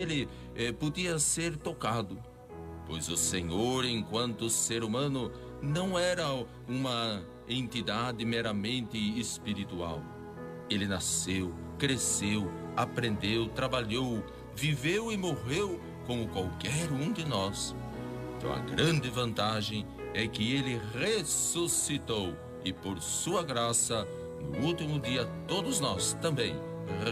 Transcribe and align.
ele 0.00 0.28
eh, 0.54 0.70
podia 0.70 1.18
ser 1.18 1.56
tocado, 1.56 2.22
pois 2.86 3.08
o 3.08 3.16
Senhor, 3.16 3.84
enquanto 3.84 4.48
ser 4.48 4.84
humano, 4.84 5.32
não 5.60 5.98
era 5.98 6.24
uma 6.68 7.20
entidade 7.48 8.24
meramente 8.24 8.96
espiritual. 9.18 10.00
Ele 10.70 10.86
nasceu, 10.86 11.52
cresceu, 11.80 12.48
aprendeu, 12.76 13.48
trabalhou, 13.48 14.24
viveu 14.54 15.10
e 15.10 15.16
morreu 15.16 15.80
como 16.06 16.28
qualquer 16.28 16.92
um 16.92 17.12
de 17.12 17.26
nós. 17.26 17.74
Então 18.36 18.52
a 18.52 18.60
grande 18.60 19.10
vantagem 19.10 19.84
é 20.14 20.28
que 20.28 20.54
ele 20.54 20.80
ressuscitou 20.94 22.36
e 22.64 22.72
por 22.72 23.02
sua 23.02 23.42
graça, 23.42 24.06
no 24.40 24.64
último 24.64 25.00
dia 25.00 25.24
todos 25.48 25.80
nós 25.80 26.12
também 26.22 26.54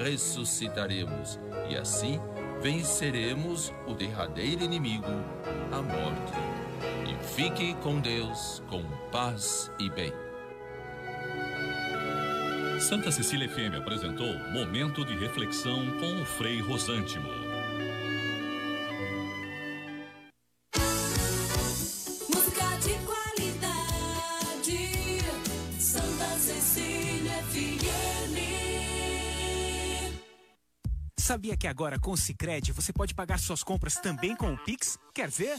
ressuscitaremos 0.04 1.36
e 1.68 1.76
assim 1.76 2.20
venceremos 2.60 3.72
o 3.86 3.94
derradeiro 3.94 4.64
inimigo, 4.64 5.06
a 5.72 5.82
morte. 5.82 6.32
E 7.08 7.24
fique 7.24 7.74
com 7.82 8.00
Deus, 8.00 8.62
com 8.68 8.82
paz 9.10 9.70
e 9.78 9.88
bem. 9.90 10.12
Santa 12.80 13.10
Cecília 13.10 13.48
FM 13.48 13.76
apresentou 13.78 14.38
Momento 14.52 15.04
de 15.04 15.16
Reflexão 15.16 15.98
com 15.98 16.22
o 16.22 16.24
Frei 16.26 16.60
Rosântimo. 16.60 17.45
Sabia 31.46 31.56
que 31.56 31.68
agora 31.68 31.96
com 31.96 32.10
o 32.10 32.16
Sicredi 32.16 32.72
você 32.72 32.92
pode 32.92 33.14
pagar 33.14 33.38
suas 33.38 33.62
compras 33.62 33.94
também 33.94 34.34
com 34.34 34.52
o 34.52 34.58
Pix? 34.58 34.98
Quer 35.14 35.30
ver? 35.30 35.56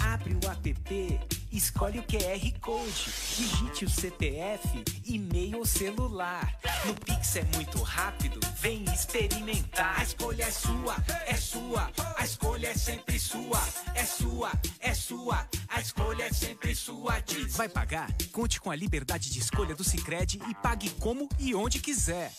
Abre 0.00 0.34
o 0.34 0.48
app, 0.48 1.20
escolhe 1.50 1.98
o 1.98 2.02
QR 2.04 2.60
Code, 2.60 3.12
digite 3.36 3.86
o 3.86 3.90
CPF, 3.90 4.84
e-mail 5.04 5.58
ou 5.58 5.66
celular. 5.66 6.56
No 6.84 6.94
Pix 6.94 7.34
é 7.34 7.42
muito 7.56 7.82
rápido, 7.82 8.38
vem 8.60 8.84
experimentar. 8.84 9.98
A 9.98 10.04
escolha 10.04 10.44
é 10.44 10.50
sua, 10.52 10.96
é 11.26 11.34
sua, 11.34 11.90
a 12.16 12.24
escolha 12.24 12.68
é 12.68 12.74
sempre 12.74 13.18
sua, 13.18 13.60
é 13.96 14.04
sua, 14.04 14.52
é 14.78 14.94
sua, 14.94 15.48
a 15.66 15.80
escolha 15.80 16.22
é 16.22 16.32
sempre 16.32 16.72
sua. 16.72 17.18
Diz. 17.18 17.56
Vai 17.56 17.68
pagar? 17.68 18.08
Conte 18.30 18.60
com 18.60 18.70
a 18.70 18.76
liberdade 18.76 19.28
de 19.32 19.40
escolha 19.40 19.74
do 19.74 19.82
Sicredi 19.82 20.40
e 20.48 20.54
pague 20.54 20.88
como 21.00 21.28
e 21.36 21.52
onde 21.52 21.80
quiser. 21.80 22.30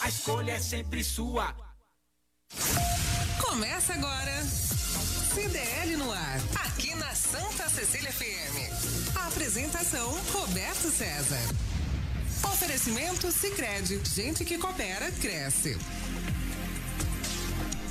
A 0.00 0.10
escolha 0.10 0.52
é 0.52 0.60
sempre 0.60 1.02
sua. 1.02 1.63
Começa 3.54 3.94
agora. 3.94 4.42
CDL 5.32 5.96
no 5.96 6.10
ar, 6.10 6.40
aqui 6.66 6.92
na 6.96 7.14
Santa 7.14 7.68
Cecília 7.68 8.12
FM. 8.12 9.14
A 9.16 9.28
apresentação 9.28 10.10
Roberto 10.32 10.90
César. 10.90 11.40
Oferecimento 12.52 13.30
Sicredi, 13.30 14.00
gente 14.04 14.44
que 14.44 14.58
coopera 14.58 15.08
cresce. 15.12 15.78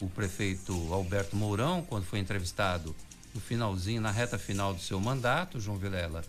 o 0.00 0.08
prefeito 0.08 0.72
Alberto 0.92 1.36
Mourão, 1.36 1.82
quando 1.82 2.04
foi 2.04 2.18
entrevistado 2.18 2.94
no 3.34 3.40
finalzinho, 3.40 4.00
na 4.00 4.10
reta 4.10 4.38
final 4.38 4.72
do 4.72 4.80
seu 4.80 5.00
mandato, 5.00 5.60
João 5.60 5.76
Vilela. 5.76 6.24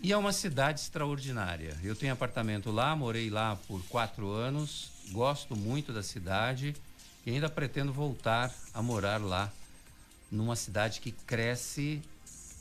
E 0.00 0.12
é 0.12 0.16
uma 0.16 0.32
cidade 0.32 0.80
extraordinária. 0.80 1.78
Eu 1.82 1.94
tenho 1.94 2.12
apartamento 2.12 2.70
lá, 2.72 2.94
morei 2.96 3.30
lá 3.30 3.56
por 3.68 3.80
quatro 3.84 4.30
anos, 4.30 4.90
gosto 5.12 5.54
muito 5.54 5.92
da 5.92 6.02
cidade 6.02 6.74
e 7.24 7.30
ainda 7.30 7.48
pretendo 7.48 7.92
voltar 7.92 8.52
a 8.74 8.82
morar 8.82 9.20
lá, 9.20 9.52
numa 10.30 10.56
cidade 10.56 11.00
que 11.00 11.12
cresce, 11.12 12.02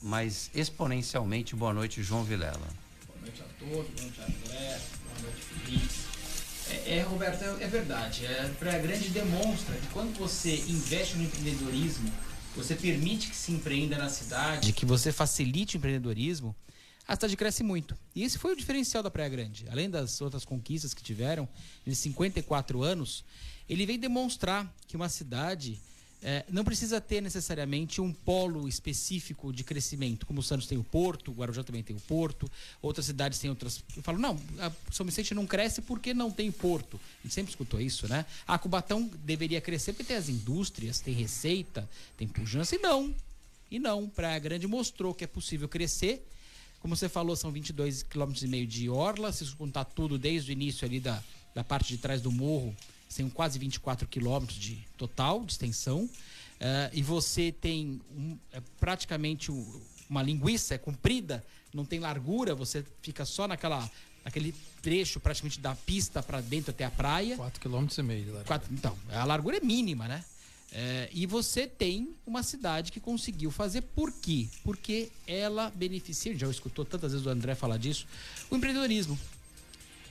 mas 0.02 0.52
exponencialmente. 0.54 1.56
Boa 1.56 1.74
noite, 1.74 2.04
João 2.04 2.24
Vilela. 2.24 2.68
Boa 3.08 3.20
noite 3.22 3.42
a 3.42 3.46
todos, 3.58 3.90
boa 3.90 4.04
noite 4.04 4.22
a 4.22 4.26
André, 4.26 4.82
boa 5.04 5.22
noite, 5.22 5.42
Felipe. 5.42 6.11
É, 6.72 6.98
é, 6.98 7.02
Roberto, 7.02 7.44
é, 7.44 7.64
é 7.64 7.68
verdade. 7.68 8.26
É, 8.26 8.50
Praia 8.58 8.82
Grande 8.82 9.10
demonstra 9.10 9.76
que 9.76 9.88
quando 9.88 10.18
você 10.18 10.56
investe 10.68 11.18
no 11.18 11.24
empreendedorismo, 11.24 12.12
você 12.56 12.76
permite 12.76 13.30
que 13.30 13.36
se 13.36 13.52
empreenda 13.52 13.98
na 13.98 14.10
cidade, 14.10 14.74
que 14.74 14.86
você 14.86 15.12
facilite 15.12 15.76
o 15.76 15.78
empreendedorismo, 15.78 16.56
a 17.08 17.16
cidade 17.16 17.36
cresce 17.36 17.64
muito. 17.64 17.98
E 18.16 18.24
esse 18.24 18.38
foi 18.38 18.54
o 18.54 18.56
diferencial 18.56 19.04
da 19.04 19.12
Praia 19.12 19.30
Grande. 19.30 19.66
Além 19.70 19.90
das 19.90 20.22
outras 20.22 20.46
conquistas 20.46 20.94
que 20.94 21.04
tiveram, 21.04 21.48
em 21.86 21.94
54 21.94 22.82
anos, 22.84 23.24
ele 23.68 23.86
veio 23.86 24.00
demonstrar 24.00 24.74
que 24.88 24.96
uma 24.96 25.10
cidade 25.10 25.80
é, 26.24 26.46
não 26.50 26.64
precisa 26.64 27.02
ter 27.02 27.20
necessariamente 27.20 28.00
um 28.00 28.14
polo 28.14 28.68
específico 28.68 29.52
de 29.52 29.64
crescimento, 29.64 30.26
como 30.26 30.40
o 30.40 30.44
Santos 30.44 30.68
tem 30.68 30.78
o 30.78 30.84
Porto, 30.84 31.32
o 31.32 31.34
Guarujá 31.34 31.64
também 31.64 31.82
tem 31.82 31.96
o 31.96 32.00
Porto, 32.00 32.50
outras 32.80 33.08
cidades 33.08 33.40
têm 33.40 33.50
outras. 33.50 33.84
Eu 33.98 34.04
falo, 34.04 34.20
não, 34.20 34.40
São 34.92 35.04
Vicente 35.06 35.34
não 35.34 35.48
cresce 35.48 35.82
porque 35.82 36.14
não 36.14 36.30
tem 36.30 36.52
porto. 36.52 37.00
A 37.20 37.24
gente 37.24 37.34
sempre 37.34 37.50
escutou 37.50 37.82
isso, 37.82 38.08
né? 38.08 38.26
A 38.48 38.60
Cubatão 38.60 39.10
deveria 39.24 39.60
crescer 39.60 39.94
porque 39.94 40.04
tem 40.04 40.18
as 40.18 40.30
indústrias, 40.30 41.00
tem 41.00 41.14
receita, 41.14 41.90
tem 42.16 42.28
pujança, 42.28 42.76
e 42.76 42.80
não. 42.80 43.14
E 43.72 43.80
não, 43.80 44.08
Praia 44.08 44.38
Grande 44.38 44.68
mostrou 44.68 45.16
que 45.16 45.24
é 45.24 45.28
possível 45.28 45.68
crescer. 45.68 46.28
Como 46.82 46.96
você 46.96 47.10
falou, 47.10 47.36
são 47.36 47.52
22,5 47.52 48.06
km 48.08 48.68
de 48.68 48.90
orla, 48.90 49.32
se 49.32 49.46
contar 49.56 49.86
tudo 49.86 50.20
desde 50.20 50.52
o 50.52 50.54
início 50.54 50.86
ali 50.86 51.00
da, 51.00 51.24
da 51.56 51.64
parte 51.64 51.90
de 51.90 51.98
trás 51.98 52.22
do 52.22 52.32
morro 52.32 52.76
são 53.12 53.30
quase 53.30 53.60
24 53.60 54.08
quilômetros 54.08 54.58
de 54.58 54.78
total 54.98 55.44
de 55.44 55.52
extensão. 55.52 56.04
Uh, 56.04 56.90
e 56.94 57.02
você 57.02 57.52
tem 57.52 58.00
um, 58.16 58.38
é 58.54 58.62
praticamente 58.80 59.52
um, 59.52 59.82
uma 60.10 60.22
linguiça, 60.22 60.76
é 60.76 60.78
comprida, 60.78 61.44
não 61.74 61.84
tem 61.84 62.00
largura, 62.00 62.54
você 62.54 62.86
fica 63.02 63.26
só 63.26 63.48
naquela 63.48 63.90
aquele 64.24 64.54
trecho 64.82 65.20
praticamente 65.20 65.60
da 65.60 65.76
pista 65.76 66.22
para 66.22 66.40
dentro 66.42 66.72
até 66.72 66.86
a 66.86 66.92
praia. 66.92 67.36
4 67.36 67.60
km 67.60 67.88
e 67.98 68.04
meio 68.04 68.24
de 68.24 68.28
largura. 68.28 68.46
Quatro, 68.46 68.74
então, 68.74 68.98
a 69.10 69.26
largura 69.26 69.58
é 69.58 69.60
mínima, 69.60 70.08
né? 70.08 70.24
É, 70.74 71.10
e 71.12 71.26
você 71.26 71.68
tem 71.68 72.16
uma 72.26 72.44
cidade 72.44 72.92
que 72.92 73.00
conseguiu 73.00 73.52
fazer. 73.52 73.82
Por 73.82 74.12
quê? 74.12 74.48
Porque 74.64 75.12
ela 75.28 75.70
beneficia, 75.72 76.38
já 76.38 76.48
escutou 76.48 76.86
tantas 76.86 77.12
vezes 77.12 77.26
o 77.26 77.30
André 77.30 77.56
falar 77.56 77.78
disso, 77.78 78.08
o 78.50 78.56
empreendedorismo. 78.56 79.20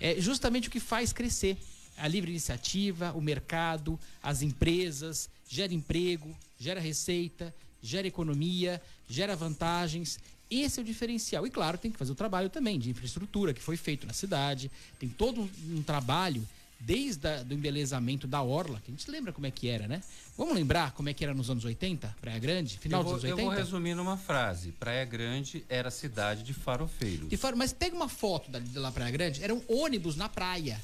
É 0.01 0.21
justamente 0.21 0.69
o 0.69 0.71
que 0.71 0.81
faz 0.81 1.13
crescer 1.13 1.57
a 2.01 2.09
livre 2.09 2.31
iniciativa, 2.31 3.13
o 3.13 3.21
mercado, 3.21 3.99
as 4.23 4.43
empresas 4.43 5.29
gera 5.49 5.75
emprego, 5.75 6.35
gera 6.59 6.81
receita, 6.81 7.55
gera 7.83 8.07
economia, 8.07 8.81
gera 9.09 9.37
vantagens. 9.37 10.19
Esse 10.51 10.81
é 10.81 10.83
o 10.83 10.87
diferencial. 10.87 11.47
E 11.47 11.51
claro, 11.51 11.77
tem 11.77 11.91
que 11.91 11.99
fazer 11.99 12.13
o 12.13 12.15
trabalho 12.15 12.49
também 12.49 12.79
de 12.79 12.91
infraestrutura 12.91 13.53
que 13.53 13.61
foi 13.61 13.77
feito 13.77 14.07
na 14.07 14.13
cidade. 14.13 14.71
Tem 14.99 15.09
todo 15.09 15.43
um, 15.43 15.51
um 15.77 15.83
trabalho 15.83 16.47
desde 16.81 17.29
o 17.29 17.53
embelezamento 17.53 18.27
da 18.27 18.41
Orla, 18.41 18.81
que 18.81 18.91
a 18.91 18.95
gente 18.95 19.11
lembra 19.11 19.33
como 19.33 19.47
é 19.47 19.51
que 19.51 19.69
era, 19.69 19.87
né? 19.87 20.03
Vamos 20.37 20.55
lembrar 20.55 20.93
como 20.93 21.11
é 21.11 21.15
que 21.15 21.23
era 21.23 21.35
nos 21.35 21.51
anos 21.51 21.65
80, 21.65 22.17
Praia 22.21 22.39
Grande, 22.39 22.79
final 22.79 23.05
vou, 23.05 23.13
dos 23.13 23.25
anos 23.25 23.37
80? 23.37 23.43
Eu 23.43 23.55
vou 23.55 23.65
resumir 23.65 23.95
numa 23.95 24.17
frase. 24.17 24.73
Praia 24.73 25.05
Grande 25.05 25.63
era 25.69 25.91
cidade 25.91 26.43
de 26.43 26.55
farofeiros. 26.55 27.29
De 27.29 27.37
faro, 27.37 27.57
mas 27.57 27.75
pega 27.75 27.95
uma 27.95 28.09
foto 28.09 28.51
da, 28.51 28.59
de 28.59 28.79
lá 28.79 28.91
Praia 28.91 29.11
Grande, 29.11 29.45
era 29.45 29.55
um 29.55 29.63
ônibus 29.69 30.17
na 30.17 30.29
praia. 30.29 30.81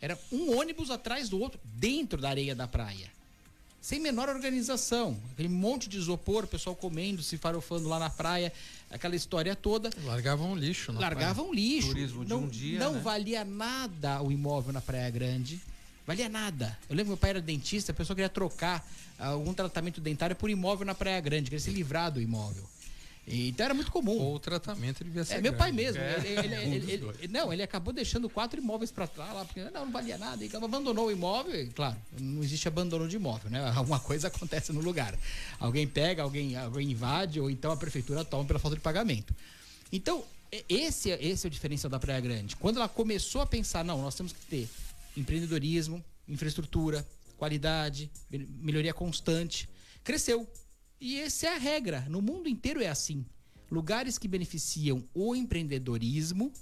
Era 0.00 0.18
um 0.30 0.58
ônibus 0.58 0.90
atrás 0.90 1.28
do 1.28 1.40
outro, 1.40 1.58
dentro 1.64 2.20
da 2.20 2.28
areia 2.28 2.54
da 2.54 2.68
praia 2.68 3.16
sem 3.86 4.00
menor 4.00 4.28
organização. 4.28 5.16
Aquele 5.30 5.48
monte 5.48 5.88
de 5.88 5.96
isopor, 5.96 6.42
o 6.42 6.48
pessoal 6.48 6.74
comendo, 6.74 7.22
se 7.22 7.38
farofando 7.38 7.88
lá 7.88 8.00
na 8.00 8.10
praia, 8.10 8.52
aquela 8.90 9.14
história 9.14 9.54
toda. 9.54 9.90
Largavam 10.04 10.56
lixo, 10.56 10.92
na 10.92 10.98
Largavam 10.98 11.50
praia. 11.50 11.60
lixo. 11.60 11.88
Turismo 11.90 12.24
de 12.24 12.30
não, 12.30 12.40
um 12.40 12.48
dia. 12.48 12.80
Não 12.80 12.94
né? 12.94 13.00
valia 13.00 13.44
nada 13.44 14.20
o 14.22 14.32
imóvel 14.32 14.72
na 14.72 14.80
Praia 14.80 15.08
Grande. 15.08 15.60
Valia 16.04 16.28
nada. 16.28 16.76
Eu 16.90 16.96
lembro 16.96 17.04
que 17.04 17.08
meu 17.10 17.16
pai 17.16 17.30
era 17.30 17.40
dentista, 17.40 17.92
a 17.92 17.94
pessoa 17.94 18.16
queria 18.16 18.28
trocar 18.28 18.84
algum 19.20 19.54
tratamento 19.54 20.00
dentário 20.00 20.34
por 20.34 20.50
imóvel 20.50 20.84
na 20.84 20.94
Praia 20.94 21.20
Grande, 21.20 21.44
queria 21.44 21.60
se 21.60 21.70
livrar 21.70 22.10
do 22.10 22.20
imóvel. 22.20 22.64
Então 23.26 23.64
era 23.64 23.74
muito 23.74 23.90
comum. 23.90 24.16
Ou 24.18 24.36
o 24.36 24.38
tratamento 24.38 25.02
devia 25.02 25.24
ser. 25.24 25.34
É, 25.34 25.40
meu 25.40 25.52
pai 25.52 25.72
mesmo. 25.72 26.00
É. 26.00 26.18
Ele, 26.24 26.54
ele, 26.54 26.92
ele, 27.20 27.28
não, 27.28 27.52
ele 27.52 27.62
acabou 27.62 27.92
deixando 27.92 28.28
quatro 28.30 28.60
imóveis 28.60 28.92
para 28.92 29.06
trás 29.06 29.34
lá, 29.34 29.44
porque 29.44 29.64
não, 29.64 29.86
não 29.86 29.92
valia 29.92 30.16
nada. 30.16 30.44
E 30.44 30.50
abandonou 30.56 31.06
o 31.06 31.10
imóvel. 31.10 31.60
E, 31.60 31.66
claro, 31.66 31.96
não 32.20 32.42
existe 32.42 32.68
abandono 32.68 33.08
de 33.08 33.16
imóvel, 33.16 33.50
né? 33.50 33.60
Alguma 33.74 33.98
coisa 33.98 34.28
acontece 34.28 34.72
no 34.72 34.80
lugar. 34.80 35.18
Alguém 35.58 35.88
pega, 35.88 36.22
alguém, 36.22 36.56
alguém 36.56 36.90
invade, 36.90 37.40
ou 37.40 37.50
então 37.50 37.72
a 37.72 37.76
prefeitura 37.76 38.24
toma 38.24 38.44
pela 38.44 38.60
falta 38.60 38.76
de 38.76 38.82
pagamento. 38.82 39.34
Então, 39.90 40.24
esse, 40.68 41.10
esse 41.10 41.46
é 41.46 41.48
o 41.48 41.50
diferencial 41.50 41.90
da 41.90 41.98
Praia 41.98 42.20
Grande. 42.20 42.54
Quando 42.56 42.76
ela 42.76 42.88
começou 42.88 43.40
a 43.40 43.46
pensar, 43.46 43.84
não, 43.84 44.00
nós 44.00 44.14
temos 44.14 44.32
que 44.32 44.40
ter 44.46 44.68
empreendedorismo, 45.16 46.04
infraestrutura, 46.28 47.06
qualidade, 47.36 48.10
melhoria 48.30 48.94
constante, 48.94 49.68
cresceu. 50.04 50.48
E 51.00 51.20
essa 51.20 51.46
é 51.46 51.54
a 51.54 51.58
regra. 51.58 52.06
No 52.08 52.22
mundo 52.22 52.48
inteiro 52.48 52.82
é 52.82 52.88
assim. 52.88 53.24
Lugares 53.70 54.16
que 54.16 54.26
beneficiam 54.26 55.04
o 55.12 55.34
empreendedorismo 55.34 56.52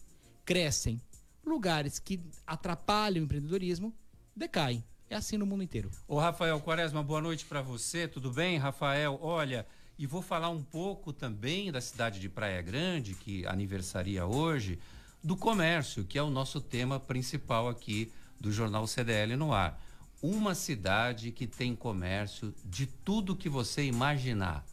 crescem. 0.44 1.00
Lugares 1.44 1.98
que 1.98 2.20
atrapalham 2.46 3.22
o 3.22 3.24
empreendedorismo 3.24 3.94
decaem. 4.34 4.82
É 5.08 5.14
assim 5.14 5.36
no 5.36 5.46
mundo 5.46 5.62
inteiro. 5.62 5.90
Ô 6.08 6.18
Rafael 6.18 6.60
Quaresma, 6.60 7.02
boa 7.02 7.20
noite 7.20 7.44
para 7.44 7.62
você. 7.62 8.08
Tudo 8.08 8.32
bem, 8.32 8.58
Rafael? 8.58 9.18
Olha, 9.22 9.66
e 9.98 10.06
vou 10.06 10.22
falar 10.22 10.48
um 10.48 10.62
pouco 10.62 11.12
também 11.12 11.70
da 11.70 11.80
cidade 11.80 12.18
de 12.18 12.28
Praia 12.28 12.60
Grande, 12.60 13.14
que 13.14 13.46
aniversaria 13.46 14.26
hoje, 14.26 14.78
do 15.22 15.36
comércio, 15.36 16.04
que 16.04 16.18
é 16.18 16.22
o 16.22 16.30
nosso 16.30 16.60
tema 16.60 16.98
principal 16.98 17.68
aqui 17.68 18.10
do 18.40 18.50
Jornal 18.50 18.86
CDL 18.86 19.36
no 19.36 19.52
ar 19.52 19.80
uma 20.24 20.54
cidade 20.54 21.30
que 21.30 21.46
tem 21.46 21.76
comércio 21.76 22.54
de 22.64 22.86
tudo 22.86 23.36
que 23.36 23.46
você 23.46 23.84
imaginar. 23.84 24.64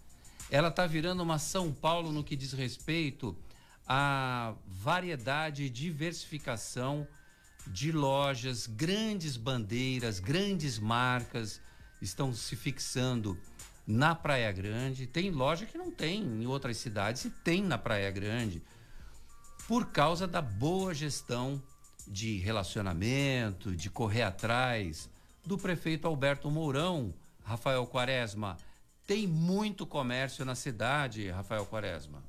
Ela 0.49 0.69
está 0.69 0.87
virando 0.87 1.21
uma 1.21 1.37
São 1.37 1.73
Paulo 1.73 2.09
no 2.09 2.23
que 2.23 2.37
diz 2.37 2.53
respeito 2.53 3.35
à 3.85 4.53
variedade 4.65 5.63
e 5.63 5.69
diversificação 5.69 7.05
de 7.67 7.91
lojas, 7.91 8.65
grandes 8.65 9.35
bandeiras, 9.35 10.21
grandes 10.21 10.79
marcas 10.79 11.59
estão 12.01 12.33
se 12.33 12.55
fixando 12.55 13.37
na 13.85 14.15
Praia 14.15 14.53
Grande. 14.53 15.05
Tem 15.05 15.29
loja 15.31 15.65
que 15.65 15.77
não 15.77 15.91
tem 15.91 16.21
em 16.23 16.47
outras 16.47 16.77
cidades 16.77 17.25
e 17.25 17.29
tem 17.29 17.61
na 17.61 17.77
Praia 17.77 18.09
Grande 18.09 18.61
por 19.67 19.87
causa 19.87 20.25
da 20.25 20.41
boa 20.41 20.93
gestão 20.93 21.61
de 22.07 22.37
relacionamento, 22.37 23.75
de 23.75 23.89
correr 23.89 24.23
atrás 24.23 25.09
do 25.45 25.57
prefeito 25.57 26.07
Alberto 26.07 26.49
Mourão, 26.49 27.13
Rafael 27.43 27.85
Quaresma. 27.87 28.57
Tem 29.05 29.27
muito 29.27 29.85
comércio 29.85 30.45
na 30.45 30.55
cidade, 30.55 31.29
Rafael 31.29 31.65
Quaresma. 31.65 32.23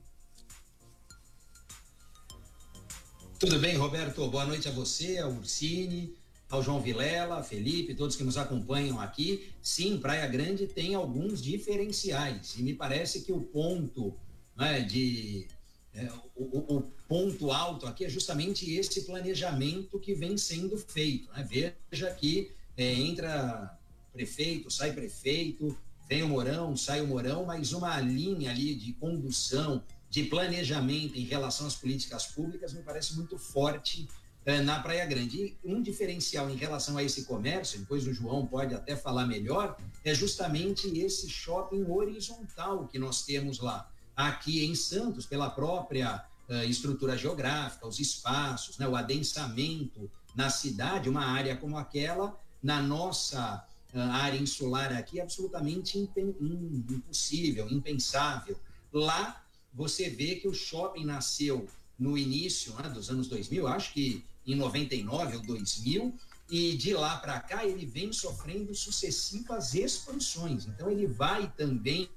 Tudo 3.39 3.59
bem, 3.59 3.77
Roberto? 3.77 4.27
Boa 4.29 4.47
noite 4.47 4.69
a 4.69 4.73
você, 4.73 5.19
ao 5.19 5.33
Ursini, 5.33 6.15
ao 6.49 6.63
João 6.63 6.81
Vilela, 6.81 7.43
Felipe, 7.43 7.95
todos 7.95 8.15
que 8.15 8.23
nos 8.23 8.37
acompanham 8.37 9.01
aqui. 9.01 9.51
Sim, 9.61 9.99
Praia 9.99 10.27
Grande 10.27 10.67
tem 10.67 10.95
alguns 10.95 11.43
diferenciais 11.43 12.55
e 12.59 12.63
me 12.63 12.75
parece 12.75 13.23
que 13.23 13.33
o 13.33 13.41
ponto 13.41 14.15
né, 14.57 14.81
de 14.81 15.49
é, 15.95 16.09
o, 16.37 16.77
o, 16.77 16.83
ponto 17.09 17.51
alto 17.51 17.87
aqui 17.87 18.05
é 18.05 18.09
justamente 18.09 18.71
esse 18.73 19.03
planejamento 19.03 19.99
que 19.99 20.15
vem 20.15 20.39
sendo 20.39 20.79
feito. 20.79 21.31
Né? 21.33 21.75
Veja 21.91 22.11
que 22.13 22.53
é, 22.77 22.93
entra 22.93 23.79
prefeito, 24.13 24.71
sai 24.71 24.93
prefeito, 24.93 25.77
vem 26.09 26.23
o 26.23 26.29
Morão, 26.29 26.77
sai 26.77 27.01
o 27.01 27.07
Morão, 27.07 27.45
mas 27.45 27.73
uma 27.73 27.99
linha 28.01 28.51
ali 28.51 28.75
de 28.75 28.93
condução, 28.95 29.83
de 30.11 30.25
planejamento 30.25 31.19
em 31.19 31.25
relação 31.25 31.67
às 31.67 31.75
políticas 31.75 32.27
públicas 32.27 32.75
me 32.75 32.83
parece 32.83 33.15
muito 33.17 33.39
forte 33.39 34.07
é, 34.45 34.61
na 34.61 34.81
Praia 34.81 35.07
Grande. 35.07 35.57
E 35.65 35.73
um 35.73 35.81
diferencial 35.81 36.51
em 36.51 36.57
relação 36.57 36.99
a 36.99 37.03
esse 37.03 37.25
comércio, 37.25 37.81
depois 37.81 38.07
o 38.07 38.13
João 38.13 38.47
pode 38.47 38.75
até 38.75 38.95
falar 38.95 39.27
melhor, 39.27 39.77
é 40.05 40.15
justamente 40.15 40.87
esse 40.99 41.29
shopping 41.29 41.85
horizontal 41.85 42.87
que 42.87 42.99
nós 42.99 43.23
temos 43.25 43.59
lá. 43.59 43.91
Aqui 44.15 44.65
em 44.67 44.75
Santos, 44.75 45.25
pela 45.25 45.49
própria 45.49 46.23
uh, 46.49 46.65
estrutura 46.65 47.17
geográfica, 47.17 47.87
os 47.87 47.99
espaços, 47.99 48.77
né, 48.77 48.87
o 48.87 48.95
adensamento 48.95 50.11
na 50.35 50.51
cidade, 50.51 51.09
uma 51.09 51.25
área 51.25 51.57
como 51.57 51.79
aquela 51.79 52.39
na 52.63 52.81
nossa 52.81 53.67
uh, 53.93 53.99
área 53.99 54.39
insular 54.39 54.93
aqui 54.97 55.21
absolutamente 55.21 55.99
impossível, 55.99 57.69
impensável. 57.69 58.59
Lá 58.93 59.43
você 59.73 60.11
vê 60.11 60.37
que 60.37 60.49
o 60.49 60.55
shopping 60.55 61.05
nasceu 61.05 61.69
no 61.99 62.17
início 62.17 62.75
né, 62.75 62.89
dos 62.89 63.11
anos 63.11 63.29
2000, 63.29 63.67
acho 63.67 63.93
que 63.93 64.25
em 64.47 64.55
99 64.55 65.37
ou 65.37 65.43
2000, 65.43 66.15
e 66.51 66.77
de 66.77 66.93
lá 66.93 67.17
para 67.17 67.41
cá 67.41 67.65
ele 67.65 67.87
vem 67.87 68.13
sofrendo 68.13 68.75
sucessivas 68.75 69.75
expansões. 69.75 70.67
Então 70.67 70.91
ele 70.91 71.07
vai 71.07 71.51
também 71.57 72.09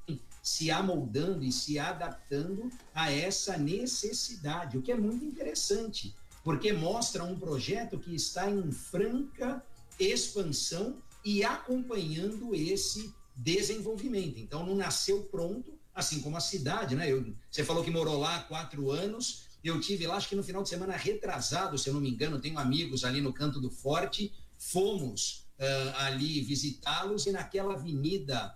se 0.44 0.70
amoldando 0.70 1.44
e 1.44 1.52
se 1.52 1.80
adaptando 1.80 2.70
a 2.94 3.12
essa 3.12 3.58
necessidade, 3.58 4.78
o 4.78 4.82
que 4.82 4.92
é 4.92 4.98
muito 4.98 5.24
interessante, 5.24 6.14
porque 6.44 6.74
mostra 6.74 7.24
um 7.24 7.40
projeto 7.40 7.98
que 7.98 8.14
está 8.14 8.50
em 8.50 8.72
franca 8.72 9.64
expansão 10.00 11.02
e 11.24 11.44
acompanhando 11.44 12.54
esse 12.54 13.14
desenvolvimento. 13.36 14.40
Então, 14.40 14.66
não 14.66 14.76
nasceu 14.76 15.24
pronto, 15.24 15.78
assim 15.94 16.22
como 16.22 16.38
a 16.38 16.40
cidade, 16.40 16.96
né? 16.96 17.12
Eu, 17.12 17.34
você 17.50 17.64
falou 17.64 17.84
que 17.84 17.92
morou 17.92 18.20
lá 18.20 18.38
há 18.38 18.44
quatro 18.44 18.92
anos. 18.92 19.46
Eu 19.64 19.80
tive 19.82 20.06
lá, 20.06 20.16
acho 20.16 20.30
que 20.30 20.36
no 20.36 20.44
final 20.44 20.62
de 20.62 20.70
semana 20.70 20.96
retrasado, 20.96 21.78
se 21.78 21.90
eu 21.90 21.94
não 21.94 22.02
me 22.02 22.10
engano, 22.10 22.40
tenho 22.40 22.60
amigos 22.60 23.04
ali 23.04 23.20
no 23.20 23.34
Canto 23.34 23.60
do 23.60 23.72
Forte. 23.72 24.32
Fomos 24.58 25.46
uh, 25.60 25.98
ali 25.98 26.42
visitá-los 26.42 27.26
e 27.26 27.32
naquela 27.32 27.74
avenida 27.74 28.56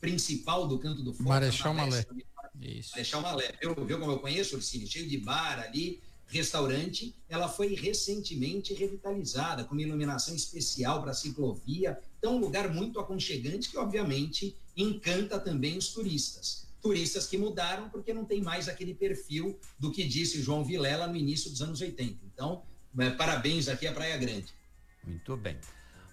principal 0.00 0.68
do 0.68 0.78
Canto 0.78 1.02
do 1.02 1.12
Forte. 1.12 1.28
Marechal 1.28 1.74
Malé. 1.74 2.06
Isso. 2.60 2.90
Marechal 2.92 3.20
Malé. 3.20 3.52
Viu, 3.60 3.74
viu 3.84 3.98
como 3.98 4.12
eu 4.12 4.18
conheço, 4.20 4.56
Ursini? 4.56 4.86
Cheio 4.86 5.08
de 5.08 5.18
bar 5.18 5.60
ali 5.60 6.00
restaurante, 6.30 7.14
ela 7.28 7.48
foi 7.48 7.74
recentemente 7.74 8.72
revitalizada 8.72 9.64
com 9.64 9.74
uma 9.74 9.82
iluminação 9.82 10.34
especial 10.34 11.02
para 11.02 11.12
ciclovia. 11.12 11.98
Então, 12.18 12.36
um 12.36 12.38
lugar 12.38 12.72
muito 12.72 13.00
aconchegante 13.00 13.68
que, 13.68 13.76
obviamente, 13.76 14.56
encanta 14.76 15.38
também 15.38 15.76
os 15.76 15.88
turistas. 15.88 16.68
Turistas 16.80 17.26
que 17.26 17.36
mudaram 17.36 17.90
porque 17.90 18.14
não 18.14 18.24
tem 18.24 18.40
mais 18.40 18.68
aquele 18.68 18.94
perfil 18.94 19.58
do 19.78 19.90
que 19.90 20.04
disse 20.04 20.40
João 20.40 20.64
Vilela 20.64 21.06
no 21.06 21.16
início 21.16 21.50
dos 21.50 21.60
anos 21.60 21.80
80. 21.80 22.18
Então, 22.32 22.62
é, 22.98 23.10
parabéns 23.10 23.68
aqui 23.68 23.86
à 23.86 23.92
Praia 23.92 24.16
Grande. 24.16 24.54
Muito 25.04 25.36
bem. 25.36 25.58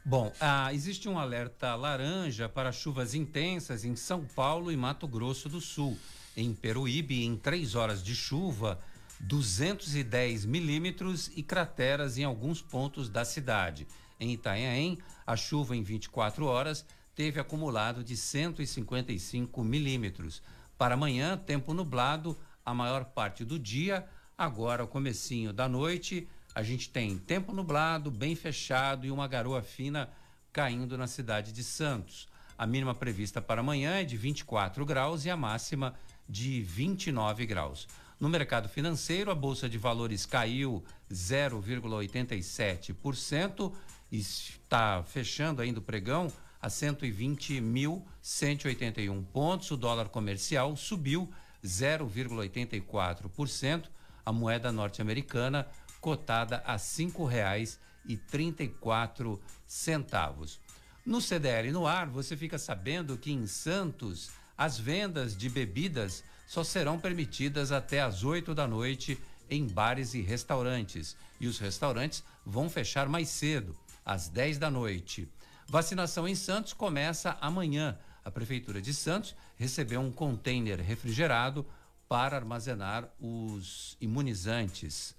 Bom, 0.04 0.32
ah, 0.40 0.74
existe 0.74 1.08
um 1.08 1.20
alerta 1.20 1.76
laranja 1.76 2.48
para 2.48 2.72
chuvas 2.72 3.14
intensas 3.14 3.84
em 3.84 3.96
São 3.96 4.26
Paulo 4.26 4.72
e 4.72 4.78
Mato 4.78 5.08
Grosso 5.08 5.48
do 5.50 5.62
Sul. 5.62 5.98
Em 6.36 6.54
Peruíbe, 6.54 7.24
em 7.24 7.36
três 7.36 7.76
horas 7.76 8.02
de 8.02 8.16
chuva, 8.16 8.80
210 9.20 10.46
milímetros 10.46 11.32
e 11.36 11.44
crateras 11.44 12.18
em 12.18 12.24
alguns 12.24 12.62
pontos 12.62 13.10
da 13.10 13.26
cidade. 13.26 13.88
Em 14.20 14.34
Itanhaém, 14.34 14.98
a 15.26 15.36
chuva 15.36 15.76
em 15.76 15.84
24 15.84 16.46
horas 16.46 16.86
teve 17.16 17.40
acumulado 17.40 18.04
de 18.04 18.16
155 18.16 19.64
milímetros. 19.64 20.42
Para 20.78 20.94
amanhã, 20.94 21.36
tempo 21.38 21.74
nublado 21.74 22.38
a 22.66 22.74
maior 22.74 23.06
parte 23.06 23.44
do 23.44 23.58
dia. 23.58 24.08
Agora, 24.38 24.84
o 24.84 24.88
comecinho 24.88 25.52
da 25.52 25.68
noite, 25.68 26.28
a 26.54 26.62
gente 26.62 26.90
tem 26.90 27.18
tempo 27.18 27.54
nublado, 27.54 28.12
bem 28.12 28.36
fechado 28.36 29.06
e 29.06 29.12
uma 29.12 29.28
garoa 29.28 29.62
fina 29.62 30.10
caindo 30.54 30.98
na 30.98 31.08
cidade 31.08 31.52
de 31.52 31.64
Santos. 31.64 32.28
A 32.58 32.66
mínima 32.66 32.96
prevista 32.96 33.42
para 33.42 33.62
amanhã 33.62 33.96
é 33.96 34.04
de 34.04 34.18
24 34.18 34.86
graus 34.86 35.26
e 35.26 35.30
a 35.30 35.38
máxima 35.38 35.94
de 36.28 36.62
29 36.62 37.46
graus. 37.46 37.88
No 38.20 38.30
mercado 38.30 38.68
financeiro, 38.68 39.30
a 39.30 39.36
Bolsa 39.36 39.70
de 39.70 39.78
Valores 39.78 40.26
caiu 40.26 40.84
0,87%, 41.12 43.72
está 44.12 45.04
fechando 45.04 45.62
ainda 45.62 45.78
o 45.78 45.84
pregão 45.84 46.34
a 46.60 46.68
120.181 46.68 49.24
pontos. 49.26 49.70
O 49.70 49.78
dólar 49.78 50.10
comercial 50.10 50.76
subiu 50.76 51.32
0,84%. 51.64 53.84
A 54.26 54.32
moeda 54.32 54.72
norte-americana 54.72 55.68
cotada 56.02 56.64
a 56.66 56.74
R$ 56.74 56.80
5,34 56.80 59.40
centavos. 59.68 60.60
No 61.06 61.22
CDL 61.22 61.72
no 61.72 61.86
ar, 61.86 62.08
você 62.08 62.36
fica 62.36 62.58
sabendo 62.58 63.16
que 63.16 63.32
em 63.32 63.46
Santos 63.46 64.32
as 64.58 64.80
vendas 64.80 65.38
de 65.38 65.50
bebidas 65.50 66.24
só 66.48 66.64
serão 66.64 66.98
permitidas 66.98 67.72
até 67.72 68.02
às 68.02 68.24
8 68.24 68.56
da 68.56 68.66
noite 68.66 69.20
em 69.50 69.68
bares 69.68 70.14
e 70.14 70.22
restaurantes. 70.22 71.16
E 71.40 71.46
os 71.46 71.60
restaurantes 71.60 72.24
vão 72.46 72.70
fechar 72.70 73.08
mais 73.08 73.30
cedo, 73.30 73.76
às 74.04 74.30
10 74.30 74.58
da 74.58 74.72
noite. 74.72 75.30
Vacinação 75.68 76.28
em 76.28 76.34
Santos 76.34 76.72
começa 76.72 77.38
amanhã. 77.42 77.98
A 78.24 78.32
Prefeitura 78.32 78.82
de 78.82 78.94
Santos 78.94 79.36
recebeu 79.58 80.00
um 80.00 80.12
container 80.12 80.80
refrigerado 80.80 81.66
para 82.08 82.38
armazenar 82.38 83.10
os 83.20 83.98
imunizantes. 84.00 85.14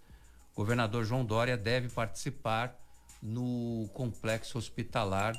O 0.55 0.57
governador 0.57 1.05
João 1.05 1.25
Dória 1.25 1.57
deve 1.57 1.89
participar 1.91 2.75
no 3.23 3.89
complexo 3.93 4.57
hospitalar 4.57 5.39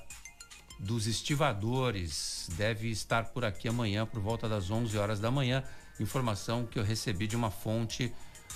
dos 0.80 1.06
estivadores. 1.06 2.50
Deve 2.56 2.90
estar 2.90 3.26
por 3.26 3.44
aqui 3.44 3.68
amanhã 3.68 4.06
por 4.06 4.22
volta 4.22 4.48
das 4.48 4.72
11 4.72 4.98
horas 4.98 5.20
da 5.20 5.30
manhã 5.30 5.64
informação 6.00 6.66
que 6.66 6.80
eu 6.80 6.84
recebi 6.84 7.28
de 7.28 7.36
uma 7.36 7.52
fonte 7.52 8.14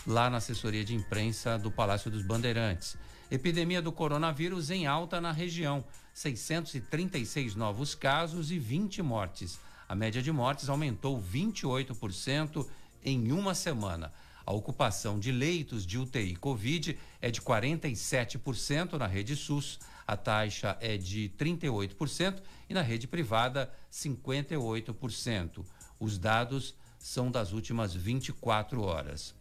lá 0.07 0.29
na 0.29 0.37
assessoria 0.37 0.83
de 0.83 0.95
imprensa 0.95 1.57
do 1.57 1.69
Palácio 1.69 2.09
dos 2.09 2.23
Bandeirantes. 2.23 2.97
Epidemia 3.29 3.81
do 3.81 3.91
coronavírus 3.91 4.69
em 4.69 4.85
alta 4.87 5.19
na 5.19 5.31
região. 5.31 5.83
636 6.13 7.55
novos 7.55 7.95
casos 7.95 8.51
e 8.51 8.59
20 8.59 9.01
mortes. 9.01 9.59
A 9.89 9.95
média 9.95 10.21
de 10.21 10.31
mortes 10.31 10.69
aumentou 10.69 11.21
28% 11.21 12.65
em 13.03 13.31
uma 13.31 13.53
semana. 13.53 14.13
A 14.45 14.53
ocupação 14.53 15.19
de 15.19 15.31
leitos 15.31 15.85
de 15.85 15.97
UTI 15.97 16.35
Covid 16.35 16.97
é 17.21 17.31
de 17.31 17.41
47% 17.41 18.93
na 18.93 19.07
rede 19.07 19.35
SUS, 19.35 19.79
a 20.07 20.17
taxa 20.17 20.77
é 20.81 20.97
de 20.97 21.31
38% 21.37 22.41
e 22.69 22.73
na 22.73 22.81
rede 22.81 23.07
privada 23.07 23.71
58%. 23.91 25.65
Os 25.99 26.17
dados 26.17 26.75
são 26.99 27.31
das 27.31 27.51
últimas 27.51 27.93
24 27.93 28.81
horas. 28.81 29.33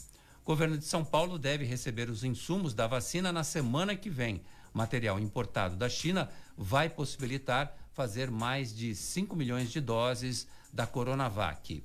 O 0.43 0.45
governo 0.45 0.77
de 0.77 0.85
São 0.85 1.05
Paulo 1.05 1.39
deve 1.39 1.65
receber 1.65 2.11
os 2.11 2.25
insumos 2.25 2.75
da 2.75 2.87
vacina 2.87 3.33
na 3.33 3.45
semana 3.45 3.95
que 3.95 4.11
vem. 4.11 4.43
Material 4.75 5.19
importado 5.21 5.77
da 5.77 5.89
China 5.89 6.29
vai 6.57 6.89
possibilitar 6.89 7.77
fazer 7.93 8.31
mais 8.31 8.75
de 8.75 8.95
5 8.95 9.37
milhões 9.37 9.71
de 9.71 9.81
doses 9.81 10.49
da 10.73 10.87
Coronavac. 10.87 11.83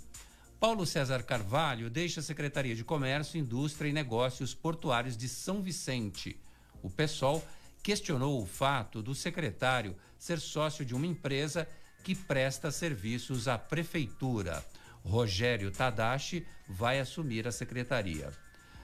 Paulo 0.59 0.87
César 0.87 1.21
Carvalho 1.21 1.89
deixa 1.89 2.19
a 2.19 2.23
Secretaria 2.23 2.75
de 2.75 2.83
Comércio, 2.83 3.39
Indústria 3.39 3.89
e 3.89 3.93
Negócios 3.93 4.55
Portuários 4.55 5.15
de 5.15 5.29
São 5.29 5.61
Vicente. 5.61 6.39
O 6.81 6.89
PSOL 6.89 7.43
questionou 7.87 8.41
o 8.41 8.45
fato 8.45 9.01
do 9.01 9.15
secretário 9.15 9.95
ser 10.19 10.41
sócio 10.41 10.83
de 10.83 10.93
uma 10.93 11.07
empresa 11.07 11.65
que 12.03 12.13
presta 12.13 12.69
serviços 12.69 13.47
à 13.47 13.57
prefeitura. 13.57 14.61
Rogério 15.05 15.71
Tadashi 15.71 16.45
vai 16.67 16.99
assumir 16.99 17.47
a 17.47 17.51
secretaria. 17.53 18.29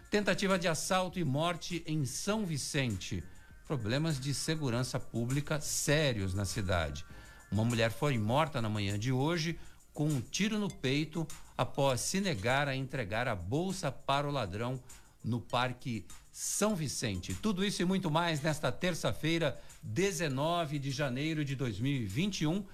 Tentativa 0.10 0.58
de 0.58 0.70
assalto 0.70 1.20
e 1.20 1.24
morte 1.26 1.84
em 1.86 2.06
São 2.06 2.46
Vicente. 2.46 3.22
Problemas 3.68 4.18
de 4.22 4.34
segurança 4.34 4.98
pública 4.98 5.60
sérios 5.60 6.34
na 6.34 6.46
cidade. 6.46 7.06
Uma 7.52 7.66
mulher 7.66 7.92
foi 7.92 8.18
morta 8.18 8.62
na 8.62 8.70
manhã 8.70 8.98
de 8.98 9.12
hoje 9.12 9.60
com 9.94 10.08
um 10.08 10.22
tiro 10.22 10.58
no 10.58 10.74
peito 10.74 11.28
após 11.58 12.00
se 12.00 12.22
negar 12.22 12.70
a 12.70 12.76
entregar 12.76 13.28
a 13.28 13.36
bolsa 13.36 13.92
para 13.92 14.26
o 14.26 14.32
ladrão 14.32 14.82
no 15.22 15.42
Parque 15.42 16.06
São 16.34 16.76
Vicente. 16.76 17.34
Tudo 17.34 17.64
isso 17.64 17.82
e 17.82 17.86
muito 17.86 18.12
mais 18.12 18.42
nesta 18.42 18.72
terça-feira, 18.74 19.58
19 19.82 20.80
de 20.80 20.92
janeiro 20.92 21.46
de 21.46 21.56
2021 21.56 22.66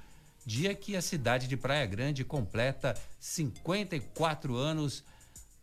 dia 0.49 0.73
que 0.73 0.95
a 0.95 1.01
cidade 1.01 1.47
de 1.47 1.55
Praia 1.55 1.85
Grande 1.85 2.23
completa 2.23 2.95
54 3.19 4.55
anos. 4.55 5.03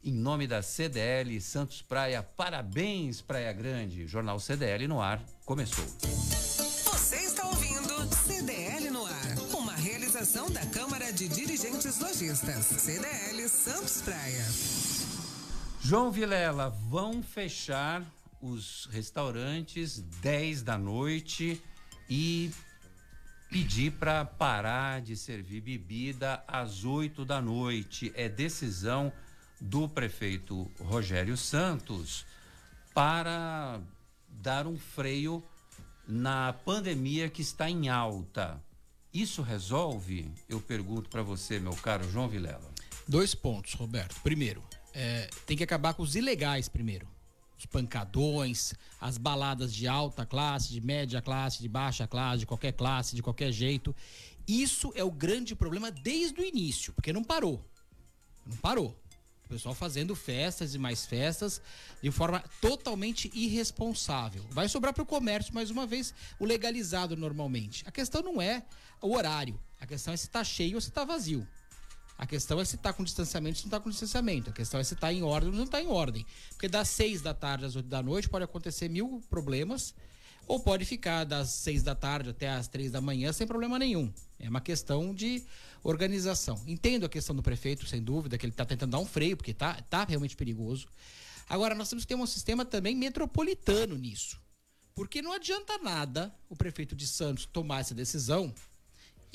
Em 0.04 0.12
nome 0.12 0.46
da 0.46 0.62
CDL 0.62 1.40
Santos 1.40 1.82
Praia, 1.82 2.22
parabéns 2.22 3.20
Praia 3.20 3.52
Grande. 3.52 4.06
Jornal 4.06 4.38
CDL 4.38 4.86
no 4.86 5.00
ar 5.00 5.20
começou. 5.44 5.84
Você 6.84 7.16
está 7.16 7.44
ouvindo 7.48 8.14
CDL 8.14 8.90
no 8.90 9.04
ar, 9.04 9.38
uma 9.52 9.72
realização 9.72 10.48
da 10.50 10.64
Câmara 10.66 11.12
de 11.12 11.26
Dirigentes 11.26 11.98
Lojistas, 11.98 12.66
CDL 12.66 13.48
Santos 13.48 14.02
Praia. 14.02 15.05
João 15.88 16.10
Vilela, 16.10 16.68
vão 16.68 17.22
fechar 17.22 18.02
os 18.42 18.88
restaurantes 18.90 20.00
10 20.20 20.64
da 20.64 20.76
noite 20.76 21.62
e 22.10 22.50
pedir 23.48 23.92
para 23.92 24.24
parar 24.24 25.00
de 25.00 25.16
servir 25.16 25.60
bebida 25.60 26.42
às 26.48 26.84
8 26.84 27.24
da 27.24 27.40
noite. 27.40 28.10
É 28.16 28.28
decisão 28.28 29.12
do 29.60 29.88
prefeito 29.88 30.68
Rogério 30.80 31.36
Santos 31.36 32.26
para 32.92 33.80
dar 34.28 34.66
um 34.66 34.76
freio 34.76 35.40
na 36.04 36.52
pandemia 36.52 37.30
que 37.30 37.42
está 37.42 37.70
em 37.70 37.88
alta. 37.88 38.60
Isso 39.14 39.40
resolve? 39.40 40.28
Eu 40.48 40.60
pergunto 40.60 41.08
para 41.08 41.22
você, 41.22 41.60
meu 41.60 41.76
caro 41.76 42.10
João 42.10 42.28
Vilela. 42.28 42.74
Dois 43.06 43.36
pontos, 43.36 43.74
Roberto. 43.74 44.20
Primeiro, 44.20 44.64
é, 44.96 45.28
tem 45.44 45.56
que 45.56 45.62
acabar 45.62 45.92
com 45.94 46.02
os 46.02 46.16
ilegais 46.16 46.68
primeiro 46.68 47.06
os 47.58 47.64
pancadões, 47.64 48.74
as 49.00 49.16
baladas 49.16 49.72
de 49.72 49.88
alta 49.88 50.26
classe, 50.26 50.70
de 50.70 50.80
média 50.80 51.22
classe, 51.22 51.60
de 51.62 51.68
baixa 51.68 52.06
classe, 52.06 52.40
de 52.40 52.46
qualquer 52.46 52.72
classe, 52.72 53.16
de 53.16 53.22
qualquer 53.22 53.50
jeito. 53.50 53.96
Isso 54.46 54.92
é 54.94 55.02
o 55.02 55.10
grande 55.10 55.56
problema 55.56 55.90
desde 55.90 56.40
o 56.40 56.44
início, 56.44 56.92
porque 56.92 57.12
não 57.12 57.24
parou. 57.24 57.64
Não 58.46 58.56
parou. 58.58 58.94
O 59.46 59.48
pessoal 59.48 59.74
fazendo 59.74 60.14
festas 60.14 60.74
e 60.74 60.78
mais 60.78 61.06
festas 61.06 61.62
de 62.02 62.10
forma 62.10 62.44
totalmente 62.60 63.30
irresponsável. 63.32 64.44
Vai 64.50 64.68
sobrar 64.68 64.92
para 64.92 65.04
o 65.04 65.06
comércio, 65.06 65.54
mais 65.54 65.70
uma 65.70 65.86
vez, 65.86 66.12
o 66.38 66.44
legalizado 66.44 67.16
normalmente. 67.16 67.84
A 67.86 67.92
questão 67.92 68.22
não 68.22 68.42
é 68.42 68.64
o 69.00 69.14
horário, 69.14 69.58
a 69.80 69.86
questão 69.86 70.12
é 70.12 70.16
se 70.16 70.26
está 70.26 70.42
cheio 70.42 70.74
ou 70.74 70.80
se 70.80 70.88
está 70.88 71.04
vazio. 71.04 71.46
A 72.18 72.26
questão 72.26 72.60
é 72.60 72.64
se 72.64 72.76
está 72.76 72.92
com 72.92 73.04
distanciamento 73.04 73.58
se 73.58 73.64
não 73.64 73.68
está 73.68 73.80
com 73.80 73.90
distanciamento. 73.90 74.50
A 74.50 74.52
questão 74.52 74.80
é 74.80 74.84
se 74.84 74.94
está 74.94 75.12
em 75.12 75.22
ordem 75.22 75.50
ou 75.50 75.56
não 75.56 75.64
está 75.64 75.80
em 75.80 75.88
ordem. 75.88 76.24
Porque 76.50 76.68
das 76.68 76.88
seis 76.88 77.20
da 77.20 77.34
tarde 77.34 77.66
às 77.66 77.76
oito 77.76 77.88
da 77.88 78.02
noite 78.02 78.28
pode 78.28 78.44
acontecer 78.44 78.88
mil 78.88 79.22
problemas, 79.28 79.94
ou 80.46 80.60
pode 80.60 80.84
ficar 80.84 81.24
das 81.24 81.50
seis 81.50 81.82
da 81.82 81.94
tarde 81.94 82.30
até 82.30 82.48
as 82.48 82.68
três 82.68 82.90
da 82.90 83.00
manhã 83.00 83.32
sem 83.32 83.46
problema 83.46 83.78
nenhum. 83.78 84.12
É 84.38 84.48
uma 84.48 84.60
questão 84.60 85.12
de 85.14 85.44
organização. 85.82 86.62
Entendo 86.66 87.04
a 87.04 87.08
questão 87.08 87.34
do 87.34 87.42
prefeito, 87.42 87.86
sem 87.86 88.02
dúvida, 88.02 88.38
que 88.38 88.46
ele 88.46 88.52
está 88.52 88.64
tentando 88.64 88.92
dar 88.92 88.98
um 88.98 89.06
freio, 89.06 89.36
porque 89.36 89.50
está 89.50 89.74
tá 89.74 90.04
realmente 90.04 90.36
perigoso. 90.36 90.86
Agora, 91.48 91.74
nós 91.74 91.88
temos 91.88 92.04
que 92.04 92.08
ter 92.08 92.14
um 92.14 92.26
sistema 92.26 92.64
também 92.64 92.94
metropolitano 92.94 93.96
nisso. 93.96 94.40
Porque 94.94 95.20
não 95.20 95.32
adianta 95.32 95.78
nada 95.78 96.34
o 96.48 96.56
prefeito 96.56 96.96
de 96.96 97.06
Santos 97.06 97.44
tomar 97.44 97.80
essa 97.80 97.94
decisão 97.94 98.52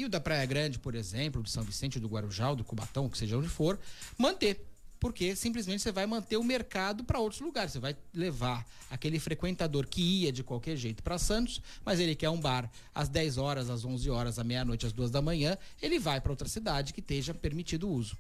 e 0.02 0.06
o 0.06 0.10
da 0.10 0.20
Praia 0.20 0.46
Grande, 0.46 0.80
por 0.80 0.96
exemplo, 0.96 1.44
do 1.44 1.50
São 1.50 1.64
Vicente, 1.64 2.00
do 2.00 2.08
Guarujá, 2.08 2.54
do 2.54 2.64
Cubatão, 2.64 3.08
que 3.08 3.18
seja 3.18 3.38
onde 3.38 3.48
for, 3.48 3.80
manter. 4.18 4.68
Porque 5.00 5.36
simplesmente 5.36 5.82
você 5.82 5.92
vai 5.92 6.06
manter 6.06 6.38
o 6.38 6.44
mercado 6.44 7.04
para 7.04 7.20
outros 7.20 7.42
lugares. 7.42 7.72
Você 7.72 7.80
vai 7.80 7.96
levar 8.14 8.66
aquele 8.90 9.20
frequentador 9.20 9.88
que 9.88 10.02
ia 10.02 10.32
de 10.32 10.44
qualquer 10.44 10.76
jeito 10.76 11.02
para 11.02 11.18
Santos, 11.18 11.62
mas 11.84 12.00
ele 12.00 12.16
quer 12.16 12.30
um 12.30 12.40
bar 12.40 12.70
às 12.94 13.10
10 13.10 13.38
horas, 13.38 13.70
às 13.70 13.84
11 13.84 14.10
horas, 14.10 14.38
à 14.38 14.44
meia-noite, 14.44 14.86
às 14.86 14.94
2 14.94 15.10
da 15.10 15.22
manhã, 15.22 15.58
ele 15.82 15.98
vai 15.98 16.22
para 16.22 16.32
outra 16.32 16.48
cidade 16.48 16.94
que 16.94 17.00
esteja 17.00 17.34
permitido 17.34 17.88
o 17.88 17.92
uso. 17.92 18.18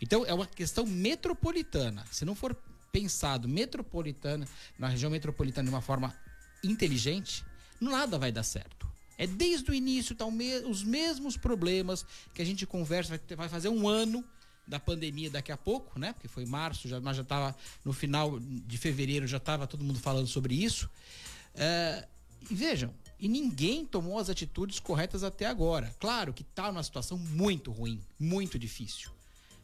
Então 0.00 0.24
é 0.26 0.34
uma 0.34 0.46
questão 0.46 0.84
metropolitana. 0.84 2.04
Se 2.10 2.24
não 2.24 2.34
for 2.34 2.56
pensado 2.90 3.48
metropolitana, 3.48 4.48
na 4.78 4.88
região 4.88 5.10
metropolitana 5.10 5.68
de 5.68 5.74
uma 5.74 5.82
forma 5.82 6.14
inteligente, 6.64 7.44
nada 7.80 8.18
vai 8.18 8.32
dar 8.32 8.42
certo. 8.42 8.95
É 9.18 9.26
desde 9.26 9.70
o 9.70 9.74
início, 9.74 10.14
tá 10.14 10.26
os 10.26 10.84
mesmos 10.84 11.36
problemas 11.36 12.04
que 12.34 12.42
a 12.42 12.44
gente 12.44 12.66
conversa, 12.66 13.18
vai, 13.36 13.48
fazer 13.48 13.68
um 13.68 13.88
ano 13.88 14.24
da 14.66 14.78
pandemia 14.78 15.30
daqui 15.30 15.52
a 15.52 15.56
pouco, 15.56 15.98
né? 15.98 16.12
Porque 16.12 16.28
foi 16.28 16.44
março, 16.44 16.88
já, 16.88 17.00
mas 17.00 17.16
já 17.16 17.22
estava 17.22 17.56
no 17.84 17.92
final 17.92 18.38
de 18.40 18.76
fevereiro, 18.76 19.26
já 19.26 19.36
estava 19.36 19.66
todo 19.66 19.84
mundo 19.84 19.98
falando 19.98 20.26
sobre 20.26 20.54
isso. 20.54 20.90
É, 21.54 22.06
e 22.50 22.54
vejam, 22.54 22.92
E 23.18 23.28
ninguém 23.28 23.86
tomou 23.86 24.18
as 24.18 24.28
atitudes 24.28 24.78
corretas 24.78 25.24
até 25.24 25.46
agora. 25.46 25.94
Claro 25.98 26.34
que 26.34 26.42
está 26.42 26.70
numa 26.70 26.82
situação 26.82 27.16
muito 27.16 27.70
ruim, 27.70 28.00
muito 28.18 28.58
difícil. 28.58 29.10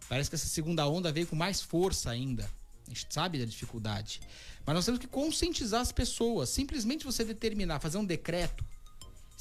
Parece 0.09 0.31
que 0.31 0.37
essa 0.37 0.47
segunda 0.47 0.87
onda 0.89 1.13
veio 1.13 1.27
com 1.27 1.37
mais 1.37 1.61
força 1.61 2.11
ainda. 2.11 2.49
A 2.87 2.91
gente 2.91 3.07
sabe 3.11 3.39
da 3.39 3.45
dificuldade. 3.45 4.21
Mas 4.65 4.75
nós 4.75 4.85
temos 4.85 4.99
que 4.99 5.07
conscientizar 5.07 5.81
as 5.81 5.93
pessoas. 5.93 6.49
Simplesmente 6.49 7.05
você 7.05 7.25
determinar, 7.25 7.79
fazer 7.81 7.99
um 7.99 8.05
decreto, 8.05 8.65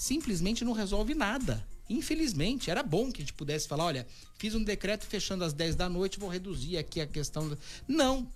simplesmente 0.01 0.65
não 0.65 0.73
resolve 0.73 1.13
nada. 1.13 1.63
Infelizmente, 1.87 2.71
era 2.71 2.81
bom 2.81 3.11
que 3.11 3.21
a 3.21 3.23
gente 3.23 3.33
pudesse 3.33 3.67
falar: 3.67 3.85
olha, 3.85 4.07
fiz 4.35 4.55
um 4.55 4.63
decreto 4.63 5.05
fechando 5.05 5.43
às 5.43 5.53
10 5.53 5.75
da 5.75 5.87
noite, 5.87 6.19
vou 6.19 6.27
reduzir 6.27 6.77
aqui 6.77 6.99
a 6.99 7.05
questão. 7.05 7.47
Da... 7.47 7.57
Não. 7.87 8.27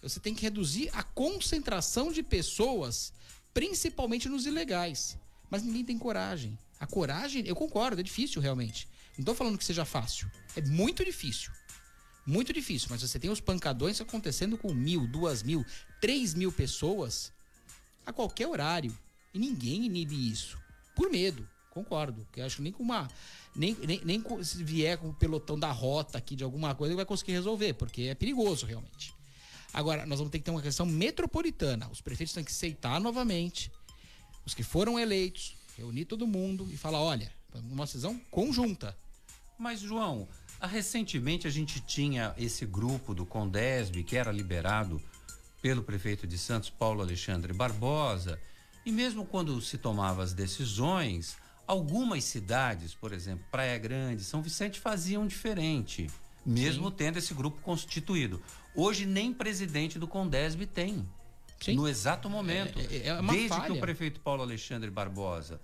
Você 0.00 0.20
tem 0.20 0.34
que 0.34 0.42
reduzir 0.42 0.88
a 0.92 1.02
concentração 1.02 2.12
de 2.12 2.22
pessoas, 2.22 3.12
principalmente 3.52 4.28
nos 4.28 4.46
ilegais. 4.46 5.18
Mas 5.50 5.64
ninguém 5.64 5.84
tem 5.84 5.98
coragem. 5.98 6.56
A 6.78 6.86
coragem, 6.86 7.44
eu 7.44 7.56
concordo, 7.56 8.00
é 8.00 8.04
difícil 8.04 8.40
realmente. 8.40 8.88
Não 9.18 9.22
estou 9.22 9.34
falando 9.34 9.58
que 9.58 9.64
seja 9.64 9.84
fácil. 9.84 10.30
É 10.54 10.62
muito 10.62 11.04
difícil. 11.04 11.50
Muito 12.24 12.52
difícil. 12.52 12.86
Mas 12.88 13.02
você 13.02 13.18
tem 13.18 13.30
os 13.30 13.40
pancadões 13.40 14.00
acontecendo 14.00 14.56
com 14.56 14.72
mil, 14.72 15.08
duas 15.08 15.42
mil, 15.42 15.66
três 16.00 16.34
mil 16.34 16.52
pessoas 16.52 17.32
a 18.06 18.12
qualquer 18.12 18.46
horário. 18.46 18.96
E 19.34 19.38
ninguém 19.38 19.86
inibe 19.86 20.30
isso. 20.30 20.59
Por 21.00 21.10
medo. 21.10 21.48
Concordo. 21.70 22.28
Que 22.30 22.42
acho 22.42 22.56
que 22.56 22.62
nem 22.62 22.72
com 22.72 22.82
uma. 22.82 23.08
Nem, 23.56 23.74
nem, 23.74 24.02
nem 24.04 24.44
se 24.44 24.62
vier 24.62 24.98
com 24.98 25.08
o 25.08 25.14
pelotão 25.14 25.58
da 25.58 25.72
rota 25.72 26.18
aqui 26.18 26.36
de 26.36 26.44
alguma 26.44 26.74
coisa, 26.74 26.94
vai 26.94 27.06
conseguir 27.06 27.32
resolver, 27.32 27.72
porque 27.72 28.02
é 28.02 28.14
perigoso 28.14 28.66
realmente. 28.66 29.14
Agora, 29.72 30.04
nós 30.04 30.18
vamos 30.18 30.30
ter 30.30 30.40
que 30.40 30.44
ter 30.44 30.50
uma 30.50 30.60
questão 30.60 30.84
metropolitana. 30.84 31.88
Os 31.90 32.02
prefeitos 32.02 32.34
têm 32.34 32.44
que 32.44 32.50
aceitar 32.50 33.00
novamente, 33.00 33.72
os 34.44 34.52
que 34.52 34.62
foram 34.62 35.00
eleitos, 35.00 35.56
reunir 35.74 36.04
todo 36.04 36.26
mundo 36.26 36.68
e 36.70 36.76
falar: 36.76 37.00
olha, 37.00 37.32
uma 37.54 37.86
decisão 37.86 38.20
conjunta. 38.30 38.94
Mas, 39.58 39.80
João, 39.80 40.28
recentemente 40.60 41.46
a 41.46 41.50
gente 41.50 41.80
tinha 41.80 42.34
esse 42.36 42.66
grupo 42.66 43.14
do 43.14 43.24
Condesb 43.24 44.04
que 44.04 44.18
era 44.18 44.30
liberado 44.30 45.00
pelo 45.62 45.82
prefeito 45.82 46.26
de 46.26 46.36
Santos, 46.36 46.68
Paulo 46.68 47.00
Alexandre 47.00 47.54
Barbosa, 47.54 48.38
e 48.84 48.92
mesmo 48.92 49.24
quando 49.24 49.60
se 49.60 49.78
tomavam 49.78 50.22
as 50.22 50.32
decisões, 50.32 51.36
algumas 51.66 52.24
cidades, 52.24 52.94
por 52.94 53.12
exemplo, 53.12 53.44
Praia 53.50 53.78
Grande, 53.78 54.24
São 54.24 54.42
Vicente, 54.42 54.80
faziam 54.80 55.26
diferente, 55.26 56.08
mesmo 56.44 56.88
Sim. 56.88 56.94
tendo 56.96 57.18
esse 57.18 57.34
grupo 57.34 57.60
constituído. 57.62 58.42
Hoje 58.74 59.06
nem 59.06 59.32
presidente 59.32 59.98
do 59.98 60.08
Condesb 60.08 60.66
tem. 60.66 61.06
Sim. 61.60 61.74
No 61.74 61.86
exato 61.86 62.30
momento. 62.30 62.78
É, 62.78 62.96
é, 62.96 63.08
é 63.08 63.22
Desde 63.22 63.48
falha. 63.48 63.66
que 63.66 63.72
o 63.72 63.80
prefeito 63.80 64.20
Paulo 64.20 64.42
Alexandre 64.42 64.90
Barbosa 64.90 65.60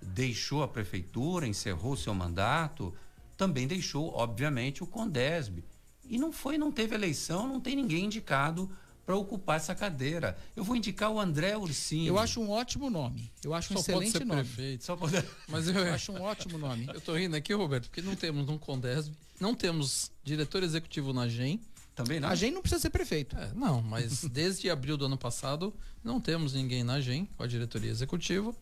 deixou 0.00 0.62
a 0.62 0.68
prefeitura, 0.68 1.46
encerrou 1.46 1.96
seu 1.96 2.14
mandato, 2.14 2.94
também 3.36 3.66
deixou, 3.66 4.12
obviamente, 4.14 4.82
o 4.82 4.86
Condesb. 4.86 5.64
E 6.04 6.18
não 6.18 6.32
foi, 6.32 6.58
não 6.58 6.70
teve 6.70 6.94
eleição, 6.94 7.46
não 7.46 7.60
tem 7.60 7.74
ninguém 7.74 8.04
indicado 8.04 8.70
para 9.04 9.16
ocupar 9.16 9.56
essa 9.56 9.74
cadeira. 9.74 10.36
Eu 10.54 10.64
vou 10.64 10.76
indicar 10.76 11.10
o 11.10 11.20
André 11.20 11.56
Ursini. 11.56 12.06
Eu 12.06 12.18
acho 12.18 12.40
um 12.40 12.50
ótimo 12.50 12.88
nome. 12.88 13.32
Eu 13.42 13.52
acho 13.52 13.72
um 13.72 13.76
Só 13.76 13.82
excelente 13.82 14.12
pode 14.12 14.18
ser 14.18 14.24
nome. 14.24 14.42
Prefeito. 14.44 14.84
Só 14.84 14.96
pode... 14.96 15.24
Mas 15.48 15.68
eu... 15.68 15.74
eu 15.74 15.94
acho 15.94 16.12
um 16.12 16.22
ótimo 16.22 16.58
nome. 16.58 16.88
Eu 16.92 17.00
tô 17.00 17.14
rindo 17.14 17.36
aqui, 17.36 17.52
Roberto, 17.52 17.88
porque 17.88 18.02
não 18.02 18.14
temos 18.14 18.48
um 18.48 18.56
Condesb, 18.56 19.12
não 19.40 19.54
temos 19.54 20.10
diretor 20.22 20.62
executivo 20.62 21.12
na 21.12 21.28
GEM. 21.28 21.60
Também 21.94 22.20
não. 22.20 22.28
A 22.28 22.34
GEM 22.34 22.52
não 22.52 22.62
precisa 22.62 22.80
ser 22.80 22.90
prefeito. 22.90 23.36
É, 23.36 23.52
não, 23.54 23.82
mas 23.82 24.24
desde 24.30 24.70
abril 24.70 24.96
do 24.96 25.06
ano 25.06 25.18
passado 25.18 25.74
não 26.02 26.20
temos 26.20 26.54
ninguém 26.54 26.82
na 26.82 27.00
GEM 27.00 27.26
com 27.36 27.42
a 27.42 27.46
diretoria 27.46 27.90
executiva 27.90 28.54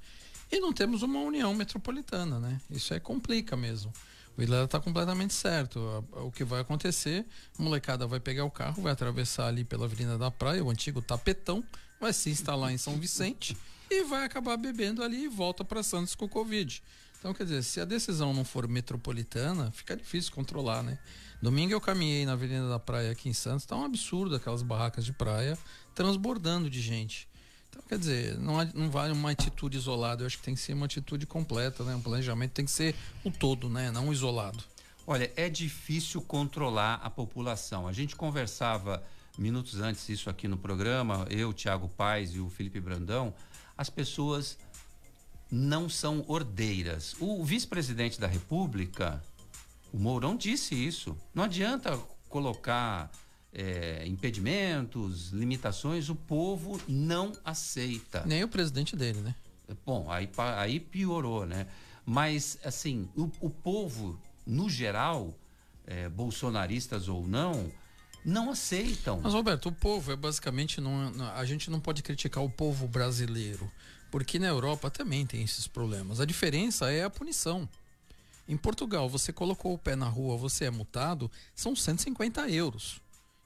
e 0.51 0.59
não 0.59 0.73
temos 0.73 1.03
uma 1.03 1.21
união 1.21 1.55
metropolitana, 1.55 2.41
né? 2.41 2.61
Isso 2.69 2.93
é 2.93 2.99
complica 2.99 3.57
mesmo. 3.57 3.93
O 4.37 4.41
Vilela 4.41 4.65
está 4.65 4.81
completamente 4.81 5.35
certo. 5.35 6.05
O 6.13 6.31
que 6.31 6.45
vai 6.45 6.61
acontecer, 6.61 7.27
a 7.59 7.63
molecada 7.63 8.07
vai 8.07 8.21
pegar 8.21 8.45
o 8.45 8.51
carro, 8.51 8.83
vai 8.83 8.93
atravessar 8.93 9.49
ali 9.49 9.65
pela 9.65 9.85
Avenida 9.85 10.17
da 10.17 10.31
Praia, 10.31 10.65
o 10.65 10.71
antigo 10.71 11.03
tapetão, 11.03 11.63
vai 12.01 12.13
se 12.13 12.31
instalar 12.31 12.73
em 12.73 12.79
São 12.79 12.97
Vicente 12.97 13.57
e 13.91 14.05
vai 14.05 14.25
acabar 14.25 14.57
bebendo 14.57 15.03
ali 15.03 15.25
e 15.25 15.29
volta 15.29 15.65
para 15.65 15.83
Santos 15.83 16.15
com 16.15 16.25
o 16.25 16.29
Covid. 16.29 16.83
Então, 17.19 17.35
quer 17.35 17.45
dizer, 17.45 17.63
se 17.63 17.81
a 17.81 17.85
decisão 17.85 18.33
não 18.33 18.45
for 18.45 18.67
metropolitana, 18.67 19.71
fica 19.73 19.95
difícil 19.95 20.33
controlar, 20.33 20.83
né? 20.83 20.99
Domingo 21.43 21.73
eu 21.73 21.81
caminhei 21.81 22.25
na 22.25 22.33
Avenida 22.33 22.69
da 22.69 22.79
Praia 22.79 23.13
aqui 23.13 23.29
em 23.29 23.35
Santos, 23.35 23.67
tá 23.67 23.77
um 23.77 23.85
absurdo 23.85 24.37
aquelas 24.37 24.63
barracas 24.63 25.05
de 25.05 25.13
praia 25.13 25.59
transbordando 25.95 26.71
de 26.71 26.81
gente. 26.81 27.29
Então, 27.71 27.83
quer 27.89 27.99
dizer, 27.99 28.39
não, 28.39 28.63
não 28.75 28.91
vale 28.91 29.13
uma 29.13 29.31
atitude 29.31 29.79
isolada, 29.79 30.23
eu 30.23 30.27
acho 30.27 30.39
que 30.39 30.45
tem 30.45 30.55
que 30.55 30.61
ser 30.61 30.75
uma 30.75 30.87
atitude 30.87 31.25
completa, 31.27 31.85
né? 31.85 31.95
Um 31.95 32.03
planejamento 32.03 32.53
tem 32.53 32.65
que 32.65 32.71
ser 32.71 32.95
o 33.25 33.31
todo, 33.31 33.71
né? 33.71 33.91
Não 33.91 34.13
isolado. 34.13 34.63
Olha, 35.07 35.33
é 35.37 35.49
difícil 35.49 36.21
controlar 36.21 36.95
a 37.03 37.09
população. 37.09 37.87
A 37.87 37.93
gente 37.93 38.15
conversava 38.17 39.03
minutos 39.39 39.81
antes 39.81 40.09
isso 40.09 40.29
aqui 40.29 40.47
no 40.47 40.59
programa, 40.59 41.27
eu, 41.31 41.53
Tiago 41.53 41.89
Paz 41.89 42.35
e 42.35 42.41
o 42.41 42.51
Felipe 42.51 42.81
Brandão, 42.81 43.33
as 43.77 43.89
pessoas 43.89 44.59
não 45.51 45.89
são 45.89 46.25
ordeiras. 46.29 47.17
O 47.19 47.43
vice-presidente 47.45 48.21
da 48.21 48.27
República, 48.27 49.23
o 49.93 49.99
Mourão, 49.99 50.37
disse 50.37 50.75
isso. 50.75 51.17
Não 51.35 51.45
adianta 51.45 51.99
colocar 52.29 53.11
é, 53.53 54.05
impedimentos, 54.07 55.31
limitações, 55.31 56.09
o 56.09 56.15
povo 56.15 56.81
não 56.89 57.33
aceita. 57.45 58.25
Nem 58.25 58.45
o 58.45 58.49
presidente 58.49 58.97
dele, 58.97 59.21
né? 59.21 59.35
Bom, 59.85 60.11
aí, 60.11 60.29
aí 60.57 60.81
piorou, 60.81 61.47
né? 61.47 61.67
Mas, 62.05 62.59
assim, 62.65 63.09
o, 63.17 63.31
o 63.41 63.51
povo, 63.51 64.19
no 64.47 64.69
geral, 64.69 65.35
é, 65.87 66.09
bolsonaristas 66.09 67.09
ou 67.09 67.27
não, 67.27 67.71
não 68.25 68.51
aceitam. 68.51 69.21
Mas, 69.23 69.33
Roberto, 69.33 69.69
o 69.69 69.73
povo 69.73 70.13
é 70.13 70.17
basicamente. 70.17 70.81
Não, 70.81 71.13
a 71.35 71.45
gente 71.45 71.71
não 71.71 71.81
pode 71.81 72.03
criticar 72.03 72.43
o 72.45 72.51
povo 72.51 72.87
brasileiro, 72.87 73.71
porque 74.11 74.39
na 74.39 74.47
Europa 74.47 74.91
também 74.91 75.27
tem 75.27 75.43
esses 75.43 75.67
problemas. 75.67 76.21
A 76.21 76.25
diferença 76.25 76.91
é 76.91 77.05
a 77.05 77.11
punição. 77.11 77.69
Em 78.49 78.57
Portugal, 78.57 79.09
você 79.09 79.33
colocou 79.33 79.75
o 79.75 79.79
pé 79.79 79.95
na 79.95 80.09
rua, 80.09 80.37
você 80.37 80.65
é 80.65 80.71
multado, 80.71 81.31
são 81.55 81.77
150 81.77 82.49
euros. 82.51 83.01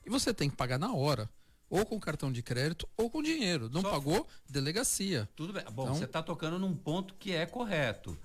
E 0.05 0.09
você 0.09 0.33
tem 0.33 0.49
que 0.49 0.55
pagar 0.55 0.77
na 0.77 0.93
hora. 0.93 1.29
Ou 1.69 1.85
com 1.85 1.99
cartão 1.99 2.31
de 2.31 2.43
crédito 2.43 2.87
ou 2.95 3.09
com 3.09 3.23
dinheiro. 3.23 3.69
Não 3.71 3.81
Só 3.81 3.89
pagou, 3.89 4.27
delegacia. 4.47 5.27
Tudo 5.35 5.51
bem. 5.51 5.63
Bom, 5.71 5.83
então... 5.83 5.95
você 5.95 6.05
está 6.05 6.21
tocando 6.21 6.59
num 6.59 6.75
ponto 6.75 7.15
que 7.15 7.33
é 7.33 7.45
correto. 7.45 8.17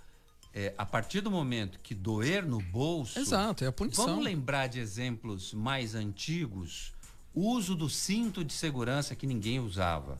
É, 0.53 0.75
a 0.77 0.85
partir 0.85 1.21
do 1.21 1.31
momento 1.31 1.79
que 1.79 1.95
doer 1.95 2.45
no 2.45 2.61
bolso. 2.61 3.19
Exato, 3.19 3.65
é 3.65 3.69
a 3.69 3.73
punição. 3.73 4.05
Vamos 4.05 4.25
lembrar 4.25 4.67
de 4.67 4.81
exemplos 4.81 5.55
mais 5.55 5.95
antigos. 5.95 6.93
O 7.33 7.53
uso 7.53 7.75
do 7.75 7.89
cinto 7.89 8.45
de 8.45 8.53
segurança 8.53 9.15
que 9.15 9.27
ninguém 9.27 9.61
usava. 9.61 10.19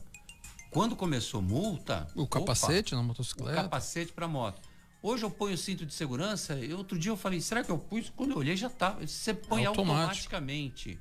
Quando 0.71 0.95
começou 0.95 1.41
multa. 1.41 2.07
O 2.15 2.25
capacete 2.25 2.93
opa, 2.93 3.01
na 3.01 3.07
motocicleta. 3.07 3.51
O 3.51 3.63
capacete 3.63 4.13
para 4.13 4.27
moto. 4.27 4.61
Hoje 5.03 5.23
eu 5.23 5.29
ponho 5.29 5.55
o 5.55 5.57
cinto 5.57 5.85
de 5.85 5.93
segurança. 5.93 6.55
E 6.55 6.73
outro 6.73 6.97
dia 6.97 7.11
eu 7.11 7.17
falei, 7.17 7.41
será 7.41 7.63
que 7.63 7.69
eu 7.69 7.77
pus? 7.77 8.09
Quando 8.15 8.31
eu 8.31 8.37
olhei 8.37 8.55
já 8.55 8.69
tá. 8.69 8.91
Você 8.91 9.33
põe 9.33 9.65
automaticamente. 9.65 10.97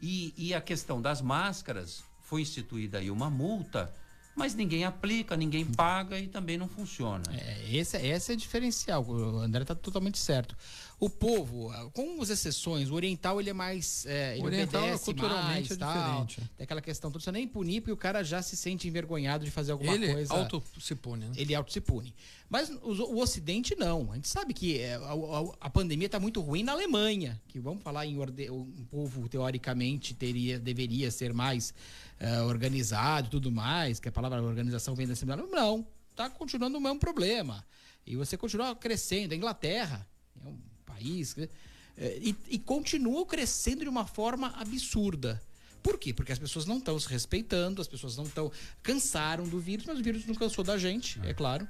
E, 0.00 0.34
e 0.36 0.54
a 0.54 0.60
questão 0.60 1.00
das 1.00 1.20
máscaras, 1.20 2.04
foi 2.22 2.42
instituída 2.42 2.98
aí 2.98 3.10
uma 3.10 3.30
multa, 3.30 3.92
mas 4.34 4.54
ninguém 4.54 4.84
aplica, 4.84 5.36
ninguém 5.36 5.64
paga 5.64 6.18
e 6.18 6.28
também 6.28 6.58
não 6.58 6.68
funciona. 6.68 7.22
É, 7.32 7.74
esse, 7.74 7.96
esse 7.96 8.32
é 8.32 8.36
diferencial, 8.36 9.04
o 9.06 9.38
André 9.40 9.62
está 9.62 9.74
totalmente 9.74 10.18
certo. 10.18 10.54
O 10.98 11.10
povo, 11.10 11.70
com 11.92 12.22
as 12.22 12.30
exceções, 12.30 12.88
o 12.88 12.94
oriental 12.94 13.38
ele 13.38 13.50
é 13.50 13.52
mais. 13.52 14.06
É, 14.06 14.32
ele 14.32 14.42
o 14.42 14.46
oriental 14.46 14.82
obedece 14.82 15.04
culturalmente 15.04 15.46
mais, 15.46 15.70
é 15.70 15.76
tal, 15.76 16.24
diferente. 16.24 16.50
Tem 16.56 16.64
aquela 16.64 16.80
questão, 16.80 17.08
não 17.08 17.12
precisa 17.12 17.32
nem 17.32 17.46
punir, 17.46 17.82
porque 17.82 17.92
o 17.92 17.96
cara 17.98 18.24
já 18.24 18.40
se 18.40 18.56
sente 18.56 18.88
envergonhado 18.88 19.44
de 19.44 19.50
fazer 19.50 19.72
alguma 19.72 19.92
ele 19.92 20.10
coisa. 20.10 20.32
Ele 20.32 20.42
auto 20.42 20.62
se 20.80 20.94
pune, 20.94 21.26
né? 21.26 21.32
Ele 21.36 21.54
auto 21.54 21.70
se 21.70 21.82
pune. 21.82 22.14
Mas 22.48 22.70
o, 22.70 22.92
o 23.12 23.20
Ocidente 23.20 23.76
não. 23.76 24.10
A 24.10 24.14
gente 24.14 24.28
sabe 24.28 24.54
que 24.54 24.78
é, 24.78 24.94
a, 24.94 25.00
a, 25.00 25.66
a 25.66 25.70
pandemia 25.70 26.06
está 26.06 26.18
muito 26.18 26.40
ruim 26.40 26.62
na 26.62 26.72
Alemanha, 26.72 27.38
que 27.46 27.60
vamos 27.60 27.82
falar 27.82 28.06
em 28.06 28.18
orde, 28.18 28.50
um 28.50 28.86
povo 28.90 29.28
teoricamente 29.28 30.14
teria, 30.14 30.58
deveria 30.58 31.10
ser 31.10 31.34
mais 31.34 31.74
uh, 32.18 32.46
organizado 32.46 33.26
e 33.26 33.30
tudo 33.30 33.52
mais, 33.52 34.00
que 34.00 34.08
a 34.08 34.12
palavra 34.12 34.42
organização 34.42 34.94
vem 34.94 35.06
desse 35.06 35.26
Não, 35.26 35.86
está 36.10 36.30
continuando 36.30 36.78
o 36.78 36.80
mesmo 36.80 36.98
problema. 36.98 37.62
E 38.06 38.16
você 38.16 38.36
continua 38.38 38.74
crescendo. 38.74 39.32
A 39.32 39.36
Inglaterra 39.36 40.06
país. 40.86 41.36
Né? 41.36 41.48
É, 41.98 42.18
e, 42.20 42.36
e 42.48 42.58
continua 42.58 43.26
crescendo 43.26 43.82
de 43.82 43.88
uma 43.88 44.06
forma 44.06 44.48
absurda. 44.56 45.42
Por 45.82 45.98
quê? 45.98 46.12
Porque 46.12 46.32
as 46.32 46.38
pessoas 46.38 46.66
não 46.66 46.78
estão 46.78 46.98
se 46.98 47.08
respeitando, 47.08 47.80
as 47.80 47.88
pessoas 47.88 48.16
não 48.16 48.24
estão. 48.24 48.50
cansaram 48.82 49.46
do 49.46 49.60
vírus, 49.60 49.86
mas 49.86 49.98
o 49.98 50.02
vírus 50.02 50.26
não 50.26 50.34
cansou 50.34 50.64
da 50.64 50.76
gente, 50.76 51.20
é, 51.22 51.30
é 51.30 51.34
claro. 51.34 51.66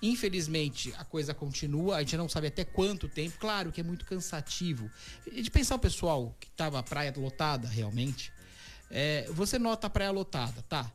Infelizmente, 0.00 0.94
a 0.96 1.04
coisa 1.04 1.34
continua, 1.34 1.96
a 1.96 2.00
gente 2.00 2.16
não 2.16 2.28
sabe 2.28 2.46
até 2.46 2.64
quanto 2.64 3.08
tempo. 3.08 3.36
Claro 3.38 3.72
que 3.72 3.80
é 3.80 3.84
muito 3.84 4.04
cansativo. 4.04 4.88
De 5.30 5.50
pensar 5.50 5.74
o 5.74 5.78
pessoal 5.78 6.36
que 6.38 6.46
estava 6.46 6.78
a 6.78 6.82
praia 6.82 7.12
lotada 7.16 7.66
realmente, 7.68 8.32
é, 8.90 9.28
você 9.32 9.58
nota 9.58 9.88
a 9.88 9.90
praia 9.90 10.12
lotada, 10.12 10.62
tá? 10.68 10.90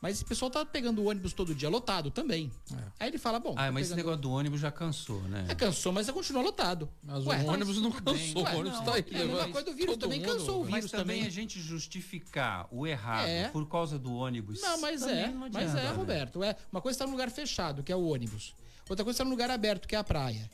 Mas 0.00 0.14
esse 0.16 0.24
pessoal 0.24 0.48
tá 0.48 0.64
pegando 0.64 1.02
o 1.02 1.08
ônibus 1.08 1.32
todo 1.32 1.52
dia 1.52 1.68
lotado 1.68 2.08
também. 2.10 2.52
Aí 3.00 3.08
ele 3.08 3.18
fala, 3.18 3.40
bom. 3.40 3.54
Ah, 3.56 3.66
tô 3.66 3.72
mas 3.72 3.86
esse 3.86 3.90
pegando- 3.94 3.96
negócio 3.96 4.20
do 4.22 4.30
ônibus 4.30 4.60
já 4.60 4.70
cansou, 4.70 5.20
né? 5.22 5.46
É, 5.48 5.54
cansou, 5.56 5.92
mas 5.92 6.08
continua 6.10 6.40
lotado. 6.40 6.88
Mas 7.02 7.26
Ué, 7.26 7.42
o 7.42 7.46
ônibus 7.48 7.80
não 7.82 7.90
cansou, 7.92 8.44
Ué, 8.44 8.54
o 8.54 8.58
ônibus 8.60 8.78
não, 8.78 8.84
tá 8.84 8.94
aí. 8.94 9.04
é 9.10 9.22
a 9.22 9.24
mesma 9.26 9.48
coisa 9.48 9.64
do 9.64 9.72
vírus, 9.74 9.94
todo 9.94 10.00
também 10.02 10.20
mundo. 10.20 10.28
cansou 10.38 10.60
o 10.60 10.64
Mas 10.64 10.74
vírus 10.74 10.90
também 10.92 11.16
também. 11.16 11.26
a 11.26 11.30
gente 11.30 11.60
justificar 11.60 12.68
o 12.70 12.86
errado 12.86 13.26
É. 13.28 13.48
por 13.48 13.66
causa 13.68 13.98
do 13.98 14.12
ônibus. 14.14 14.60
Não, 14.60 14.80
mas 14.80 15.02
é, 15.02 15.28
não 15.28 15.48
mas 15.52 15.70
é, 15.74 15.82
né? 15.82 15.90
Roberto. 15.90 16.42
É, 16.44 16.54
uma 16.70 16.80
coisa 16.80 16.94
está 16.94 17.04
num 17.04 17.12
lugar 17.12 17.30
fechado, 17.30 17.82
que 17.82 17.90
é 17.90 17.96
o 17.96 18.04
ônibus. 18.06 18.54
Outra 18.88 19.04
coisa 19.04 19.16
está 19.16 19.24
num 19.24 19.30
lugar 19.30 19.50
aberto, 19.50 19.86
que 19.88 19.94
é 19.94 19.98
a 19.98 20.04
praia. 20.04 20.48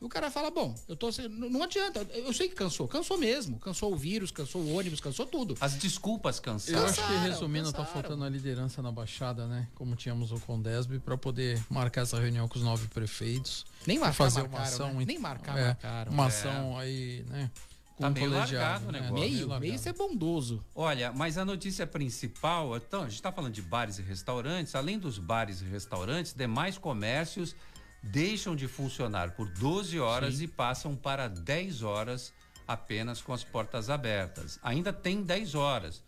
O 0.00 0.08
cara 0.08 0.30
fala, 0.30 0.48
bom, 0.50 0.74
eu 0.88 0.94
tô. 0.96 1.10
Não 1.28 1.62
adianta. 1.64 2.06
Eu 2.14 2.32
sei 2.32 2.48
que 2.48 2.54
cansou. 2.54 2.86
Cansou 2.86 3.18
mesmo. 3.18 3.58
Cansou 3.58 3.92
o 3.92 3.96
vírus, 3.96 4.30
cansou 4.30 4.62
o 4.62 4.72
ônibus, 4.76 5.00
cansou 5.00 5.26
tudo. 5.26 5.56
As 5.60 5.74
desculpas 5.74 6.38
cansaram. 6.38 6.78
Eu 6.78 6.84
acho 6.86 6.94
que 6.94 7.00
Cansaram, 7.00 7.22
resumindo, 7.24 7.72
tá 7.72 7.78
cansaram. 7.78 7.92
faltando 8.02 8.24
a 8.24 8.28
liderança 8.28 8.80
na 8.80 8.92
Baixada, 8.92 9.46
né? 9.48 9.66
Como 9.74 9.96
tínhamos 9.96 10.30
o 10.30 10.38
Condesb, 10.40 11.00
para 11.00 11.18
poder 11.18 11.60
marcar 11.68 12.02
essa 12.02 12.18
reunião 12.20 12.46
com 12.46 12.58
os 12.58 12.64
nove 12.64 12.86
prefeitos. 12.88 13.66
Nem 13.86 13.98
marcar, 13.98 14.14
fazer 14.14 14.42
marcaram, 14.42 14.58
uma 14.62 14.68
ação. 14.68 14.94
né? 14.94 15.02
em- 15.02 15.06
Nem 15.06 15.18
marcar, 15.18 15.58
é, 15.58 15.64
marcaram. 15.66 16.12
Uma 16.12 16.24
É. 16.24 16.26
ação 16.28 16.78
aí, 16.78 17.24
né? 17.28 17.50
Com 17.96 18.02
Tá 18.04 18.08
um 18.10 18.12
meio 18.12 18.30
colegiado, 18.30 18.54
largado 18.84 18.88
o 18.88 18.92
né? 18.92 19.00
negócio. 19.00 19.24
Meio, 19.24 19.38
largado. 19.40 19.60
meio 19.62 19.74
isso 19.74 19.88
é 19.88 19.92
bondoso. 19.92 20.64
Olha, 20.76 21.12
mas 21.12 21.36
a 21.36 21.44
notícia 21.44 21.84
principal, 21.84 22.76
então, 22.76 23.00
a 23.00 23.04
gente 23.06 23.14
está 23.16 23.32
falando 23.32 23.52
de 23.52 23.62
bares 23.62 23.98
e 23.98 24.02
restaurantes. 24.02 24.76
Além 24.76 24.96
dos 24.96 25.18
bares 25.18 25.60
e 25.60 25.64
restaurantes, 25.64 26.32
demais 26.32 26.78
comércios 26.78 27.56
deixam 28.02 28.54
de 28.54 28.68
funcionar 28.68 29.32
por 29.32 29.48
12 29.48 29.98
horas 29.98 30.40
e 30.40 30.48
passam 30.48 30.94
para 30.94 31.28
10 31.28 31.82
horas 31.82 32.32
apenas 32.66 33.20
com 33.20 33.32
as 33.32 33.42
portas 33.42 33.88
abertas. 33.88 34.58
Ainda 34.62 34.92
tem 34.92 35.22
10 35.22 35.54
horas. 35.54 36.02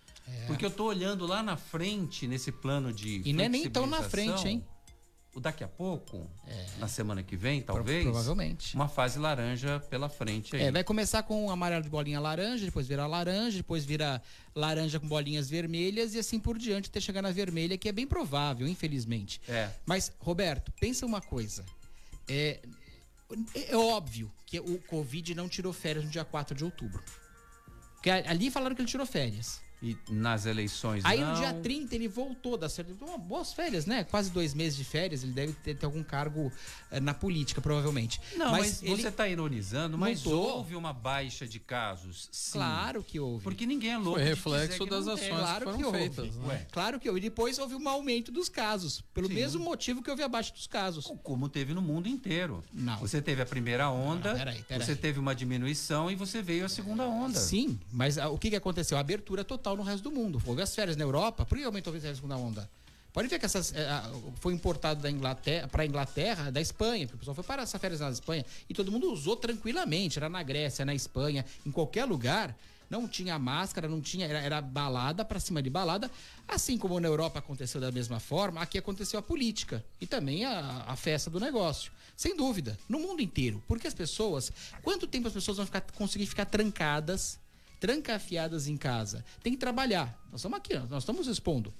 Porque 0.46 0.64
eu 0.64 0.68
estou 0.68 0.86
olhando 0.86 1.26
lá 1.26 1.42
na 1.42 1.56
frente, 1.56 2.26
nesse 2.26 2.52
plano 2.52 2.92
de. 2.92 3.22
E 3.24 3.32
não 3.32 3.44
é 3.44 3.48
nem 3.48 3.68
tão 3.68 3.86
na 3.86 4.02
frente, 4.02 4.46
hein? 4.46 4.64
O 5.32 5.38
daqui 5.38 5.62
a 5.62 5.68
pouco, 5.68 6.28
na 6.78 6.88
semana 6.88 7.22
que 7.22 7.36
vem, 7.36 7.62
talvez. 7.62 8.02
provavelmente. 8.02 8.74
Uma 8.74 8.88
fase 8.88 9.16
laranja 9.16 9.78
pela 9.88 10.08
frente 10.08 10.56
aí. 10.56 10.62
É, 10.62 10.72
vai 10.72 10.82
começar 10.82 11.22
com 11.22 11.46
um 11.46 11.50
amarelo 11.50 11.84
de 11.84 11.88
bolinha 11.88 12.18
laranja, 12.18 12.64
depois 12.64 12.88
vira 12.88 13.06
laranja, 13.06 13.58
depois 13.58 13.84
vira 13.84 14.20
laranja 14.56 14.98
com 14.98 15.06
bolinhas 15.06 15.48
vermelhas 15.48 16.14
e 16.14 16.18
assim 16.18 16.40
por 16.40 16.58
diante 16.58 16.90
até 16.90 16.98
chegar 16.98 17.22
na 17.22 17.30
vermelha, 17.30 17.78
que 17.78 17.88
é 17.88 17.92
bem 17.92 18.08
provável, 18.08 18.66
infelizmente. 18.66 19.40
É. 19.48 19.70
Mas, 19.86 20.12
Roberto, 20.18 20.72
pensa 20.80 21.06
uma 21.06 21.20
coisa. 21.20 21.64
É, 22.30 22.60
é 23.68 23.76
óbvio 23.76 24.30
que 24.46 24.60
o 24.60 24.78
Covid 24.82 25.34
não 25.34 25.48
tirou 25.48 25.72
férias 25.72 26.04
no 26.04 26.10
dia 26.10 26.24
4 26.24 26.54
de 26.54 26.64
outubro. 26.64 27.02
Porque 27.94 28.08
ali 28.08 28.50
falaram 28.50 28.74
que 28.74 28.80
ele 28.80 28.88
tirou 28.88 29.04
férias. 29.04 29.60
E 29.82 29.96
nas 30.10 30.44
eleições 30.44 31.02
Aí 31.06 31.20
não. 31.20 31.30
no 31.32 31.36
dia 31.38 31.54
30 31.54 31.94
ele 31.94 32.06
voltou 32.06 32.56
da 32.58 32.68
certo. 32.68 32.94
Uma 33.02 33.16
boas 33.16 33.52
férias, 33.52 33.86
né? 33.86 34.04
Quase 34.04 34.30
dois 34.30 34.52
meses 34.52 34.76
de 34.76 34.84
férias. 34.84 35.22
Ele 35.22 35.32
deve 35.32 35.52
ter, 35.54 35.74
ter 35.74 35.86
algum 35.86 36.02
cargo 36.02 36.52
eh, 36.90 37.00
na 37.00 37.14
política, 37.14 37.62
provavelmente. 37.62 38.20
Não, 38.36 38.50
mas, 38.50 38.82
ele- 38.82 38.96
você 39.00 39.08
está 39.08 39.26
ironizando, 39.26 39.96
mas 39.96 40.26
houve 40.26 40.76
uma 40.76 40.92
baixa 40.92 41.46
de 41.46 41.58
casos, 41.58 42.28
sim. 42.30 42.52
Claro 42.52 43.02
que 43.02 43.18
houve. 43.18 43.42
Porque 43.42 43.64
ninguém 43.64 43.92
é 43.92 43.96
louco. 43.96 44.12
Foi 44.18 44.22
de 44.22 44.28
reflexo 44.28 44.66
dizer 44.72 44.84
que 44.84 44.90
das 44.90 45.04
tem. 45.04 45.12
ações 45.14 45.28
Claro 45.40 45.64
que 45.70 45.76
que 45.76 45.82
foram 45.82 45.86
houve. 45.86 45.98
feitas. 46.14 46.36
né? 46.36 46.66
Claro 46.70 47.00
que 47.00 47.08
houve. 47.08 47.20
E 47.20 47.22
depois 47.22 47.58
houve 47.58 47.74
um 47.74 47.88
aumento 47.88 48.30
dos 48.30 48.50
casos. 48.50 49.00
Pelo 49.14 49.28
Sim. 49.28 49.34
mesmo 49.34 49.64
motivo 49.64 50.02
que 50.02 50.10
houve 50.10 50.22
a 50.22 50.28
baixa 50.28 50.52
dos 50.52 50.66
casos. 50.66 51.10
como 51.22 51.48
teve 51.48 51.72
no 51.72 51.80
mundo 51.80 52.06
inteiro. 52.06 52.62
Não. 52.72 52.98
Você 52.98 53.22
teve 53.22 53.40
a 53.40 53.46
primeira 53.46 53.88
onda, 53.90 54.30
Não, 54.32 54.38
peraí, 54.38 54.62
peraí. 54.62 54.86
você 54.86 54.94
teve 54.94 55.18
uma 55.18 55.34
diminuição 55.34 56.10
e 56.10 56.14
você 56.14 56.42
veio 56.42 56.66
a 56.66 56.68
segunda 56.68 57.04
onda. 57.06 57.38
Sim, 57.38 57.78
mas 57.90 58.18
ah, 58.18 58.28
o 58.28 58.36
que, 58.38 58.50
que 58.50 58.56
aconteceu? 58.56 58.96
A 58.98 59.00
abertura 59.00 59.42
total 59.42 59.69
no 59.76 59.82
resto 59.82 60.04
do 60.04 60.10
mundo. 60.10 60.42
Houve 60.44 60.62
as 60.62 60.74
férias 60.74 60.96
na 60.96 61.04
Europa, 61.04 61.44
por 61.44 61.56
que 61.56 61.64
aumentou 61.64 61.94
a 61.94 62.00
segunda 62.00 62.36
onda? 62.36 62.68
Pode 63.12 63.26
ver 63.26 63.38
que 63.38 63.46
essas, 63.46 63.72
eh, 63.74 64.02
foi 64.36 64.54
importado 64.54 65.02
da 65.02 65.10
Inglaterra 65.10 65.66
para 65.66 65.82
a 65.82 65.86
Inglaterra, 65.86 66.50
da 66.50 66.60
Espanha, 66.60 67.06
porque 67.06 67.16
o 67.16 67.18
pessoal 67.18 67.34
foi 67.34 67.42
para 67.42 67.62
essas 67.62 67.80
férias 67.80 68.00
na 68.00 68.10
Espanha 68.10 68.44
e 68.68 68.74
todo 68.74 68.92
mundo 68.92 69.12
usou 69.12 69.36
tranquilamente. 69.36 70.18
Era 70.18 70.28
na 70.28 70.42
Grécia, 70.42 70.84
na 70.84 70.94
Espanha, 70.94 71.44
em 71.66 71.72
qualquer 71.72 72.04
lugar. 72.04 72.56
Não 72.88 73.06
tinha 73.06 73.38
máscara, 73.38 73.88
não 73.88 74.00
tinha. 74.00 74.26
Era, 74.26 74.38
era 74.38 74.60
balada 74.60 75.24
para 75.24 75.40
cima 75.40 75.62
de 75.62 75.70
balada. 75.70 76.10
Assim 76.46 76.76
como 76.76 76.98
na 77.00 77.08
Europa 77.08 77.38
aconteceu 77.40 77.80
da 77.80 77.90
mesma 77.90 78.20
forma, 78.20 78.60
aqui 78.60 78.78
aconteceu 78.78 79.18
a 79.18 79.22
política 79.22 79.84
e 80.00 80.06
também 80.06 80.44
a, 80.44 80.84
a 80.86 80.96
festa 80.96 81.30
do 81.30 81.38
negócio. 81.40 81.92
Sem 82.16 82.36
dúvida, 82.36 82.78
no 82.88 82.98
mundo 82.98 83.22
inteiro. 83.22 83.62
Porque 83.66 83.86
as 83.86 83.94
pessoas. 83.94 84.52
Quanto 84.82 85.06
tempo 85.06 85.26
as 85.26 85.34
pessoas 85.34 85.56
vão 85.56 85.66
ficar, 85.66 85.80
conseguir 85.80 86.26
ficar 86.26 86.44
trancadas, 86.44 87.38
trancafiadas 87.80 88.68
em 88.68 88.76
casa? 88.76 89.24
Tem 89.42 89.54
que 89.54 89.58
trabalhar. 89.58 90.16
Nós 90.30 90.40
estamos 90.40 90.58
aqui, 90.58 90.78
nós 90.78 91.02
estamos 91.02 91.26
expondo. 91.26 91.72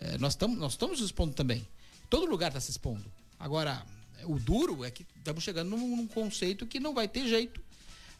É, 0.00 0.18
nós 0.18 0.32
estamos 0.32 0.58
nós 0.58 0.72
estamos 0.72 1.00
expondo 1.00 1.34
também. 1.34 1.68
Todo 2.10 2.26
lugar 2.26 2.48
está 2.48 2.60
se 2.60 2.70
expondo. 2.70 3.04
Agora, 3.38 3.86
o 4.24 4.38
duro 4.38 4.84
é 4.84 4.90
que 4.90 5.06
estamos 5.16 5.44
chegando 5.44 5.70
num, 5.70 5.96
num 5.96 6.06
conceito 6.06 6.66
que 6.66 6.80
não 6.80 6.94
vai 6.94 7.06
ter 7.06 7.28
jeito. 7.28 7.60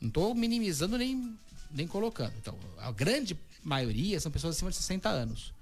Não 0.00 0.08
estou 0.08 0.34
minimizando 0.34 0.98
nem, 0.98 1.36
nem 1.70 1.86
colocando. 1.86 2.32
Então, 2.38 2.58
a 2.78 2.90
grande 2.92 3.38
maioria 3.62 4.20
são 4.20 4.30
pessoas 4.30 4.56
acima 4.56 4.70
de 4.70 4.76
60 4.76 5.08
anos. 5.08 5.52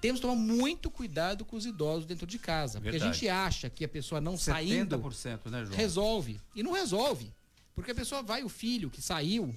Temos 0.00 0.20
que 0.20 0.26
tomar 0.26 0.36
muito 0.40 0.90
cuidado 0.90 1.44
com 1.44 1.56
os 1.56 1.64
idosos 1.64 2.06
dentro 2.06 2.26
de 2.26 2.38
casa. 2.38 2.74
Porque 2.78 2.88
a 2.88 2.92
Verdade. 2.92 3.14
gente 3.14 3.28
acha 3.28 3.70
que 3.70 3.84
a 3.84 3.88
pessoa 3.88 4.20
não 4.20 4.36
saindo 4.36 4.98
70%, 4.98 5.50
né, 5.50 5.64
João? 5.64 5.76
resolve. 5.76 6.40
E 6.54 6.62
não 6.62 6.72
resolve. 6.72 7.32
Porque 7.74 7.90
a 7.90 7.94
pessoa 7.94 8.22
vai, 8.22 8.44
o 8.44 8.48
filho 8.48 8.90
que 8.90 9.00
saiu, 9.00 9.54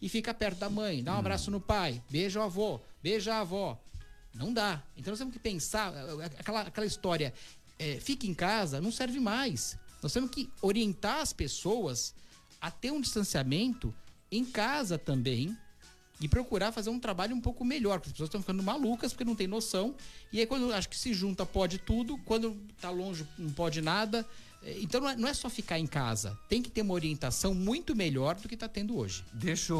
e 0.00 0.08
fica 0.08 0.32
perto 0.34 0.58
da 0.58 0.68
mãe, 0.68 1.02
dá 1.02 1.14
um 1.14 1.18
abraço 1.18 1.50
no 1.50 1.60
pai, 1.60 2.02
beija 2.10 2.40
o 2.40 2.42
avô, 2.42 2.80
beija 3.02 3.34
a 3.34 3.40
avó. 3.40 3.80
Não 4.34 4.52
dá. 4.52 4.82
Então 4.96 5.10
nós 5.10 5.18
temos 5.18 5.32
que 5.32 5.40
pensar, 5.40 5.92
eh, 5.94 6.24
aquela, 6.38 6.60
aquela 6.62 6.86
história, 6.86 7.32
eh, 7.78 7.98
fique 8.00 8.28
em 8.28 8.34
casa, 8.34 8.80
não 8.80 8.90
serve 8.92 9.20
mais. 9.20 9.76
Nós 10.02 10.12
temos 10.12 10.30
que 10.30 10.48
orientar 10.62 11.20
as 11.20 11.32
pessoas 11.32 12.14
a 12.60 12.70
ter 12.70 12.90
um 12.92 13.00
distanciamento 13.00 13.94
em 14.30 14.44
casa 14.44 14.98
também 14.98 15.56
e 16.20 16.28
procurar 16.28 16.72
fazer 16.72 16.90
um 16.90 16.98
trabalho 16.98 17.34
um 17.34 17.40
pouco 17.40 17.64
melhor, 17.64 17.98
porque 17.98 18.08
as 18.08 18.12
pessoas 18.12 18.28
estão 18.28 18.40
ficando 18.40 18.62
malucas 18.62 19.12
porque 19.12 19.24
não 19.24 19.34
tem 19.36 19.46
noção. 19.46 19.94
E 20.32 20.40
aí 20.40 20.46
quando 20.46 20.72
acho 20.72 20.88
que 20.88 20.96
se 20.96 21.14
junta 21.14 21.46
pode 21.46 21.78
tudo, 21.78 22.18
quando 22.24 22.56
tá 22.80 22.90
longe 22.90 23.26
não 23.38 23.50
pode 23.52 23.80
nada. 23.80 24.26
Eh, 24.62 24.78
Então 24.80 25.00
não 25.00 25.08
é, 25.08 25.16
não 25.16 25.28
é 25.28 25.34
só 25.34 25.48
ficar 25.48 25.78
em 25.78 25.86
casa, 25.86 26.36
tem 26.48 26.60
que 26.62 26.70
ter 26.70 26.82
uma 26.82 26.94
orientação 26.94 27.54
muito 27.54 27.94
melhor 27.94 28.34
do 28.34 28.48
que 28.48 28.54
está 28.54 28.68
tendo 28.68 28.96
hoje. 28.96 29.24
Deixa. 29.32 29.74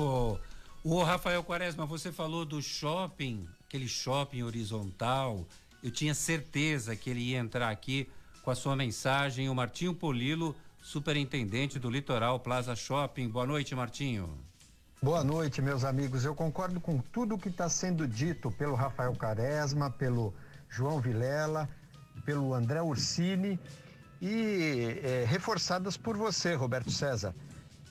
O 0.85 1.03
Rafael 1.03 1.43
Quaresma, 1.43 1.85
você 1.85 2.13
falou 2.13 2.45
do 2.45 2.63
shopping, 2.63 3.47
aquele 3.67 3.89
shopping 3.89 4.43
horizontal. 4.45 5.47
Eu 5.83 5.91
tinha 5.91 6.15
certeza 6.15 6.97
que 6.97 7.11
ele 7.11 7.21
ia 7.21 7.39
entrar 7.39 7.71
aqui 7.71 8.09
com 8.43 8.51
a 8.51 8.55
sua 8.55 8.75
mensagem. 8.75 9.49
O 9.49 9.55
Martinho 9.55 9.95
Polilo, 9.95 10.57
superintendente 10.83 11.79
do 11.79 11.89
Litoral 11.89 12.41
Plaza 12.41 12.75
Shopping. 12.75 13.29
Boa 13.29 13.47
noite, 13.47 13.75
Martinho. 13.75 14.29
Boa 15.01 15.23
noite, 15.23 15.63
meus 15.63 15.85
amigos. 15.85 16.25
Eu 16.25 16.35
concordo 16.35 16.81
com 16.81 16.99
tudo 16.99 17.39
que 17.39 17.49
está 17.49 17.69
sendo 17.69 18.09
dito 18.09 18.51
pelo 18.51 18.75
Rafael 18.75 19.15
Caresma, 19.15 19.89
pelo 19.89 20.35
João 20.69 21.01
Vilela, 21.01 21.69
pelo 22.25 22.53
André 22.53 22.83
Ursini 22.83 23.61
e 24.21 24.99
eh, 25.05 25.25
reforçadas 25.29 25.97
por 25.97 26.17
você, 26.17 26.55
Roberto 26.55 26.91
César. 26.91 27.33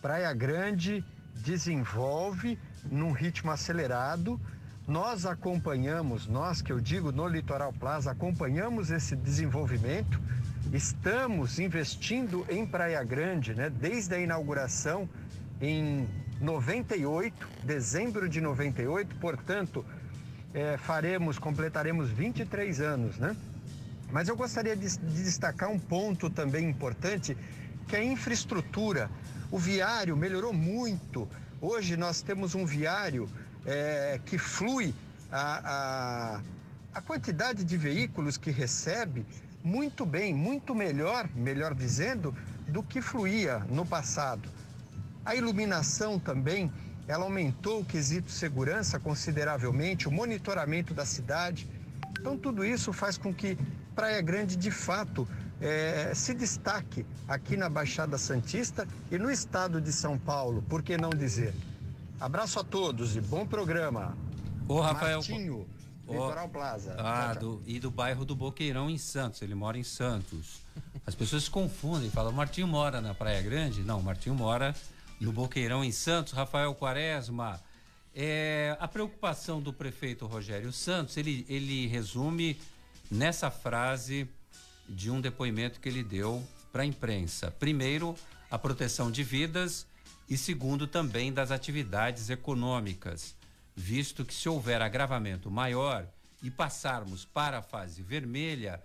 Praia 0.02 0.34
Grande 0.34 1.04
desenvolve 1.36 2.60
num 2.92 3.14
ritmo 3.14 3.52
acelerado. 3.52 4.40
Nós 4.88 5.26
acompanhamos, 5.26 6.28
nós 6.28 6.62
que 6.62 6.72
eu 6.72 6.80
digo 6.80 7.12
no 7.12 7.28
Litoral 7.28 7.74
Plaza, 7.74 8.10
acompanhamos 8.10 8.90
esse 8.90 9.18
desenvolvimento. 9.18 10.18
Estamos 10.72 11.60
investindo 11.60 12.46
em 12.48 12.66
Praia 12.66 13.04
Grande, 13.04 13.54
né? 13.54 13.70
Desde 13.70 14.16
a 14.16 14.18
inauguração 14.18 15.10
em 15.60 16.08
98, 16.40 17.50
dezembro 17.66 18.30
de 18.30 18.40
98, 18.40 19.14
portanto, 19.18 19.84
eh, 20.54 20.78
faremos, 20.78 21.38
completaremos 21.38 22.10
23 22.10 22.80
anos, 22.80 23.18
né? 23.18 23.36
Mas 24.10 24.30
eu 24.30 24.38
gostaria 24.38 24.74
de, 24.74 24.88
de 24.88 25.24
destacar 25.24 25.70
um 25.70 25.80
ponto 25.80 26.30
também 26.30 26.70
importante, 26.70 27.36
que 27.90 27.96
é 27.98 28.00
a 28.00 28.06
infraestrutura. 28.06 29.10
O 29.52 29.60
viário 29.60 30.16
melhorou 30.16 30.54
muito. 30.54 31.28
Hoje 31.60 31.98
nós 31.98 32.22
temos 32.22 32.56
um 32.56 32.66
viário 32.66 33.28
eh, 33.68 34.20
que 34.26 34.38
flui 34.38 34.96
a, 35.32 35.62
a, 36.36 36.42
a 36.96 37.02
quantidade 37.02 37.64
de 37.64 37.78
veículos 37.78 38.38
que 38.38 38.50
recebe 38.50 39.26
muito 39.64 40.06
bem, 40.06 40.34
muito 40.34 40.74
melhor, 40.74 41.30
melhor 41.36 41.76
dizendo, 41.76 42.34
do 42.68 42.82
que 42.82 43.02
fluía 43.02 43.60
no 43.70 43.86
passado. 43.86 44.50
A 45.26 45.36
iluminação 45.36 46.18
também 46.18 46.72
ela 47.08 47.24
aumentou 47.24 47.82
o 47.82 47.86
quesito 47.86 48.32
segurança 48.32 49.00
consideravelmente, 49.00 50.08
o 50.08 50.12
monitoramento 50.12 50.94
da 50.94 51.06
cidade. 51.06 51.70
Então, 52.20 52.38
tudo 52.38 52.66
isso 52.66 52.92
faz 52.92 53.18
com 53.18 53.34
que 53.34 53.58
Praia 53.96 54.22
Grande, 54.22 54.56
de 54.56 54.72
fato, 54.72 55.28
é, 55.62 56.12
se 56.14 56.34
destaque 56.34 57.06
aqui 57.28 57.56
na 57.56 57.70
Baixada 57.70 58.18
Santista 58.18 58.88
e 59.10 59.18
no 59.18 59.32
estado 59.32 59.82
de 59.82 59.92
São 59.92 60.18
Paulo, 60.18 60.62
por 60.64 60.84
que 60.84 60.98
não 60.98 61.10
dizer? 61.10 61.54
Abraço 62.20 62.60
a 62.60 62.64
todos 62.64 63.16
e 63.16 63.22
bom 63.22 63.46
programa. 63.46 64.18
Ô, 64.68 64.82
Rafael. 64.82 65.20
Martinho, 65.20 65.68
Litoral 66.08 66.50
Plaza. 66.50 66.96
Ah, 66.98 67.36
do, 67.36 67.62
e 67.66 67.80
do 67.80 67.92
bairro 67.92 68.26
do 68.26 68.36
Boqueirão 68.36 68.90
em 68.90 68.98
Santos. 68.98 69.42
Ele 69.44 69.54
mora 69.54 69.78
em 69.78 69.84
Santos. 69.84 70.62
As 71.06 71.14
pessoas 71.14 71.44
se 71.44 71.50
confundem, 71.50 72.10
falam, 72.10 72.32
Martinho 72.32 72.68
mora 72.68 73.00
na 73.00 73.14
Praia 73.14 73.42
Grande? 73.44 73.84
Não, 73.84 74.02
Martinho 74.02 74.34
mora 74.34 74.76
no 75.22 75.32
Boqueirão 75.32 75.84
em 75.84 75.92
Santos. 75.92 76.34
Rafael 76.34 76.74
Quaresma. 76.74 77.62
É, 78.16 78.76
a 78.80 78.88
preocupação 78.88 79.62
do 79.62 79.72
prefeito 79.72 80.26
Rogério 80.26 80.74
Santos, 80.74 81.18
ele, 81.18 81.46
ele 81.48 81.86
resume 81.86 82.60
nessa 83.12 83.52
frase 83.52 84.28
de 84.90 85.12
um 85.12 85.22
depoimento 85.22 85.80
que 85.80 85.88
ele 85.88 86.04
deu 86.04 86.44
para 86.72 86.82
a 86.82 86.86
imprensa. 86.86 87.52
Primeiro, 87.52 88.16
a 88.50 88.58
proteção 88.58 89.12
de 89.12 89.24
vidas 89.24 89.86
e 90.30 90.38
segundo, 90.38 90.88
também 90.88 91.32
das 91.32 91.52
atividades 91.52 92.30
econômicas, 92.30 93.36
visto 93.76 94.26
que 94.26 94.34
se 94.34 94.50
houver 94.50 94.82
agravamento 94.82 95.50
maior 95.50 96.08
e 96.44 96.52
passarmos 96.52 97.26
para 97.26 97.60
a 97.60 97.62
fase 97.62 98.02
vermelha, 98.02 98.82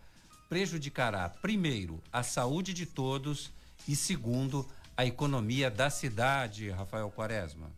prejudicará, 0.48 1.28
primeiro, 1.28 2.02
a 2.12 2.22
saúde 2.22 2.72
de 2.72 2.86
todos 2.86 3.50
e, 3.88 3.96
segundo, 3.96 4.68
a 4.96 5.04
economia 5.04 5.70
da 5.70 5.90
cidade, 5.90 6.70
Rafael 6.70 7.10
Quaresma. 7.10 7.70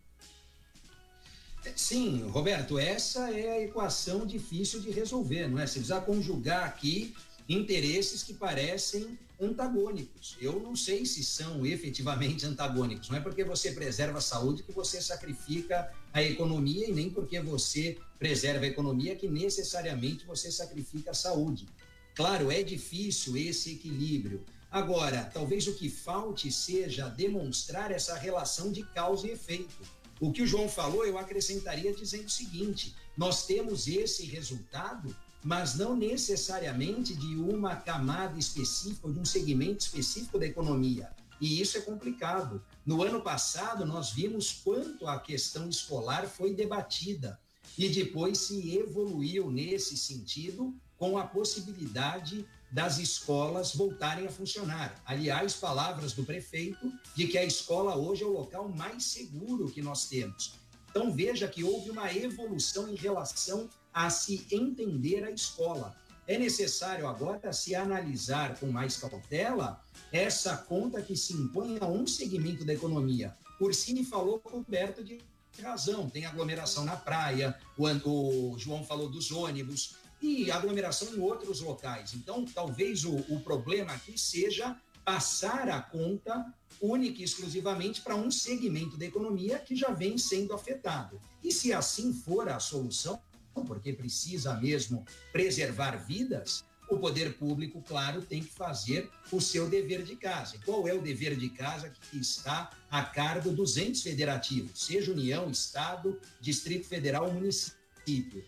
Sim, 1.74 2.28
Roberto, 2.28 2.78
essa 2.78 3.30
é 3.30 3.52
a 3.52 3.60
equação 3.62 4.26
difícil 4.26 4.80
de 4.80 4.90
resolver, 4.90 5.48
não 5.48 5.58
é? 5.58 5.66
Você 5.66 5.78
precisa 5.78 6.00
conjugar 6.00 6.64
aqui 6.64 7.14
interesses 7.48 8.22
que 8.22 8.34
parecem 8.34 9.18
antagônicos. 9.40 10.36
Eu 10.40 10.60
não 10.60 10.74
sei 10.76 11.04
se 11.04 11.24
são 11.24 11.66
efetivamente 11.66 12.46
antagônicos. 12.46 13.08
Não 13.08 13.16
é 13.16 13.20
porque 13.20 13.44
você 13.44 13.72
preserva 13.72 14.18
a 14.18 14.22
saúde 14.22 14.62
que 14.62 14.72
você 14.72 15.00
sacrifica 15.00 15.92
a 16.12 16.22
economia 16.22 16.88
e 16.88 16.92
nem 16.92 17.10
porque 17.10 17.40
você 17.40 17.98
preserva 18.18 18.64
a 18.64 18.68
economia 18.68 19.16
que 19.16 19.28
necessariamente 19.28 20.24
você 20.24 20.50
sacrifica 20.50 21.10
a 21.10 21.14
saúde. 21.14 21.66
Claro, 22.14 22.50
é 22.50 22.62
difícil 22.62 23.36
esse 23.36 23.72
equilíbrio. 23.72 24.44
Agora, 24.70 25.30
talvez 25.32 25.66
o 25.66 25.74
que 25.74 25.88
falte 25.88 26.50
seja 26.50 27.08
demonstrar 27.08 27.90
essa 27.90 28.16
relação 28.16 28.72
de 28.72 28.82
causa 28.82 29.26
e 29.26 29.30
efeito. 29.30 29.82
O 30.20 30.32
que 30.32 30.42
o 30.42 30.46
João 30.46 30.68
falou, 30.68 31.04
eu 31.04 31.18
acrescentaria 31.18 31.92
dizendo 31.92 32.26
o 32.26 32.30
seguinte: 32.30 32.94
nós 33.16 33.46
temos 33.46 33.86
esse 33.88 34.24
resultado 34.24 35.14
mas 35.44 35.74
não 35.74 35.94
necessariamente 35.94 37.14
de 37.14 37.36
uma 37.36 37.76
camada 37.76 38.38
específica 38.38 39.06
ou 39.06 39.12
de 39.12 39.20
um 39.20 39.24
segmento 39.26 39.84
específico 39.84 40.38
da 40.38 40.46
economia. 40.46 41.10
E 41.38 41.60
isso 41.60 41.76
é 41.76 41.82
complicado. 41.82 42.64
No 42.86 43.02
ano 43.02 43.20
passado, 43.20 43.84
nós 43.84 44.10
vimos 44.10 44.50
quanto 44.64 45.06
a 45.06 45.20
questão 45.20 45.68
escolar 45.68 46.26
foi 46.26 46.54
debatida 46.54 47.38
e 47.76 47.90
depois 47.90 48.38
se 48.38 48.74
evoluiu 48.74 49.50
nesse 49.50 49.98
sentido 49.98 50.74
com 50.96 51.18
a 51.18 51.26
possibilidade 51.26 52.46
das 52.72 52.98
escolas 52.98 53.74
voltarem 53.74 54.26
a 54.26 54.30
funcionar. 54.30 55.00
Aliás, 55.04 55.54
palavras 55.54 56.12
do 56.12 56.24
prefeito 56.24 56.90
de 57.14 57.26
que 57.26 57.36
a 57.36 57.44
escola 57.44 57.96
hoje 57.96 58.22
é 58.22 58.26
o 58.26 58.32
local 58.32 58.68
mais 58.68 59.04
seguro 59.04 59.70
que 59.70 59.82
nós 59.82 60.08
temos. 60.08 60.54
Então 60.88 61.12
veja 61.12 61.46
que 61.46 61.62
houve 61.62 61.90
uma 61.90 62.12
evolução 62.14 62.88
em 62.88 62.94
relação 62.94 63.68
a 63.94 64.10
se 64.10 64.46
entender 64.50 65.24
a 65.24 65.30
escola. 65.30 65.96
É 66.26 66.36
necessário 66.36 67.06
agora 67.06 67.52
se 67.52 67.74
analisar 67.74 68.58
com 68.58 68.66
mais 68.66 68.96
cautela 68.96 69.80
essa 70.10 70.56
conta 70.56 71.00
que 71.00 71.16
se 71.16 71.32
impõe 71.32 71.78
a 71.80 71.86
um 71.86 72.06
segmento 72.06 72.64
da 72.64 72.74
economia. 72.74 73.36
Ursini 73.60 74.04
falou 74.04 74.40
coberto 74.40 75.04
de 75.04 75.20
razão, 75.62 76.10
tem 76.10 76.26
aglomeração 76.26 76.84
na 76.84 76.96
praia, 76.96 77.56
o, 77.78 78.52
o 78.52 78.58
João 78.58 78.84
falou 78.84 79.08
dos 79.08 79.30
ônibus 79.30 79.96
e 80.20 80.50
aglomeração 80.50 81.14
em 81.14 81.20
outros 81.20 81.60
locais. 81.60 82.14
Então, 82.14 82.44
talvez 82.44 83.04
o, 83.04 83.14
o 83.28 83.40
problema 83.40 83.92
aqui 83.92 84.18
seja 84.18 84.76
passar 85.04 85.68
a 85.68 85.80
conta 85.80 86.52
única 86.80 87.20
e 87.20 87.24
exclusivamente 87.24 88.00
para 88.00 88.16
um 88.16 88.30
segmento 88.30 88.96
da 88.96 89.04
economia 89.04 89.58
que 89.58 89.76
já 89.76 89.90
vem 89.90 90.16
sendo 90.18 90.54
afetado. 90.54 91.20
E 91.42 91.52
se 91.52 91.72
assim 91.72 92.12
for 92.12 92.48
a 92.48 92.58
solução, 92.58 93.20
porque 93.62 93.92
precisa 93.92 94.54
mesmo 94.54 95.04
preservar 95.32 95.96
vidas, 95.96 96.64
o 96.90 96.98
poder 96.98 97.34
público, 97.38 97.82
claro, 97.82 98.22
tem 98.22 98.42
que 98.42 98.52
fazer 98.52 99.10
o 99.32 99.40
seu 99.40 99.68
dever 99.68 100.02
de 100.02 100.16
casa. 100.16 100.56
E 100.56 100.58
qual 100.60 100.86
é 100.86 100.92
o 100.92 101.00
dever 101.00 101.36
de 101.36 101.48
casa 101.48 101.90
que 101.90 102.18
está 102.18 102.70
a 102.90 103.02
cargo 103.02 103.50
dos 103.50 103.76
entes 103.76 104.02
federativos, 104.02 104.84
seja 104.84 105.12
União, 105.12 105.50
Estado, 105.50 106.20
Distrito 106.40 106.86
Federal 106.86 107.32
município? 107.32 108.44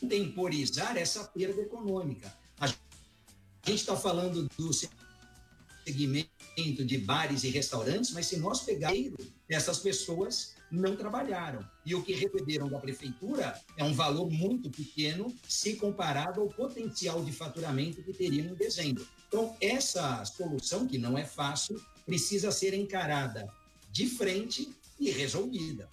Contemporizar 0.00 0.96
essa 0.96 1.24
perda 1.24 1.62
econômica. 1.62 2.32
A 2.58 2.66
gente 2.66 2.78
está 3.66 3.96
falando 3.96 4.48
do 4.56 4.70
segmento 5.84 6.84
de 6.84 6.98
bares 6.98 7.44
e 7.44 7.48
restaurantes, 7.48 8.10
mas 8.10 8.26
se 8.26 8.38
nós 8.38 8.60
pegarmos 8.60 9.26
essas 9.48 9.78
pessoas 9.78 10.55
não 10.70 10.96
trabalharam. 10.96 11.60
E 11.84 11.94
o 11.94 12.02
que 12.02 12.12
receberam 12.14 12.68
da 12.68 12.78
prefeitura 12.78 13.60
é 13.76 13.84
um 13.84 13.94
valor 13.94 14.30
muito 14.30 14.70
pequeno 14.70 15.34
se 15.46 15.76
comparado 15.76 16.40
ao 16.40 16.48
potencial 16.48 17.24
de 17.24 17.32
faturamento 17.32 18.02
que 18.02 18.12
teriam 18.12 18.46
em 18.46 18.54
dezembro. 18.54 19.06
Então, 19.28 19.56
essa 19.60 20.24
solução, 20.24 20.86
que 20.86 20.98
não 20.98 21.16
é 21.16 21.24
fácil, 21.24 21.80
precisa 22.04 22.50
ser 22.50 22.74
encarada 22.74 23.48
de 23.90 24.06
frente 24.08 24.68
e 24.98 25.10
resolvida. 25.10 25.88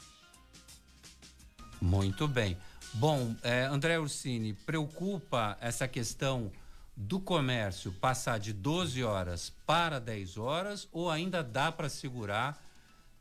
Muito 1.82 2.28
bem. 2.28 2.58
Bom, 2.94 3.36
é, 3.42 3.64
André 3.64 4.00
Ursini, 4.00 4.54
preocupa 4.54 5.58
essa 5.60 5.88
questão 5.88 6.52
do 6.96 7.20
comércio 7.20 7.92
passar 7.94 8.40
de 8.40 8.54
12 8.54 9.04
horas 9.04 9.52
para 9.66 10.00
10 10.00 10.38
horas 10.38 10.88
ou 10.92 11.10
ainda 11.10 11.44
dá 11.44 11.72
para 11.72 11.90
segurar 11.90 12.63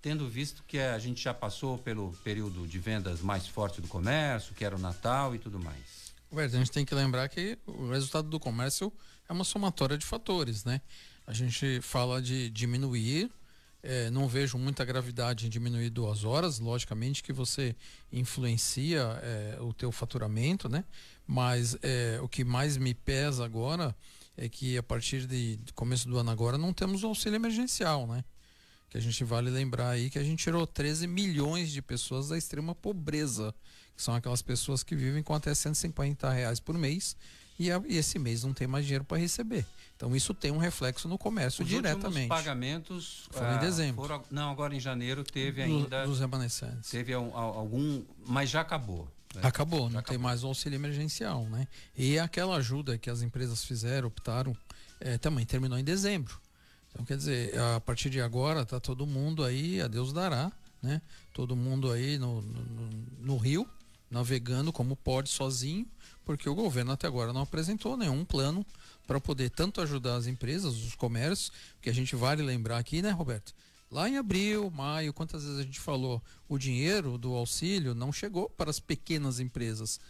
tendo 0.03 0.29
visto 0.29 0.65
que 0.67 0.81
a 0.81 0.99
gente 0.99 1.23
já 1.23 1.33
passou 1.33 1.79
pelo 1.79 2.13
período 2.25 2.67
de 2.67 2.79
vendas 2.79 3.21
mais 3.21 3.47
forte 3.47 3.81
do 3.81 3.87
comércio, 3.87 4.53
que 4.53 4.65
era 4.65 4.75
o 4.75 4.79
Natal 4.79 5.33
e 5.33 5.39
tudo 5.39 5.61
mais. 5.61 6.13
A 6.35 6.49
gente 6.49 6.73
tem 6.73 6.85
que 6.85 6.95
lembrar 6.95 7.29
que 7.29 7.57
o 7.67 7.91
resultado 7.91 8.29
do 8.29 8.41
comércio 8.41 8.93
é 9.29 9.33
uma 9.33 9.45
somatória 9.45 9.97
de 9.97 10.05
fatores, 10.05 10.65
né? 10.65 10.81
A 11.25 11.33
gente 11.33 11.81
fala 11.83 12.21
de 12.21 12.51
diminuir, 12.51 13.31
é, 13.81 14.11
não 14.11 14.27
vejo 14.27 14.59
muita 14.59 14.85
gravidade 14.85 15.47
em 15.47 15.49
diminuir 15.49 15.91
duas 15.91 16.25
horas, 16.25 16.59
logicamente 16.59 17.23
que 17.23 17.33
você 17.33 17.77
influencia 18.13 19.21
é, 19.23 19.59
o 19.61 19.73
teu 19.73 19.93
faturamento, 19.93 20.69
né? 20.69 20.85
Mas 21.27 21.77
é, 21.81 22.19
o 22.21 22.29
que 22.29 22.45
mais 22.45 22.77
me 22.77 22.93
pesa 22.93 23.45
agora 23.45 23.95
é 24.37 24.49
que 24.49 24.77
a 24.77 24.83
partir 24.83 25.27
de 25.27 25.61
começo 25.75 26.09
do 26.09 26.19
ano 26.19 26.31
agora 26.31 26.59
não 26.59 26.73
temos 26.73 27.05
o 27.05 27.07
auxílio 27.07 27.37
emergencial, 27.37 28.07
né? 28.07 28.25
Que 28.93 28.99
a 28.99 29.01
gente 29.01 29.25
vale 29.25 29.49
lembrar 29.49 29.89
aí 29.89 30.11
que 30.11 30.19
a 30.19 30.23
gente 30.23 30.45
tirou 30.45 30.67
13 30.67 31.07
milhões 31.07 31.71
de 31.71 31.81
pessoas 31.81 32.29
da 32.29 32.37
extrema 32.37 32.75
pobreza, 32.75 33.55
que 33.97 34.03
são 34.03 34.15
aquelas 34.15 34.43
pessoas 34.43 34.83
que 34.83 34.95
vivem 34.95 35.23
com 35.23 35.33
até 35.33 35.55
150 35.55 36.31
reais 36.31 36.61
por 36.61 36.77
mês 36.77 37.17
e, 37.59 37.73
a, 37.73 37.83
e 37.89 37.97
esse 37.97 38.19
mês 38.19 38.45
não 38.45 38.53
tem 38.53 38.67
mais 38.67 38.85
dinheiro 38.85 39.03
para 39.03 39.17
receber. 39.17 39.65
Então 39.97 40.15
isso 40.15 40.35
tem 40.35 40.51
um 40.51 40.59
reflexo 40.59 41.09
no 41.09 41.17
comércio 41.17 41.63
Os 41.63 41.71
diretamente. 41.71 42.31
Os 42.31 42.37
pagamentos 42.37 43.29
foram 43.31 43.49
ah, 43.49 43.57
em 43.57 43.61
dezembro. 43.61 44.03
Foram, 44.03 44.23
não, 44.31 44.51
agora 44.51 44.75
em 44.75 44.81
janeiro 44.81 45.25
teve 45.25 45.63
ainda 45.63 46.05
dos 46.05 46.21
remanescentes. 46.21 46.91
Teve 46.91 47.15
algum, 47.15 48.05
mas 48.27 48.51
já 48.51 48.61
acabou. 48.61 49.09
Né? 49.35 49.41
Acabou, 49.43 49.85
já 49.87 49.93
não 49.95 50.01
acabou. 50.01 50.03
tem 50.03 50.19
mais 50.19 50.45
o 50.45 50.49
auxílio 50.49 50.77
emergencial, 50.77 51.47
né? 51.47 51.67
E 51.97 52.19
aquela 52.19 52.57
ajuda 52.57 52.99
que 52.99 53.09
as 53.09 53.23
empresas 53.23 53.65
fizeram, 53.65 54.09
optaram, 54.09 54.55
é, 55.01 55.17
também 55.17 55.47
terminou 55.47 55.79
em 55.79 55.85
dezembro. 55.85 56.39
Então, 56.93 57.05
quer 57.05 57.17
dizer, 57.17 57.59
a 57.59 57.81
partir 57.81 58.11
de 58.11 58.21
agora 58.21 58.67
tá 58.67 58.79
todo 58.79 59.07
mundo 59.07 59.43
aí, 59.43 59.81
a 59.81 59.89
Deus 59.89 60.13
dará, 60.13 60.53
né? 60.83 61.01
Todo 61.33 61.57
mundo 61.57 61.91
aí 61.91 62.19
no, 62.19 62.43
no, 62.43 62.91
no 63.21 63.37
rio, 63.37 63.67
navegando 64.11 64.73
como 64.73 64.95
pode 64.95 65.31
sozinho, 65.31 65.87
porque 66.25 66.49
o 66.49 66.55
governo 66.55 66.93
até 66.93 67.07
agora 67.07 67.33
não 67.33 67.43
apresentou 67.43 67.97
nenhum 67.97 68.25
plano 68.25 68.65
para 69.07 69.21
poder 69.21 69.51
tanto 69.51 69.81
ajudar 69.81 70.17
as 70.17 70.27
empresas, 70.27 70.75
os 70.75 70.95
comércios, 70.95 71.51
que 71.81 71.89
a 71.89 71.95
gente 71.95 72.15
vale 72.15 72.43
lembrar 72.43 72.79
aqui, 72.79 73.01
né, 73.01 73.11
Roberto? 73.11 73.55
Lá 73.91 74.09
em 74.09 74.17
abril, 74.17 74.71
maio, 74.71 75.13
quantas 75.13 75.45
vezes 75.45 75.59
a 75.59 75.63
gente 75.63 75.81
falou, 75.81 76.23
o 76.49 76.57
dinheiro 76.57 77.19
do 77.19 77.35
auxílio 77.35 77.95
não 77.95 78.13
chegou 78.13 78.49
para 78.49 78.71
as 78.71 78.81
pequenas 78.81 79.39
empresas, 79.39 80.01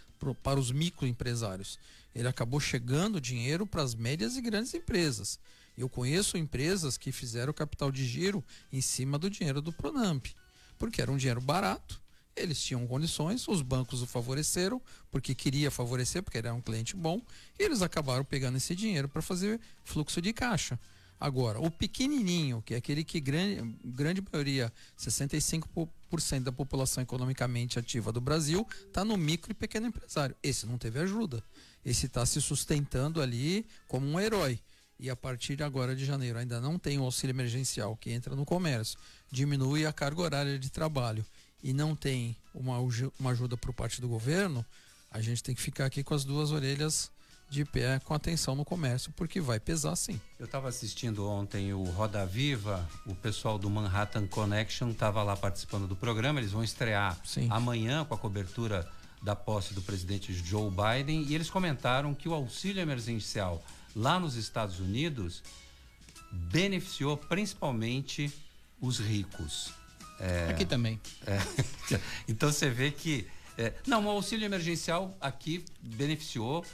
para 0.42 0.58
os 0.58 0.70
microempresários. 0.70 1.78
Ele 2.14 2.28
acabou 2.28 2.60
chegando 2.60 3.20
dinheiro 3.20 3.66
para 3.66 3.82
as 3.82 3.94
médias 3.94 4.36
e 4.36 4.40
grandes 4.40 4.72
empresas. 4.74 5.38
Eu 5.82 5.88
conheço 5.88 6.38
empresas 6.38 6.96
que 6.96 7.10
fizeram 7.10 7.52
capital 7.52 7.90
de 7.90 8.06
giro 8.06 8.44
em 8.72 8.80
cima 8.80 9.18
do 9.18 9.28
dinheiro 9.28 9.60
do 9.60 9.72
Pronamp, 9.72 10.26
porque 10.78 11.02
era 11.02 11.10
um 11.10 11.16
dinheiro 11.16 11.40
barato, 11.40 12.00
eles 12.36 12.62
tinham 12.62 12.86
condições, 12.86 13.48
os 13.48 13.62
bancos 13.62 14.00
o 14.00 14.06
favoreceram, 14.06 14.80
porque 15.10 15.34
queria 15.34 15.72
favorecer, 15.72 16.22
porque 16.22 16.38
era 16.38 16.54
um 16.54 16.60
cliente 16.60 16.94
bom, 16.94 17.20
e 17.58 17.64
eles 17.64 17.82
acabaram 17.82 18.24
pegando 18.24 18.58
esse 18.58 18.76
dinheiro 18.76 19.08
para 19.08 19.20
fazer 19.20 19.60
fluxo 19.82 20.22
de 20.22 20.32
caixa. 20.32 20.78
Agora, 21.18 21.60
o 21.60 21.68
pequenininho, 21.68 22.62
que 22.62 22.74
é 22.74 22.76
aquele 22.76 23.02
que 23.02 23.18
grande, 23.18 23.76
grande 23.84 24.22
maioria, 24.32 24.72
65% 24.96 25.88
da 26.44 26.52
população 26.52 27.02
economicamente 27.02 27.76
ativa 27.76 28.12
do 28.12 28.20
Brasil, 28.20 28.64
está 28.86 29.04
no 29.04 29.16
micro 29.16 29.50
e 29.50 29.54
pequeno 29.54 29.88
empresário. 29.88 30.36
Esse 30.44 30.64
não 30.64 30.78
teve 30.78 31.00
ajuda. 31.00 31.42
Esse 31.84 32.06
está 32.06 32.24
se 32.24 32.40
sustentando 32.40 33.20
ali 33.20 33.66
como 33.88 34.06
um 34.06 34.20
herói. 34.20 34.60
E 35.02 35.10
a 35.10 35.16
partir 35.16 35.56
de 35.56 35.64
agora 35.64 35.96
de 35.96 36.04
janeiro 36.04 36.38
ainda 36.38 36.60
não 36.60 36.78
tem 36.78 36.96
o 36.96 37.02
auxílio 37.02 37.34
emergencial 37.34 37.96
que 37.96 38.12
entra 38.12 38.36
no 38.36 38.44
comércio, 38.44 38.96
diminui 39.32 39.84
a 39.84 39.92
carga 39.92 40.22
horária 40.22 40.56
de 40.56 40.70
trabalho 40.70 41.26
e 41.60 41.72
não 41.72 41.96
tem 41.96 42.36
uma, 42.54 42.78
uma 43.18 43.30
ajuda 43.32 43.56
por 43.56 43.74
parte 43.74 44.00
do 44.00 44.06
governo, 44.06 44.64
a 45.10 45.20
gente 45.20 45.42
tem 45.42 45.56
que 45.56 45.60
ficar 45.60 45.86
aqui 45.86 46.04
com 46.04 46.14
as 46.14 46.24
duas 46.24 46.52
orelhas 46.52 47.10
de 47.50 47.64
pé 47.64 47.98
com 48.04 48.14
atenção 48.14 48.54
no 48.54 48.64
comércio, 48.64 49.12
porque 49.16 49.40
vai 49.40 49.58
pesar 49.58 49.96
sim. 49.96 50.20
Eu 50.38 50.46
estava 50.46 50.68
assistindo 50.68 51.28
ontem 51.28 51.74
o 51.74 51.82
Roda 51.82 52.24
Viva, 52.24 52.88
o 53.04 53.14
pessoal 53.16 53.58
do 53.58 53.68
Manhattan 53.68 54.28
Connection 54.28 54.92
estava 54.92 55.20
lá 55.24 55.36
participando 55.36 55.88
do 55.88 55.96
programa, 55.96 56.38
eles 56.38 56.52
vão 56.52 56.62
estrear 56.62 57.18
sim. 57.24 57.48
amanhã 57.50 58.04
com 58.04 58.14
a 58.14 58.18
cobertura 58.18 58.88
da 59.20 59.34
posse 59.34 59.74
do 59.74 59.82
presidente 59.82 60.32
Joe 60.32 60.70
Biden 60.70 61.24
e 61.24 61.34
eles 61.34 61.50
comentaram 61.50 62.14
que 62.14 62.28
o 62.28 62.34
auxílio 62.34 62.80
emergencial 62.80 63.60
lá 63.94 64.18
nos 64.18 64.36
Estados 64.36 64.80
Unidos 64.80 65.42
beneficiou 66.32 67.16
principalmente 67.16 68.32
os 68.80 68.98
ricos. 68.98 69.72
É, 70.18 70.48
aqui 70.50 70.64
também. 70.64 71.00
É, 71.26 71.38
então 72.28 72.50
você 72.50 72.70
vê 72.70 72.90
que. 72.90 73.26
É, 73.58 73.74
não, 73.86 74.04
o 74.06 74.08
auxílio 74.08 74.46
emergencial 74.46 75.16
aqui 75.20 75.64
beneficiou 75.80 76.64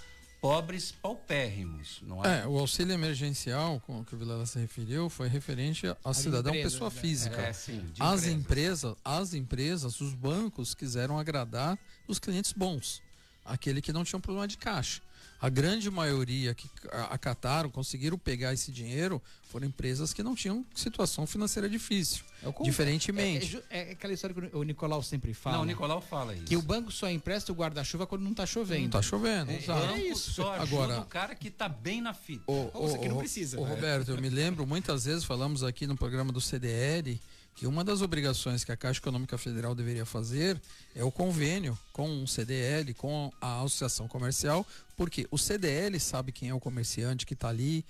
pobres 0.40 0.92
paupérrimos, 0.92 2.00
não 2.02 2.24
é? 2.24 2.42
É, 2.42 2.46
o 2.46 2.58
auxílio 2.58 2.92
emergencial, 2.92 3.80
com 3.80 4.04
que 4.04 4.14
o 4.14 4.18
Vilela 4.18 4.46
se 4.46 4.58
referiu, 4.58 5.10
foi 5.10 5.28
referente 5.28 5.86
ao 6.04 6.14
cidadão 6.14 6.52
empresas, 6.52 6.72
pessoa 6.74 6.90
né? 6.90 7.00
física. 7.00 7.40
É, 7.40 7.52
sim, 7.52 7.84
as 7.98 8.26
empresas. 8.26 8.28
empresas, 8.28 8.96
as 9.04 9.34
empresas, 9.34 10.00
os 10.00 10.14
bancos 10.14 10.74
quiseram 10.74 11.18
agradar 11.18 11.76
os 12.06 12.18
clientes 12.18 12.52
bons, 12.52 13.02
aquele 13.48 13.80
que 13.80 13.92
não 13.92 14.04
tinha 14.04 14.18
um 14.18 14.20
problema 14.20 14.46
de 14.46 14.56
caixa. 14.56 15.00
A 15.40 15.48
grande 15.48 15.88
maioria 15.88 16.52
que 16.52 16.68
acataram, 17.10 17.70
conseguiram 17.70 18.18
pegar 18.18 18.52
esse 18.52 18.72
dinheiro, 18.72 19.22
foram 19.44 19.68
empresas 19.68 20.12
que 20.12 20.20
não 20.20 20.34
tinham 20.34 20.66
situação 20.74 21.28
financeira 21.28 21.68
difícil. 21.68 22.24
É 22.42 22.62
diferentemente. 22.64 23.56
É, 23.70 23.78
é, 23.78 23.88
é, 23.88 23.92
aquela 23.92 24.12
história 24.12 24.34
que 24.34 24.56
o 24.56 24.64
Nicolau 24.64 25.00
sempre 25.00 25.32
fala. 25.32 25.56
Não, 25.58 25.62
o 25.62 25.66
Nicolau 25.66 26.00
fala 26.00 26.34
isso. 26.34 26.44
Que 26.44 26.56
o 26.56 26.62
banco 26.62 26.90
só 26.90 27.08
empresta 27.08 27.52
o 27.52 27.54
guarda-chuva 27.54 28.04
quando 28.04 28.22
não 28.22 28.32
está 28.32 28.44
chovendo. 28.46 28.80
Não 28.80 28.86
está 28.86 29.02
chovendo. 29.02 29.52
É, 29.52 29.54
é, 29.54 30.08
isso. 30.08 30.32
Só 30.32 30.54
Agora, 30.54 31.00
o 31.00 31.04
cara 31.04 31.36
que 31.36 31.46
está 31.46 31.68
bem 31.68 32.00
na 32.00 32.12
fita. 32.12 32.42
O, 32.48 32.70
Ou 32.74 32.94
o, 32.96 32.98
que 32.98 33.08
não 33.08 33.18
precisa. 33.18 33.60
O, 33.60 33.64
né? 33.64 33.74
Roberto, 33.74 34.10
eu 34.10 34.20
me 34.20 34.28
lembro 34.28 34.66
muitas 34.66 35.04
vezes, 35.04 35.22
falamos 35.22 35.62
aqui 35.62 35.86
no 35.86 35.96
programa 35.96 36.32
do 36.32 36.40
CDL, 36.40 37.20
que 37.58 37.66
uma 37.66 37.82
das 37.82 38.02
obrigações 38.02 38.62
que 38.62 38.70
a 38.70 38.76
Caixa 38.76 39.00
Econômica 39.00 39.36
Federal 39.36 39.74
deveria 39.74 40.06
fazer 40.06 40.62
é 40.94 41.02
o 41.02 41.10
convênio 41.10 41.76
com 41.92 42.22
o 42.22 42.28
CDL, 42.28 42.94
com 42.94 43.32
a 43.40 43.56
Associação 43.62 44.06
Comercial, 44.06 44.64
porque 44.96 45.26
o 45.28 45.36
CDL 45.36 45.98
sabe 45.98 46.30
quem 46.30 46.50
é 46.50 46.54
o 46.54 46.60
comerciante 46.60 47.26
que 47.26 47.34
está 47.34 47.48
ali, 47.48 47.84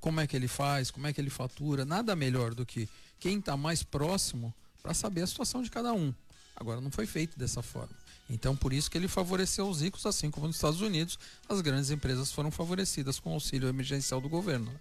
como 0.00 0.20
é 0.20 0.28
que 0.28 0.36
ele 0.36 0.46
faz, 0.46 0.92
como 0.92 1.08
é 1.08 1.12
que 1.12 1.20
ele 1.20 1.28
fatura, 1.28 1.84
nada 1.84 2.14
melhor 2.14 2.54
do 2.54 2.64
que 2.64 2.88
quem 3.18 3.40
está 3.40 3.56
mais 3.56 3.82
próximo 3.82 4.54
para 4.80 4.94
saber 4.94 5.22
a 5.22 5.26
situação 5.26 5.60
de 5.60 5.72
cada 5.72 5.92
um. 5.92 6.14
Agora 6.54 6.80
não 6.80 6.92
foi 6.92 7.04
feito 7.04 7.36
dessa 7.36 7.62
forma. 7.62 7.96
Então 8.30 8.54
por 8.54 8.72
isso 8.72 8.88
que 8.88 8.96
ele 8.96 9.08
favoreceu 9.08 9.68
os 9.68 9.80
ricos, 9.80 10.06
assim 10.06 10.30
como 10.30 10.46
nos 10.46 10.54
Estados 10.54 10.80
Unidos 10.80 11.18
as 11.48 11.60
grandes 11.60 11.90
empresas 11.90 12.30
foram 12.30 12.52
favorecidas 12.52 13.18
com 13.18 13.30
o 13.30 13.34
auxílio 13.34 13.68
emergencial 13.68 14.20
do 14.20 14.28
governo. 14.28 14.72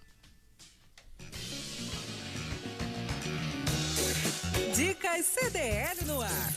Dicas 4.76 5.28
CDL 5.28 6.04
no 6.06 6.20
ar. 6.20 6.54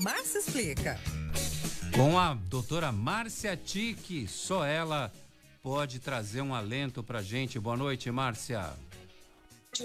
Márcia 0.00 0.40
explica. 0.40 0.98
Com 1.94 2.18
a 2.18 2.34
doutora 2.34 2.90
Márcia 2.90 3.56
Tique, 3.56 4.26
só 4.26 4.64
ela 4.64 5.12
pode 5.62 6.00
trazer 6.00 6.40
um 6.40 6.52
alento 6.52 7.04
pra 7.04 7.22
gente. 7.22 7.60
Boa 7.60 7.76
noite, 7.76 8.10
Márcia. 8.10 8.74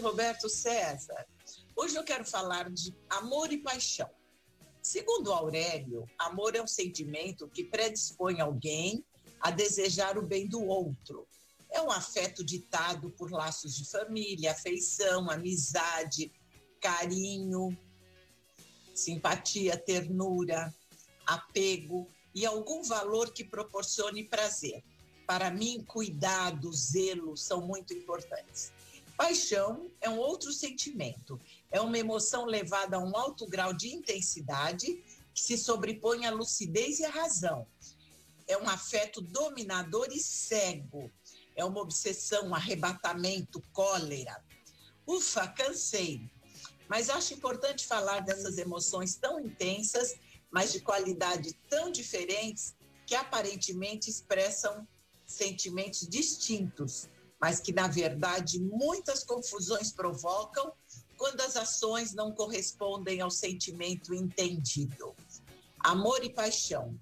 Roberto 0.01 0.49
César. 0.49 1.23
Hoje 1.75 1.95
eu 1.95 2.03
quero 2.03 2.25
falar 2.25 2.67
de 2.71 2.95
amor 3.07 3.53
e 3.53 3.59
paixão. 3.59 4.09
Segundo 4.81 5.31
Aurélio, 5.31 6.09
amor 6.17 6.55
é 6.55 6.63
um 6.63 6.67
sentimento 6.67 7.47
que 7.47 7.63
predispõe 7.63 8.41
alguém 8.41 9.05
a 9.39 9.51
desejar 9.51 10.17
o 10.17 10.23
bem 10.23 10.47
do 10.47 10.65
outro. 10.65 11.27
É 11.69 11.79
um 11.79 11.91
afeto 11.91 12.43
ditado 12.43 13.11
por 13.11 13.31
laços 13.31 13.75
de 13.75 13.87
família, 13.87 14.51
afeição, 14.51 15.29
amizade, 15.29 16.31
carinho, 16.81 17.77
simpatia, 18.93 19.77
ternura, 19.77 20.73
apego 21.25 22.09
e 22.33 22.45
algum 22.45 22.83
valor 22.83 23.31
que 23.31 23.43
proporcione 23.43 24.23
prazer. 24.23 24.83
Para 25.27 25.51
mim, 25.51 25.83
cuidado, 25.85 26.73
zelo 26.73 27.37
são 27.37 27.61
muito 27.61 27.93
importantes. 27.93 28.73
Paixão 29.15 29.89
é 30.01 30.09
um 30.09 30.17
outro 30.17 30.51
sentimento, 30.51 31.39
é 31.69 31.79
uma 31.79 31.97
emoção 31.97 32.45
levada 32.45 32.97
a 32.97 32.99
um 32.99 33.15
alto 33.15 33.45
grau 33.47 33.71
de 33.71 33.93
intensidade 33.93 35.03
que 35.33 35.41
se 35.41 35.57
sobrepõe 35.57 36.25
à 36.25 36.31
lucidez 36.31 36.99
e 36.99 37.05
à 37.05 37.09
razão. 37.09 37.67
É 38.47 38.57
um 38.57 38.67
afeto 38.67 39.21
dominador 39.21 40.07
e 40.11 40.19
cego, 40.19 41.09
é 41.55 41.63
uma 41.63 41.81
obsessão, 41.81 42.47
um 42.47 42.55
arrebatamento, 42.55 43.61
cólera. 43.71 44.43
Ufa, 45.05 45.47
cansei. 45.47 46.29
Mas 46.91 47.09
acho 47.09 47.33
importante 47.33 47.87
falar 47.87 48.19
dessas 48.19 48.57
emoções 48.57 49.15
tão 49.15 49.39
intensas, 49.39 50.15
mas 50.51 50.73
de 50.73 50.81
qualidade 50.81 51.53
tão 51.69 51.89
diferentes, 51.89 52.75
que 53.07 53.15
aparentemente 53.15 54.09
expressam 54.09 54.85
sentimentos 55.25 56.05
distintos, 56.05 57.07
mas 57.39 57.61
que, 57.61 57.71
na 57.71 57.87
verdade, 57.87 58.59
muitas 58.59 59.23
confusões 59.23 59.93
provocam 59.93 60.73
quando 61.17 61.39
as 61.39 61.55
ações 61.55 62.13
não 62.13 62.33
correspondem 62.33 63.21
ao 63.21 63.31
sentimento 63.31 64.13
entendido. 64.13 65.15
Amor 65.79 66.25
e 66.25 66.29
paixão. 66.29 66.99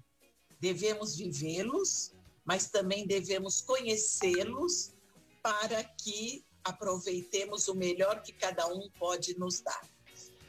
Devemos 0.60 1.16
vivê-los, 1.16 2.12
mas 2.44 2.70
também 2.70 3.08
devemos 3.08 3.60
conhecê-los 3.60 4.92
para 5.42 5.82
que 5.82 6.44
aproveitemos 6.64 7.68
o 7.68 7.74
melhor 7.74 8.22
que 8.22 8.32
cada 8.32 8.66
um 8.66 8.88
pode 8.98 9.38
nos 9.38 9.60
dar. 9.60 9.80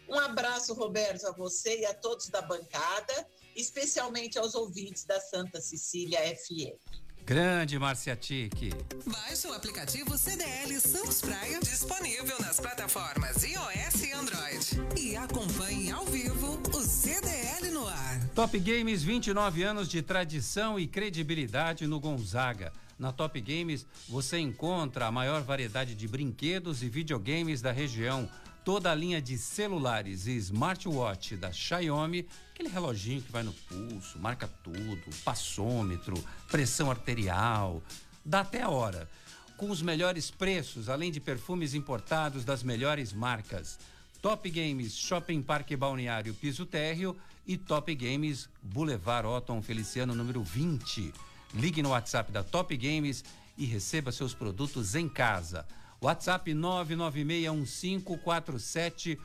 Um 0.07 0.19
abraço, 0.19 0.73
Roberto, 0.73 1.25
a 1.25 1.31
você 1.31 1.79
e 1.79 1.85
a 1.85 1.93
todos 1.93 2.27
da 2.27 2.41
bancada, 2.41 3.27
especialmente 3.55 4.37
aos 4.37 4.55
ouvintes 4.55 5.05
da 5.05 5.19
Santa 5.19 5.61
Cecília 5.61 6.19
FM. 6.35 7.01
Grande 7.23 7.77
Marcia 7.79 8.15
Tique. 8.15 8.71
Baixe 9.05 9.47
o 9.47 9.53
aplicativo 9.53 10.17
CDL 10.17 10.79
Santos 10.79 11.21
Praia, 11.21 11.59
disponível 11.61 12.37
nas 12.39 12.59
plataformas 12.59 13.43
iOS 13.43 14.03
e 14.03 14.11
Android. 14.11 14.99
E 14.99 15.15
acompanhe 15.15 15.91
ao 15.91 16.05
vivo 16.05 16.59
o 16.73 16.81
CDL 16.81 17.71
no 17.71 17.87
ar. 17.87 18.27
Top 18.35 18.57
Games, 18.59 19.03
29 19.03 19.63
anos 19.63 19.87
de 19.87 20.01
tradição 20.01 20.79
e 20.79 20.87
credibilidade 20.87 21.85
no 21.87 21.99
Gonzaga. 21.99 22.73
Na 23.01 23.11
Top 23.11 23.41
Games 23.41 23.83
você 24.07 24.37
encontra 24.37 25.07
a 25.07 25.11
maior 25.11 25.41
variedade 25.41 25.95
de 25.95 26.07
brinquedos 26.07 26.83
e 26.83 26.87
videogames 26.87 27.59
da 27.59 27.71
região. 27.71 28.29
Toda 28.63 28.91
a 28.91 28.95
linha 28.95 29.19
de 29.19 29.39
celulares 29.39 30.27
e 30.27 30.37
smartwatch 30.37 31.35
da 31.35 31.51
Xiaomi, 31.51 32.27
aquele 32.53 32.69
reloginho 32.69 33.23
que 33.23 33.31
vai 33.31 33.41
no 33.41 33.53
pulso, 33.53 34.19
marca 34.19 34.47
tudo, 34.63 35.01
passômetro, 35.25 36.13
pressão 36.47 36.91
arterial, 36.91 37.81
dá 38.23 38.41
até 38.41 38.61
a 38.61 38.69
hora. 38.69 39.09
Com 39.57 39.71
os 39.71 39.81
melhores 39.81 40.29
preços, 40.29 40.87
além 40.87 41.11
de 41.11 41.19
perfumes 41.19 41.73
importados 41.73 42.45
das 42.45 42.61
melhores 42.61 43.11
marcas. 43.11 43.79
Top 44.21 44.47
Games 44.47 44.95
Shopping 44.95 45.41
Parque 45.41 45.75
Balneário 45.75 46.35
Piso 46.35 46.67
Térreo 46.67 47.17
e 47.47 47.57
Top 47.57 47.95
Games 47.95 48.47
Boulevard 48.61 49.27
Otton 49.27 49.59
Feliciano 49.63 50.13
número 50.13 50.43
20. 50.43 51.30
Ligue 51.53 51.83
no 51.83 51.89
WhatsApp 51.89 52.31
da 52.31 52.43
Top 52.43 52.75
Games 52.77 53.25
e 53.57 53.65
receba 53.65 54.09
seus 54.11 54.33
produtos 54.33 54.95
em 54.95 55.09
casa. 55.09 55.65
WhatsApp 56.01 56.51
996154715. 56.51 59.17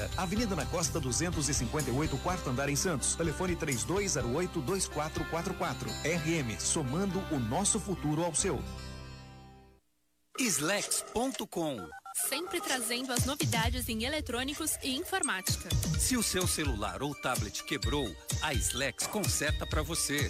Avenida 0.17 0.55
na 0.55 0.65
Costa 0.65 0.99
258, 0.99 2.17
quarto 2.17 2.49
andar 2.49 2.67
em 2.69 2.75
Santos. 2.75 3.15
Telefone 3.15 3.55
3208-2444. 3.55 5.87
RM, 6.03 6.59
somando 6.59 7.23
o 7.31 7.39
nosso 7.39 7.79
futuro 7.79 8.23
ao 8.23 8.35
seu. 8.35 8.61
Slex.com 10.39 11.77
Sempre 12.13 12.59
trazendo 12.59 13.13
as 13.13 13.25
novidades 13.25 13.87
em 13.87 14.03
eletrônicos 14.03 14.77
e 14.83 14.95
informática. 14.95 15.69
Se 15.97 16.17
o 16.17 16.23
seu 16.23 16.45
celular 16.45 17.01
ou 17.01 17.15
tablet 17.15 17.63
quebrou, 17.63 18.13
a 18.41 18.53
Slex 18.53 19.07
conserta 19.07 19.65
para 19.65 19.81
você. 19.81 20.29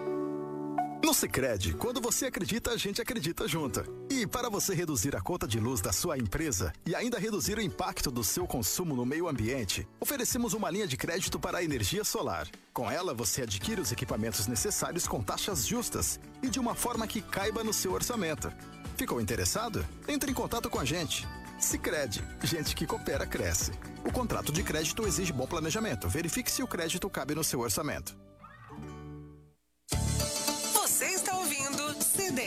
No 1.11 1.15
Sicredi, 1.15 1.73
quando 1.73 1.99
você 1.99 2.27
acredita, 2.27 2.71
a 2.71 2.77
gente 2.77 3.01
acredita 3.01 3.45
junto. 3.45 3.83
E 4.09 4.25
para 4.25 4.49
você 4.49 4.73
reduzir 4.73 5.13
a 5.13 5.19
conta 5.19 5.45
de 5.45 5.59
luz 5.59 5.81
da 5.81 5.91
sua 5.91 6.17
empresa 6.17 6.71
e 6.85 6.95
ainda 6.95 7.19
reduzir 7.19 7.57
o 7.57 7.61
impacto 7.61 8.09
do 8.09 8.23
seu 8.23 8.47
consumo 8.47 8.95
no 8.95 9.05
meio 9.05 9.27
ambiente, 9.27 9.85
oferecemos 9.99 10.53
uma 10.53 10.71
linha 10.71 10.87
de 10.87 10.95
crédito 10.95 11.37
para 11.37 11.57
a 11.57 11.63
energia 11.65 12.05
solar. 12.05 12.47
Com 12.71 12.89
ela, 12.89 13.13
você 13.13 13.41
adquire 13.41 13.81
os 13.81 13.91
equipamentos 13.91 14.47
necessários 14.47 15.05
com 15.05 15.21
taxas 15.21 15.67
justas 15.67 16.17
e 16.41 16.47
de 16.47 16.61
uma 16.61 16.75
forma 16.75 17.05
que 17.05 17.21
caiba 17.21 17.61
no 17.61 17.73
seu 17.73 17.91
orçamento. 17.91 18.49
Ficou 18.95 19.19
interessado? 19.19 19.85
Entre 20.07 20.31
em 20.31 20.33
contato 20.33 20.69
com 20.69 20.79
a 20.79 20.85
gente. 20.85 21.27
Sicredi, 21.59 22.23
gente 22.41 22.73
que 22.73 22.87
coopera 22.87 23.27
cresce. 23.27 23.73
O 24.05 24.13
contrato 24.13 24.49
de 24.49 24.63
crédito 24.63 25.05
exige 25.05 25.33
bom 25.33 25.45
planejamento. 25.45 26.07
Verifique 26.07 26.49
se 26.49 26.63
o 26.63 26.67
crédito 26.67 27.09
cabe 27.09 27.35
no 27.35 27.43
seu 27.43 27.59
orçamento. 27.59 28.15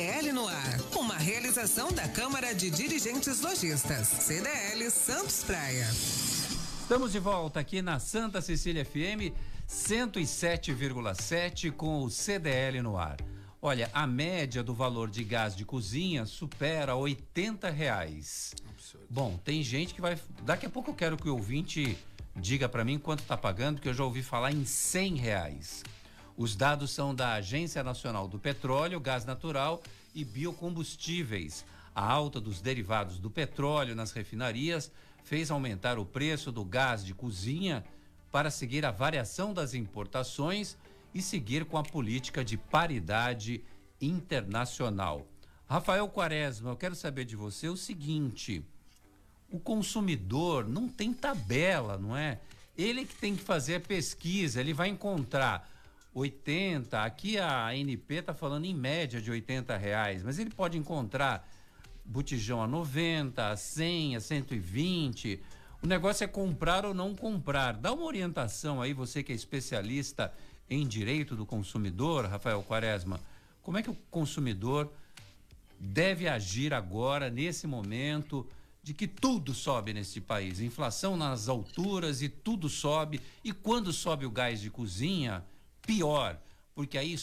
CDL 0.04 0.32
no 0.32 0.46
ar, 0.46 0.80
uma 0.96 1.16
realização 1.16 1.90
da 1.90 2.06
Câmara 2.06 2.54
de 2.54 2.68
Dirigentes 2.68 3.40
Lojistas. 3.40 4.06
CDL 4.06 4.90
Santos 4.90 5.42
Praia. 5.44 5.88
Estamos 6.82 7.10
de 7.10 7.18
volta 7.18 7.60
aqui 7.60 7.80
na 7.80 7.98
Santa 7.98 8.42
Cecília 8.42 8.84
FM 8.84 9.32
107,7 9.66 11.72
com 11.72 12.02
o 12.02 12.10
CDL 12.10 12.82
no 12.82 12.98
ar. 12.98 13.16
Olha, 13.62 13.88
a 13.94 14.06
média 14.06 14.62
do 14.62 14.74
valor 14.74 15.08
de 15.08 15.24
gás 15.24 15.56
de 15.56 15.64
cozinha 15.64 16.26
supera 16.26 16.94
80 16.94 17.70
reais. 17.70 18.54
Absurdo. 18.68 19.06
Bom, 19.08 19.40
tem 19.42 19.62
gente 19.62 19.94
que 19.94 20.02
vai. 20.02 20.18
Daqui 20.42 20.66
a 20.66 20.70
pouco 20.70 20.90
eu 20.90 20.94
quero 20.94 21.16
que 21.16 21.30
o 21.30 21.34
ouvinte 21.34 21.96
diga 22.36 22.68
para 22.68 22.84
mim 22.84 22.98
quanto 22.98 23.20
está 23.20 23.38
pagando, 23.38 23.76
porque 23.76 23.88
eu 23.88 23.94
já 23.94 24.04
ouvi 24.04 24.22
falar 24.22 24.52
em 24.52 24.66
100 24.66 25.16
reais. 25.16 25.82
Os 26.36 26.56
dados 26.56 26.90
são 26.90 27.14
da 27.14 27.34
Agência 27.34 27.82
Nacional 27.84 28.26
do 28.26 28.40
Petróleo, 28.40 28.98
Gás 28.98 29.24
Natural 29.24 29.80
e 30.12 30.24
Biocombustíveis. 30.24 31.64
A 31.94 32.04
alta 32.04 32.40
dos 32.40 32.60
derivados 32.60 33.20
do 33.20 33.30
petróleo 33.30 33.94
nas 33.94 34.10
refinarias 34.10 34.90
fez 35.22 35.48
aumentar 35.48 35.96
o 35.96 36.04
preço 36.04 36.50
do 36.50 36.64
gás 36.64 37.04
de 37.04 37.14
cozinha 37.14 37.84
para 38.32 38.50
seguir 38.50 38.84
a 38.84 38.90
variação 38.90 39.54
das 39.54 39.74
importações 39.74 40.76
e 41.14 41.22
seguir 41.22 41.64
com 41.66 41.78
a 41.78 41.84
política 41.84 42.44
de 42.44 42.56
paridade 42.56 43.62
internacional. 44.00 45.28
Rafael 45.68 46.08
Quaresma, 46.08 46.70
eu 46.70 46.76
quero 46.76 46.96
saber 46.96 47.24
de 47.24 47.36
você 47.36 47.68
o 47.68 47.76
seguinte: 47.76 48.60
o 49.48 49.60
consumidor 49.60 50.66
não 50.66 50.88
tem 50.88 51.14
tabela, 51.14 51.96
não 51.96 52.16
é? 52.16 52.40
Ele 52.76 53.04
que 53.04 53.14
tem 53.14 53.36
que 53.36 53.42
fazer 53.44 53.76
a 53.76 53.80
pesquisa, 53.80 54.60
ele 54.60 54.74
vai 54.74 54.88
encontrar 54.88 55.70
80, 56.14 57.02
aqui 57.02 57.38
a 57.38 57.66
ANP 57.68 58.14
está 58.14 58.32
falando 58.32 58.64
em 58.64 58.74
média 58.74 59.20
de 59.20 59.30
80 59.30 59.76
reais, 59.76 60.22
mas 60.22 60.38
ele 60.38 60.50
pode 60.50 60.78
encontrar 60.78 61.48
botijão 62.04 62.62
a 62.62 62.68
90, 62.68 63.50
a 63.50 63.56
100, 63.56 64.16
a 64.16 64.20
120. 64.20 65.40
O 65.82 65.86
negócio 65.86 66.22
é 66.22 66.28
comprar 66.28 66.86
ou 66.86 66.94
não 66.94 67.16
comprar. 67.16 67.72
Dá 67.74 67.92
uma 67.92 68.04
orientação 68.04 68.80
aí, 68.80 68.92
você 68.92 69.22
que 69.22 69.32
é 69.32 69.34
especialista 69.34 70.32
em 70.70 70.86
direito 70.86 71.34
do 71.34 71.44
consumidor, 71.44 72.26
Rafael 72.26 72.62
Quaresma. 72.62 73.20
Como 73.60 73.76
é 73.76 73.82
que 73.82 73.90
o 73.90 73.96
consumidor 74.10 74.92
deve 75.80 76.28
agir 76.28 76.72
agora, 76.72 77.28
nesse 77.28 77.66
momento, 77.66 78.46
de 78.82 78.94
que 78.94 79.08
tudo 79.08 79.52
sobe 79.52 79.92
nesse 79.92 80.20
país? 80.20 80.60
Inflação 80.60 81.16
nas 81.16 81.48
alturas 81.48 82.22
e 82.22 82.28
tudo 82.28 82.68
sobe. 82.68 83.20
E 83.42 83.52
quando 83.52 83.92
sobe 83.92 84.24
o 84.24 84.30
gás 84.30 84.60
de 84.60 84.70
cozinha, 84.70 85.44
pior, 85.86 86.38
porque 86.74 86.98
aí 86.98 87.16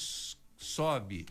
sobe 0.57 1.25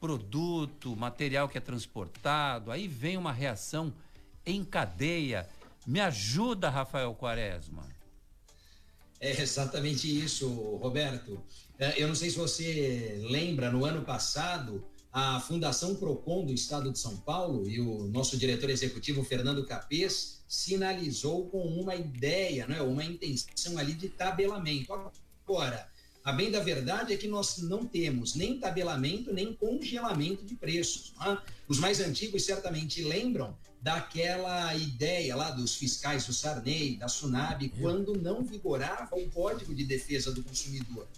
produto, 0.00 0.96
material 0.96 1.48
que 1.48 1.56
é 1.56 1.60
transportado, 1.60 2.72
aí 2.72 2.88
vem 2.88 3.16
uma 3.16 3.32
reação 3.32 3.92
em 4.44 4.64
cadeia. 4.64 5.48
Me 5.86 6.00
ajuda, 6.00 6.68
Rafael 6.68 7.14
Quaresma. 7.14 7.86
É 9.20 9.40
exatamente 9.40 10.08
isso, 10.08 10.48
Roberto. 10.76 11.40
Eu 11.96 12.08
não 12.08 12.14
sei 12.14 12.30
se 12.30 12.36
você 12.36 13.20
lembra, 13.30 13.70
no 13.70 13.84
ano 13.84 14.02
passado, 14.02 14.84
a 15.12 15.38
Fundação 15.40 15.94
Procon 15.94 16.44
do 16.44 16.52
Estado 16.52 16.90
de 16.90 16.98
São 16.98 17.18
Paulo 17.18 17.68
e 17.68 17.80
o 17.80 18.08
nosso 18.08 18.36
diretor 18.36 18.70
executivo, 18.70 19.22
Fernando 19.22 19.64
Capês, 19.64 20.42
sinalizou 20.48 21.48
com 21.50 21.62
uma 21.64 21.94
ideia, 21.94 22.66
né, 22.66 22.80
uma 22.82 23.04
intenção 23.04 23.78
ali 23.78 23.94
de 23.94 24.08
tabelamento. 24.08 24.92
Agora, 25.44 25.88
A 26.24 26.30
bem 26.30 26.50
da 26.50 26.60
verdade 26.60 27.12
é 27.12 27.16
que 27.16 27.26
nós 27.26 27.58
não 27.58 27.84
temos 27.84 28.34
nem 28.34 28.58
tabelamento, 28.58 29.32
nem 29.32 29.52
congelamento 29.52 30.44
de 30.44 30.54
preços. 30.54 31.12
Né? 31.18 31.38
Os 31.66 31.78
mais 31.78 32.00
antigos 32.00 32.44
certamente 32.44 33.02
lembram 33.02 33.56
daquela 33.80 34.72
ideia 34.76 35.34
lá 35.34 35.50
dos 35.50 35.74
fiscais 35.74 36.24
do 36.26 36.32
Sarney, 36.32 36.96
da 36.96 37.08
Sunab, 37.08 37.68
quando 37.80 38.14
não 38.14 38.44
vigorava 38.44 39.16
o 39.16 39.28
Código 39.30 39.74
de 39.74 39.84
Defesa 39.84 40.30
do 40.30 40.44
Consumidor. 40.44 41.08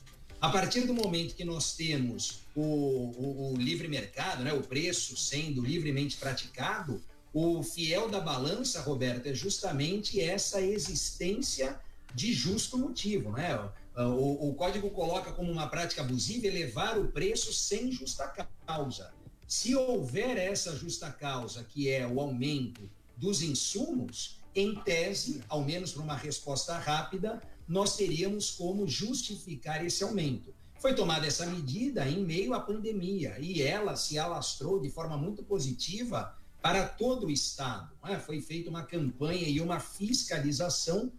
A 0.41 0.49
partir 0.49 0.87
do 0.87 0.95
momento 0.95 1.35
que 1.35 1.45
nós 1.45 1.75
temos 1.75 2.41
o, 2.55 2.63
o, 2.63 3.53
o 3.53 3.57
livre 3.57 3.89
mercado, 3.89 4.43
né, 4.43 4.55
o 4.55 4.63
preço 4.63 5.17
sendo 5.17 5.63
livremente 5.63 6.17
praticado, 6.17 7.03
o 7.33 7.63
fiel 7.63 8.09
da 8.09 8.21
balança, 8.21 8.81
Roberto, 8.81 9.27
é 9.27 9.35
justamente 9.35 10.21
essa 10.21 10.63
existência 10.63 11.79
de 12.15 12.33
justo 12.33 12.79
motivo, 12.79 13.33
né? 13.33 13.59
O, 13.97 14.49
o, 14.49 14.55
código 14.55 14.91
coloca 14.91 15.33
como 15.33 15.53
uma 15.53 15.69
prática 15.69 16.03
abusiva 16.03 16.47
elevar 16.47 16.99
o 16.99 17.09
preço 17.09 17.53
sem 17.53 17.93
justa 17.93 18.27
causa. 18.67 19.13
Se 19.47 19.75
houver 19.77 20.37
essa 20.37 20.75
justa 20.75 21.11
causa, 21.13 21.63
que 21.63 21.89
é 21.89 22.07
o 22.07 22.19
aumento 22.19 22.91
dos 23.17 23.41
insumos, 23.41 24.41
em 24.55 24.75
tese, 24.75 25.43
ao 25.49 25.63
menos 25.63 25.93
para 25.93 26.03
uma 26.03 26.17
resposta 26.17 26.77
rápida, 26.77 27.41
nós 27.69 27.97
teríamos 27.97 28.51
como 28.51 28.87
justificar 28.87 29.85
esse 29.85 30.03
aumento. 30.03 30.55
Foi 30.79 30.95
tomada 30.95 31.27
essa 31.27 31.47
medida 31.47 32.09
em 32.09 32.25
meio 32.25 32.53
à 32.53 32.61
pandemia 32.61 33.37
e 33.41 33.63
ela 33.63 33.97
se 33.97 34.19
alastrou 34.19 34.81
de 34.81 34.91
forma 34.91 35.17
muito 35.17 35.43
positiva 35.43 36.37
para 36.61 36.87
todo 36.87 37.27
o 37.27 37.31
Estado. 37.31 37.93
Né? 38.03 38.19
Foi 38.19 38.41
feita 38.41 38.71
uma 38.71 38.83
campanha 38.83 39.49
e 39.49 39.61
uma 39.61 39.81
fiscalização 39.81 41.13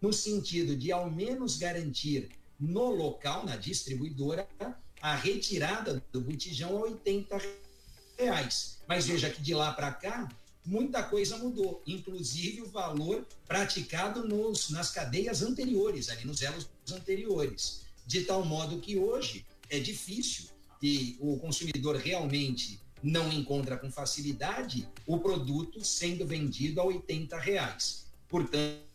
no 0.00 0.12
sentido 0.12 0.76
de, 0.76 0.92
ao 0.92 1.10
menos, 1.10 1.56
garantir 1.56 2.30
no 2.58 2.90
local, 2.90 3.44
na 3.44 3.56
distribuidora, 3.56 4.48
a 5.00 5.14
retirada 5.14 6.02
do 6.12 6.20
botijão 6.20 6.76
a 6.78 6.80
80 6.82 7.40
reais. 8.18 8.78
Mas 8.88 9.06
veja 9.06 9.30
que 9.30 9.42
de 9.42 9.54
lá 9.54 9.72
para 9.72 9.92
cá, 9.92 10.28
muita 10.64 11.02
coisa 11.02 11.38
mudou, 11.38 11.82
inclusive 11.86 12.62
o 12.62 12.68
valor 12.68 13.26
praticado 13.46 14.26
nos, 14.26 14.70
nas 14.70 14.90
cadeias 14.90 15.42
anteriores, 15.42 16.08
ali 16.08 16.24
nos 16.24 16.42
elos 16.42 16.68
anteriores. 16.90 17.82
De 18.06 18.22
tal 18.22 18.44
modo 18.44 18.80
que 18.80 18.98
hoje 18.98 19.44
é 19.68 19.78
difícil 19.78 20.46
e 20.82 21.16
o 21.20 21.38
consumidor 21.38 21.96
realmente 21.96 22.80
não 23.02 23.32
encontra 23.32 23.76
com 23.76 23.90
facilidade 23.90 24.88
o 25.06 25.18
produto 25.18 25.84
sendo 25.84 26.26
vendido 26.26 26.80
a 26.80 26.84
80 26.84 27.38
reais. 27.38 28.06
Portanto, 28.28 28.85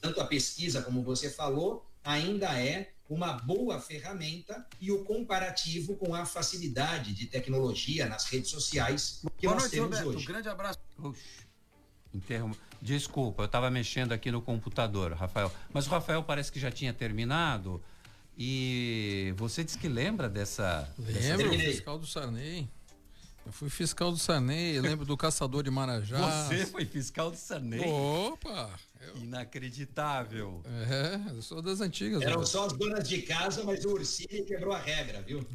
tanto 0.00 0.20
a 0.20 0.24
pesquisa, 0.24 0.82
como 0.82 1.02
você 1.02 1.30
falou, 1.30 1.86
ainda 2.04 2.58
é 2.58 2.92
uma 3.08 3.32
boa 3.32 3.80
ferramenta 3.80 4.66
e 4.80 4.92
o 4.92 5.04
comparativo 5.04 5.96
com 5.96 6.14
a 6.14 6.26
facilidade 6.26 7.14
de 7.14 7.26
tecnologia 7.26 8.06
nas 8.06 8.26
redes 8.26 8.50
sociais 8.50 9.22
que 9.38 9.46
Boa 9.46 9.54
nós 9.54 9.62
noite, 9.64 9.72
temos 9.72 9.98
Roberto. 9.98 10.16
hoje. 10.16 10.26
grande 10.26 10.48
abraço. 10.48 10.78
Interrom... 12.12 12.52
Desculpa, 12.80 13.42
eu 13.42 13.46
estava 13.46 13.70
mexendo 13.70 14.12
aqui 14.12 14.30
no 14.30 14.40
computador, 14.40 15.12
Rafael. 15.12 15.52
Mas 15.72 15.86
o 15.86 15.90
Rafael 15.90 16.22
parece 16.22 16.52
que 16.52 16.60
já 16.60 16.70
tinha 16.70 16.92
terminado. 16.92 17.82
E 18.36 19.34
você 19.36 19.64
disse 19.64 19.76
que 19.76 19.88
lembra 19.88 20.28
dessa. 20.28 20.88
dessa... 20.96 21.36
Lembro, 21.36 21.58
fiscal 21.58 21.98
do 21.98 22.06
Sarney. 22.06 22.68
Eu 23.48 23.52
fui 23.52 23.70
fiscal 23.70 24.12
do 24.12 24.18
Sarney, 24.18 24.76
eu 24.76 24.82
lembro 24.82 25.06
do 25.06 25.16
caçador 25.16 25.62
de 25.62 25.70
Marajá. 25.70 26.18
Você 26.18 26.66
foi 26.66 26.84
fiscal 26.84 27.30
do 27.30 27.36
Sarney? 27.38 27.80
Opa! 27.80 28.78
Eu... 29.00 29.16
Inacreditável. 29.22 30.62
É, 30.66 31.18
eu 31.30 31.40
sou 31.40 31.62
das 31.62 31.80
antigas. 31.80 32.20
Eram 32.20 32.44
só 32.44 32.66
as 32.66 32.74
donas 32.74 33.08
de 33.08 33.22
casa, 33.22 33.64
mas 33.64 33.86
o 33.86 33.92
Ursini 33.92 34.42
quebrou 34.42 34.74
a 34.74 34.78
regra, 34.78 35.22
viu? 35.22 35.40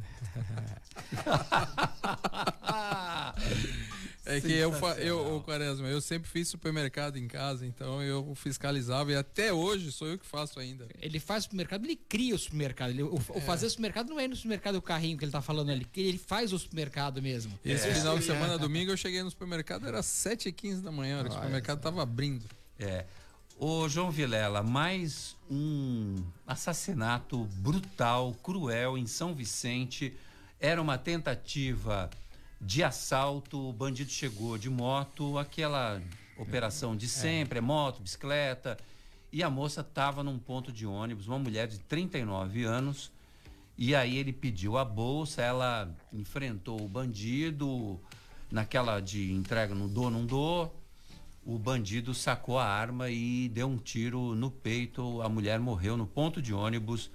É 4.26 4.40
que 4.40 4.50
eu, 4.50 4.72
eu, 4.98 5.36
ô, 5.36 5.40
Quaresma, 5.42 5.86
eu 5.86 6.00
sempre 6.00 6.28
fiz 6.30 6.48
supermercado 6.48 7.18
em 7.18 7.28
casa, 7.28 7.66
então 7.66 8.02
eu 8.02 8.34
fiscalizava 8.34 9.12
e 9.12 9.16
até 9.16 9.52
hoje 9.52 9.92
sou 9.92 10.08
eu 10.08 10.18
que 10.18 10.24
faço 10.24 10.58
ainda. 10.58 10.88
Ele 11.00 11.20
faz 11.20 11.44
supermercado, 11.44 11.84
ele 11.84 11.96
cria 11.96 12.34
o 12.34 12.38
supermercado. 12.38 12.90
Ele, 12.90 13.02
o, 13.02 13.14
o 13.14 13.40
fazer 13.42 13.66
o 13.66 13.70
supermercado 13.70 14.08
não 14.08 14.18
é 14.18 14.26
no 14.26 14.34
supermercado 14.34 14.76
o 14.76 14.82
carrinho 14.82 15.18
que 15.18 15.24
ele 15.26 15.32
tá 15.32 15.42
falando 15.42 15.70
ali, 15.70 15.86
ele 15.94 16.16
faz 16.16 16.52
o 16.54 16.58
supermercado 16.58 17.20
mesmo. 17.20 17.58
Esse 17.62 17.88
É. 17.88 17.94
final 17.94 18.18
de 18.18 18.24
semana, 18.24 18.56
domingo, 18.56 18.90
eu 18.90 18.96
cheguei 18.96 19.22
no 19.22 19.30
supermercado, 19.30 19.86
era 19.86 20.00
7h15 20.00 20.80
da 20.80 20.90
manhã, 20.90 21.22
o 21.22 21.30
supermercado 21.30 21.80
tava 21.80 22.02
abrindo. 22.02 22.46
É. 22.78 23.04
Ô, 23.58 23.88
João 23.88 24.10
Vilela, 24.10 24.62
mais 24.62 25.36
um 25.50 26.16
assassinato 26.46 27.44
brutal, 27.56 28.34
cruel 28.42 28.96
em 28.98 29.06
São 29.06 29.34
Vicente. 29.34 30.12
Era 30.58 30.80
uma 30.80 30.96
tentativa 30.98 32.10
de 32.60 32.82
assalto. 32.82 33.68
O 33.68 33.72
bandido 33.72 34.10
chegou 34.10 34.56
de 34.58 34.70
moto, 34.70 35.38
aquela 35.38 36.00
operação 36.36 36.96
de 36.96 37.08
sempre, 37.08 37.58
é 37.58 37.62
moto, 37.62 38.02
bicicleta. 38.02 38.76
E 39.32 39.42
a 39.42 39.50
moça 39.50 39.80
estava 39.80 40.22
num 40.22 40.38
ponto 40.38 40.72
de 40.72 40.86
ônibus, 40.86 41.26
uma 41.26 41.38
mulher 41.38 41.66
de 41.66 41.78
39 41.80 42.64
anos. 42.64 43.10
E 43.76 43.94
aí 43.94 44.16
ele 44.16 44.32
pediu 44.32 44.78
a 44.78 44.84
bolsa, 44.84 45.42
ela 45.42 45.92
enfrentou 46.12 46.80
o 46.80 46.88
bandido 46.88 48.00
naquela 48.50 49.00
de 49.00 49.32
entrega, 49.32 49.74
não 49.74 49.88
dou, 49.88 50.10
não 50.10 50.24
dou. 50.24 50.80
O 51.44 51.58
bandido 51.58 52.14
sacou 52.14 52.58
a 52.58 52.64
arma 52.64 53.10
e 53.10 53.48
deu 53.48 53.66
um 53.66 53.76
tiro 53.76 54.34
no 54.34 54.50
peito. 54.50 55.20
A 55.20 55.28
mulher 55.28 55.58
morreu 55.58 55.96
no 55.96 56.06
ponto 56.06 56.40
de 56.40 56.54
ônibus 56.54 57.10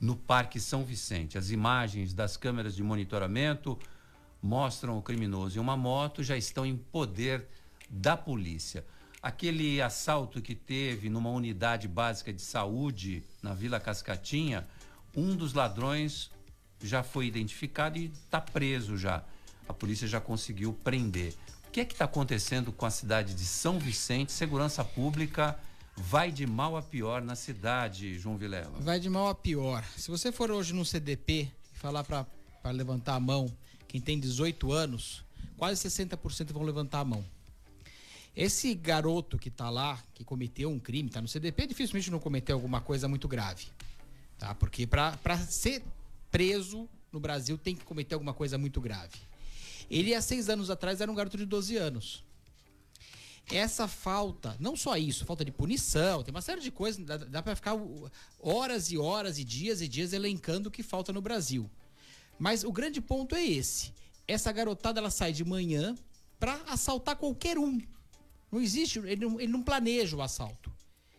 no 0.00 0.16
Parque 0.16 0.58
São 0.58 0.84
Vicente. 0.84 1.38
As 1.38 1.50
imagens 1.50 2.12
das 2.12 2.36
câmeras 2.36 2.74
de 2.74 2.82
monitoramento 2.82 3.78
mostram 4.42 4.98
o 4.98 5.02
criminoso 5.02 5.58
em 5.58 5.60
uma 5.60 5.76
moto, 5.76 6.22
já 6.22 6.36
estão 6.36 6.64
em 6.64 6.76
poder 6.76 7.46
da 7.88 8.16
polícia. 8.16 8.84
Aquele 9.22 9.82
assalto 9.82 10.40
que 10.40 10.54
teve 10.54 11.10
numa 11.10 11.30
unidade 11.30 11.86
básica 11.86 12.32
de 12.32 12.40
saúde 12.40 13.22
na 13.42 13.52
Vila 13.52 13.78
Cascatinha, 13.78 14.66
um 15.14 15.36
dos 15.36 15.52
ladrões 15.52 16.30
já 16.82 17.02
foi 17.02 17.26
identificado 17.26 17.98
e 17.98 18.06
está 18.06 18.40
preso 18.40 18.96
já. 18.96 19.22
A 19.68 19.74
polícia 19.74 20.08
já 20.08 20.20
conseguiu 20.20 20.72
prender. 20.72 21.34
O 21.68 21.70
que 21.70 21.80
é 21.80 21.84
que 21.84 21.92
está 21.92 22.06
acontecendo 22.06 22.72
com 22.72 22.86
a 22.86 22.90
cidade 22.90 23.34
de 23.34 23.44
São 23.44 23.78
Vicente? 23.78 24.32
Segurança 24.32 24.82
pública 24.82 25.58
vai 25.96 26.32
de 26.32 26.46
mal 26.46 26.76
a 26.76 26.82
pior 26.82 27.20
na 27.20 27.36
cidade, 27.36 28.18
João 28.18 28.36
Vilela. 28.36 28.80
Vai 28.80 28.98
de 28.98 29.10
mal 29.10 29.28
a 29.28 29.34
pior. 29.34 29.84
Se 29.96 30.10
você 30.10 30.32
for 30.32 30.50
hoje 30.50 30.72
no 30.72 30.84
CDP 30.84 31.48
e 31.74 31.78
falar 31.78 32.02
para 32.02 32.26
levantar 32.72 33.16
a 33.16 33.20
mão, 33.20 33.46
quem 33.90 34.00
tem 34.00 34.20
18 34.20 34.70
anos, 34.70 35.24
quase 35.56 35.88
60% 35.88 36.52
vão 36.52 36.62
levantar 36.62 37.00
a 37.00 37.04
mão. 37.04 37.24
Esse 38.36 38.72
garoto 38.72 39.36
que 39.36 39.50
tá 39.50 39.68
lá, 39.68 40.00
que 40.14 40.22
cometeu 40.22 40.70
um 40.70 40.78
crime, 40.78 41.10
tá 41.10 41.20
no 41.20 41.26
CDP, 41.26 41.66
dificilmente 41.66 42.08
não 42.08 42.20
cometeu 42.20 42.54
alguma 42.54 42.80
coisa 42.80 43.08
muito 43.08 43.26
grave. 43.26 43.66
Tá? 44.38 44.54
Porque 44.54 44.86
para 44.86 45.18
ser 45.48 45.82
preso 46.30 46.88
no 47.10 47.18
Brasil 47.18 47.58
tem 47.58 47.74
que 47.74 47.84
cometer 47.84 48.14
alguma 48.14 48.32
coisa 48.32 48.56
muito 48.56 48.80
grave. 48.80 49.18
Ele, 49.90 50.14
há 50.14 50.22
seis 50.22 50.48
anos 50.48 50.70
atrás, 50.70 51.00
era 51.00 51.10
um 51.10 51.14
garoto 51.14 51.36
de 51.36 51.44
12 51.44 51.76
anos. 51.76 52.22
Essa 53.50 53.88
falta, 53.88 54.56
não 54.60 54.76
só 54.76 54.96
isso, 54.96 55.24
falta 55.24 55.44
de 55.44 55.50
punição, 55.50 56.22
tem 56.22 56.32
uma 56.32 56.40
série 56.40 56.60
de 56.60 56.70
coisas, 56.70 57.04
dá, 57.04 57.16
dá 57.16 57.42
para 57.42 57.56
ficar 57.56 57.72
horas 58.38 58.92
e 58.92 58.98
horas 58.98 59.36
e 59.36 59.42
dias 59.42 59.80
e 59.80 59.88
dias 59.88 60.12
elencando 60.12 60.68
o 60.68 60.72
que 60.72 60.84
falta 60.84 61.12
no 61.12 61.20
Brasil. 61.20 61.68
Mas 62.40 62.64
o 62.64 62.72
grande 62.72 63.00
ponto 63.02 63.34
é 63.36 63.44
esse. 63.44 63.92
Essa 64.26 64.50
garotada 64.50 64.98
ela 64.98 65.10
sai 65.10 65.30
de 65.32 65.44
manhã 65.44 65.94
para 66.38 66.54
assaltar 66.66 67.14
qualquer 67.16 67.58
um. 67.58 67.78
Não 68.50 68.60
existe, 68.60 68.98
ele 69.00 69.24
não, 69.26 69.38
ele 69.38 69.52
não 69.52 69.62
planeja 69.62 70.16
o 70.16 70.22
assalto. 70.22 70.72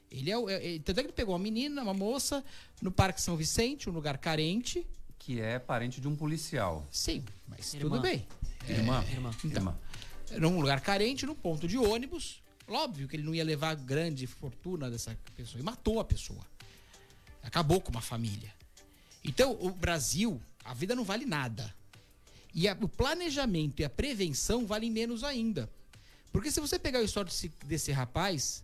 Ele 0.10 0.32
é, 0.32 0.38
o- 0.38 0.50
é, 0.50 0.76
é- 0.76 0.80
tanto 0.80 1.00
é 1.00 1.04
que 1.04 1.08
ele 1.10 1.14
pegou 1.14 1.34
uma 1.36 1.40
menina, 1.44 1.84
uma 1.84 1.94
moça, 1.94 2.44
no 2.82 2.92
Parque 2.92 3.22
São 3.22 3.38
Vicente, 3.38 3.88
um 3.90 3.94
lugar 3.94 4.18
carente. 4.18 4.86
Que 5.20 5.40
é 5.40 5.60
parente 5.60 6.02
de 6.02 6.08
um 6.08 6.16
policial. 6.16 6.86
Sim, 6.92 7.24
mas 7.48 7.72
Irmã. 7.76 7.90
tudo 7.90 8.02
bem. 8.02 8.28
Irmã. 8.68 9.06
É, 9.08 9.12
Irmã. 9.14 9.32
Então, 9.46 9.62
Irmã. 9.62 9.78
num 10.40 10.60
lugar 10.60 10.82
carente, 10.82 11.26
num 11.26 11.36
ponto 11.36 11.68
de 11.68 11.78
ônibus. 11.78 12.42
Óbvio 12.68 13.08
que 13.08 13.16
ele 13.16 13.24
não 13.24 13.36
ia 13.36 13.44
levar 13.44 13.76
grande 13.76 14.26
fortuna 14.26 14.90
dessa 14.90 15.16
pessoa. 15.36 15.60
E 15.62 15.64
matou 15.64 16.00
a 16.00 16.04
pessoa. 16.04 16.42
Acabou 17.44 17.80
com 17.80 17.92
uma 17.92 18.02
família. 18.02 18.54
Então, 19.24 19.58
o 19.62 19.70
Brasil, 19.72 20.42
a 20.64 20.74
vida 20.74 20.96
não 20.96 21.04
vale 21.04 21.26
nada. 21.26 21.74
E 22.54 22.68
a- 22.68 22.78
o 22.82 22.88
planejamento 22.88 23.82
e 23.82 23.86
a 23.86 23.90
prevenção 23.90 24.66
valem 24.66 24.92
menos 24.92 25.24
ainda. 25.24 25.70
Porque 26.32 26.52
se 26.52 26.60
você 26.60 26.80
pegar 26.80 27.00
o 27.00 27.04
histórico 27.04 27.32
desse, 27.32 27.52
desse 27.66 27.92
rapaz, 27.92 28.64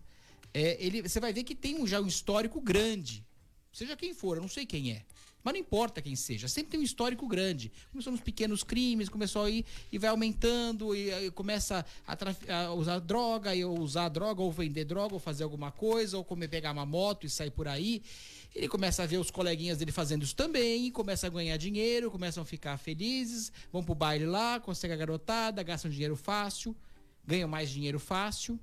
é, 0.54 0.78
ele, 0.84 1.02
você 1.02 1.20
vai 1.20 1.34
ver 1.34 1.44
que 1.44 1.56
tem 1.56 1.82
um, 1.82 1.88
já 1.88 2.00
um 2.00 2.08
histórico 2.08 2.60
grande. 2.62 3.26
Seja 3.72 3.96
quem 3.96 4.14
for, 4.14 4.38
eu 4.38 4.42
não 4.42 4.50
sei 4.50 4.66
quem 4.66 4.92
é. 4.92 5.04
Mas 5.44 5.54
não 5.54 5.62
importa 5.62 6.02
quem 6.02 6.16
seja, 6.16 6.48
sempre 6.48 6.72
tem 6.72 6.80
um 6.80 6.84
histórico 6.84 7.26
grande. 7.28 7.72
Começou 7.92 8.12
nos 8.12 8.20
pequenos 8.20 8.64
crimes, 8.64 9.08
começou 9.08 9.44
aí 9.44 9.64
e 9.92 9.98
vai 9.98 10.10
aumentando 10.10 10.94
e, 10.94 11.10
e 11.28 11.32
começa 11.32 11.86
a, 12.06 12.18
a, 12.66 12.74
usar 12.74 13.00
droga, 13.00 13.56
e 13.56 13.64
ou 13.64 13.80
usar 13.80 14.10
droga, 14.10 14.42
ou 14.42 14.52
vender 14.52 14.84
droga, 14.84 15.14
ou 15.14 15.20
fazer 15.20 15.44
alguma 15.44 15.72
coisa, 15.72 16.18
ou 16.18 16.24
comer, 16.24 16.50
pegar 16.50 16.72
uma 16.72 16.86
moto 16.86 17.26
e 17.26 17.30
sair 17.30 17.52
por 17.52 17.68
aí. 17.68 18.02
Ele 18.56 18.68
começa 18.68 19.04
a 19.04 19.06
ver 19.06 19.18
os 19.18 19.30
coleguinhas 19.30 19.78
dele 19.78 19.92
fazendo 19.92 20.24
isso 20.24 20.36
também, 20.36 20.90
começa 20.92 21.28
a 21.28 21.30
ganhar 21.30 21.58
dinheiro, 21.58 22.10
começam 22.10 22.42
a 22.42 22.46
ficar 22.46 22.78
felizes, 22.78 23.52
vão 23.72 23.84
pro 23.84 23.94
baile 23.94 24.26
lá, 24.26 24.60
conseguem 24.60 24.96
a 24.96 24.98
garotada, 24.98 25.62
gastam 25.62 25.92
dinheiro 25.92 26.16
fácil, 26.16 26.76
ganham 27.26 27.48
mais 27.48 27.70
dinheiro 27.70 28.00
fácil. 28.00 28.60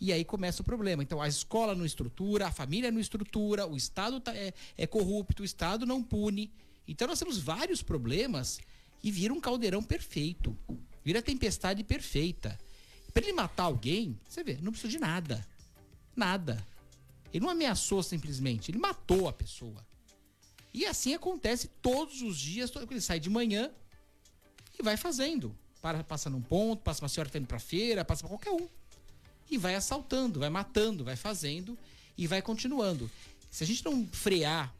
E 0.00 0.12
aí 0.12 0.24
começa 0.24 0.62
o 0.62 0.64
problema. 0.64 1.02
Então 1.02 1.20
a 1.20 1.28
escola 1.28 1.74
não 1.74 1.84
estrutura, 1.84 2.46
a 2.46 2.52
família 2.52 2.90
não 2.90 3.00
estrutura, 3.00 3.66
o 3.66 3.76
Estado 3.76 4.18
tá, 4.18 4.34
é, 4.34 4.52
é 4.76 4.86
corrupto, 4.86 5.42
o 5.42 5.44
Estado 5.44 5.84
não 5.84 6.02
pune. 6.02 6.50
Então 6.88 7.06
nós 7.06 7.18
temos 7.18 7.38
vários 7.38 7.82
problemas 7.82 8.58
e 9.02 9.10
vira 9.10 9.32
um 9.32 9.40
caldeirão 9.40 9.82
perfeito. 9.82 10.56
Vira 11.04 11.22
tempestade 11.22 11.84
perfeita. 11.84 12.58
Para 13.12 13.24
ele 13.24 13.32
matar 13.32 13.64
alguém, 13.64 14.18
você 14.28 14.42
vê, 14.42 14.58
não 14.60 14.72
precisa 14.72 14.90
de 14.90 14.98
nada. 14.98 15.46
Nada. 16.14 16.64
Ele 17.32 17.44
não 17.44 17.50
ameaçou 17.50 18.02
simplesmente, 18.02 18.70
ele 18.70 18.78
matou 18.78 19.28
a 19.28 19.32
pessoa. 19.32 19.86
E 20.72 20.86
assim 20.86 21.14
acontece 21.14 21.68
todos 21.82 22.22
os 22.22 22.38
dias. 22.38 22.70
Ele 22.90 23.00
sai 23.00 23.18
de 23.18 23.28
manhã 23.28 23.70
e 24.78 24.82
vai 24.82 24.96
fazendo. 24.96 25.56
Para, 25.82 26.04
passa 26.04 26.28
num 26.28 26.42
ponto, 26.42 26.82
passa 26.82 27.02
uma 27.02 27.08
senhora 27.08 27.28
que 27.28 27.32
tá 27.32 27.38
indo 27.38 27.48
pra 27.48 27.58
feira, 27.58 28.04
passa 28.04 28.20
pra 28.20 28.28
qualquer 28.28 28.50
um 28.50 28.68
e 29.50 29.58
vai 29.58 29.74
assaltando, 29.74 30.38
vai 30.38 30.48
matando, 30.48 31.04
vai 31.04 31.16
fazendo 31.16 31.76
e 32.16 32.26
vai 32.26 32.40
continuando. 32.40 33.10
Se 33.50 33.64
a 33.64 33.66
gente 33.66 33.84
não 33.84 34.06
frear, 34.06 34.72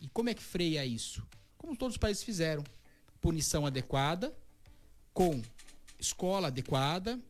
e 0.00 0.08
como 0.08 0.30
é 0.30 0.34
que 0.34 0.42
freia 0.42 0.84
isso? 0.84 1.22
Como 1.58 1.76
todos 1.76 1.94
os 1.94 1.98
países 1.98 2.24
fizeram: 2.24 2.64
punição 3.20 3.66
adequada, 3.66 4.34
com 5.12 5.42
escola 5.98 6.48
adequada, 6.48 7.20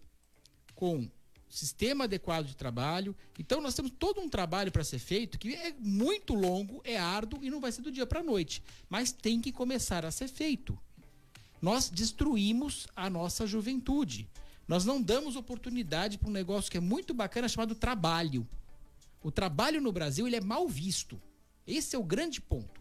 com 0.74 1.08
sistema 1.54 2.04
adequado 2.04 2.46
de 2.46 2.56
trabalho. 2.56 3.14
Então 3.38 3.60
nós 3.60 3.74
temos 3.74 3.92
todo 3.96 4.20
um 4.20 4.28
trabalho 4.28 4.72
para 4.72 4.82
ser 4.82 4.98
feito 4.98 5.38
que 5.38 5.54
é 5.54 5.72
muito 5.78 6.34
longo, 6.34 6.80
é 6.84 6.96
árduo 6.96 7.44
e 7.44 7.50
não 7.50 7.60
vai 7.60 7.70
ser 7.70 7.82
do 7.82 7.92
dia 7.92 8.06
para 8.06 8.20
a 8.20 8.24
noite, 8.24 8.62
mas 8.88 9.12
tem 9.12 9.40
que 9.40 9.52
começar 9.52 10.04
a 10.04 10.10
ser 10.10 10.28
feito. 10.28 10.78
Nós 11.62 11.88
destruímos 11.88 12.86
a 12.94 13.08
nossa 13.08 13.46
juventude. 13.46 14.28
Nós 14.66 14.84
não 14.84 15.00
damos 15.00 15.36
oportunidade 15.36 16.18
para 16.18 16.28
um 16.28 16.32
negócio 16.32 16.70
que 16.70 16.76
é 16.76 16.80
muito 16.80 17.14
bacana 17.14 17.48
chamado 17.48 17.74
trabalho. 17.74 18.46
O 19.22 19.30
trabalho 19.30 19.80
no 19.80 19.92
Brasil 19.92 20.26
ele 20.26 20.36
é 20.36 20.40
mal 20.40 20.66
visto. 20.68 21.20
Esse 21.66 21.94
é 21.94 21.98
o 21.98 22.02
grande 22.02 22.40
ponto. 22.40 22.80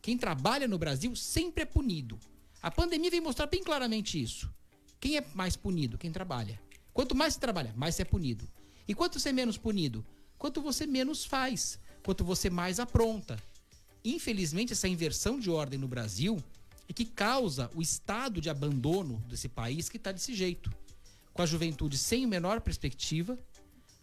Quem 0.00 0.16
trabalha 0.16 0.66
no 0.66 0.78
Brasil 0.78 1.14
sempre 1.14 1.62
é 1.62 1.66
punido. 1.66 2.18
A 2.62 2.70
pandemia 2.70 3.10
vem 3.10 3.20
mostrar 3.20 3.46
bem 3.46 3.62
claramente 3.62 4.20
isso. 4.20 4.50
Quem 4.98 5.16
é 5.18 5.24
mais 5.34 5.56
punido? 5.56 5.98
Quem 5.98 6.10
trabalha. 6.10 6.60
Quanto 6.94 7.14
mais 7.14 7.34
você 7.34 7.40
trabalha, 7.40 7.74
mais 7.76 7.96
você 7.96 8.02
é 8.02 8.04
punido. 8.04 8.48
E 8.86 8.94
quanto 8.94 9.18
você 9.18 9.30
é 9.30 9.32
menos 9.32 9.58
punido? 9.58 10.06
Quanto 10.38 10.62
você 10.62 10.86
menos 10.86 11.24
faz. 11.24 11.78
Quanto 12.04 12.24
você 12.24 12.48
mais 12.48 12.78
apronta. 12.78 13.36
Infelizmente, 14.04 14.72
essa 14.72 14.86
inversão 14.86 15.40
de 15.40 15.50
ordem 15.50 15.78
no 15.78 15.88
Brasil 15.88 16.42
é 16.88 16.92
que 16.92 17.04
causa 17.04 17.70
o 17.74 17.82
estado 17.82 18.40
de 18.40 18.48
abandono 18.48 19.22
desse 19.28 19.48
país 19.48 19.88
que 19.88 19.96
está 19.96 20.12
desse 20.12 20.34
jeito 20.34 20.70
com 21.32 21.42
a 21.42 21.46
juventude 21.46 21.98
sem 21.98 22.24
a 22.24 22.28
menor 22.28 22.60
perspectiva, 22.60 23.36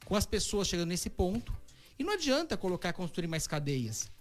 com 0.04 0.16
as 0.16 0.26
pessoas 0.26 0.68
chegando 0.68 0.89
nesse 0.89 1.10
ponto. 1.10 1.56
E 1.98 2.04
não 2.04 2.14
adianta 2.14 2.58
colocar, 2.58 2.92
construir 2.92 3.28
mais 3.28 3.48
cadeias. 3.48 4.12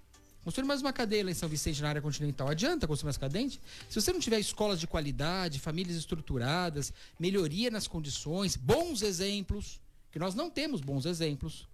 Construir 0.42 0.66
mais 0.66 0.80
uma 0.80 0.92
cadeia 0.92 1.24
lá 1.24 1.30
em 1.30 1.34
São 1.34 1.48
Vicente, 1.48 1.82
na 1.82 1.90
área 1.90 2.00
continental. 2.00 2.48
Adianta 2.48 2.86
construir 2.86 3.08
mais 3.08 3.18
cadente? 3.18 3.60
Se 3.90 4.00
você 4.00 4.12
não 4.12 4.20
tiver 4.20 4.38
escolas 4.38 4.80
de 4.80 4.86
qualidade, 4.86 5.60
famílias 5.60 5.96
estruturadas, 5.96 6.92
melhoria 7.18 7.70
nas 7.70 7.86
condições, 7.86 8.56
bons 8.56 9.02
exemplos, 9.02 9.78
que 10.10 10.18
nós 10.18 10.34
não 10.34 10.48
temos 10.48 10.80
bons 10.80 11.04
exemplos. 11.04 11.68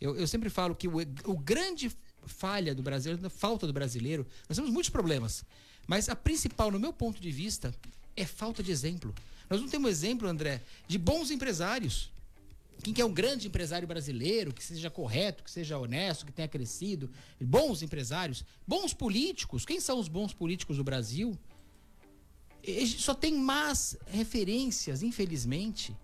Eu, 0.00 0.16
eu 0.16 0.26
sempre 0.26 0.48
falo 0.48 0.74
que 0.74 0.88
o, 0.88 0.96
o 1.24 1.36
grande 1.36 1.92
falha 2.26 2.74
do 2.74 2.82
brasileiro, 2.82 3.28
falta 3.28 3.66
do 3.66 3.72
brasileiro, 3.72 4.26
nós 4.48 4.56
temos 4.56 4.70
muitos 4.70 4.90
problemas. 4.90 5.44
Mas 5.86 6.08
a 6.08 6.16
principal, 6.16 6.70
no 6.70 6.80
meu 6.80 6.92
ponto 6.92 7.20
de 7.20 7.30
vista, 7.30 7.74
é 8.16 8.24
falta 8.24 8.62
de 8.62 8.70
exemplo. 8.70 9.14
Nós 9.50 9.60
não 9.60 9.68
temos 9.68 9.90
exemplo, 9.90 10.28
André, 10.28 10.62
de 10.86 10.98
bons 10.98 11.30
empresários. 11.30 12.10
Quem 12.82 12.94
que 12.94 13.02
é 13.02 13.04
um 13.04 13.12
grande 13.12 13.48
empresário 13.48 13.88
brasileiro, 13.88 14.52
que 14.52 14.62
seja 14.62 14.88
correto, 14.88 15.42
que 15.42 15.50
seja 15.50 15.78
honesto, 15.78 16.24
que 16.24 16.32
tenha 16.32 16.48
crescido, 16.48 17.10
bons 17.40 17.82
empresários, 17.82 18.44
bons 18.66 18.94
políticos. 18.94 19.64
Quem 19.64 19.80
são 19.80 19.98
os 19.98 20.08
bons 20.08 20.32
políticos 20.32 20.76
do 20.76 20.84
Brasil? 20.84 21.36
Só 22.98 23.14
tem 23.14 23.34
más 23.34 23.96
referências, 24.06 25.02
infelizmente. 25.02 25.96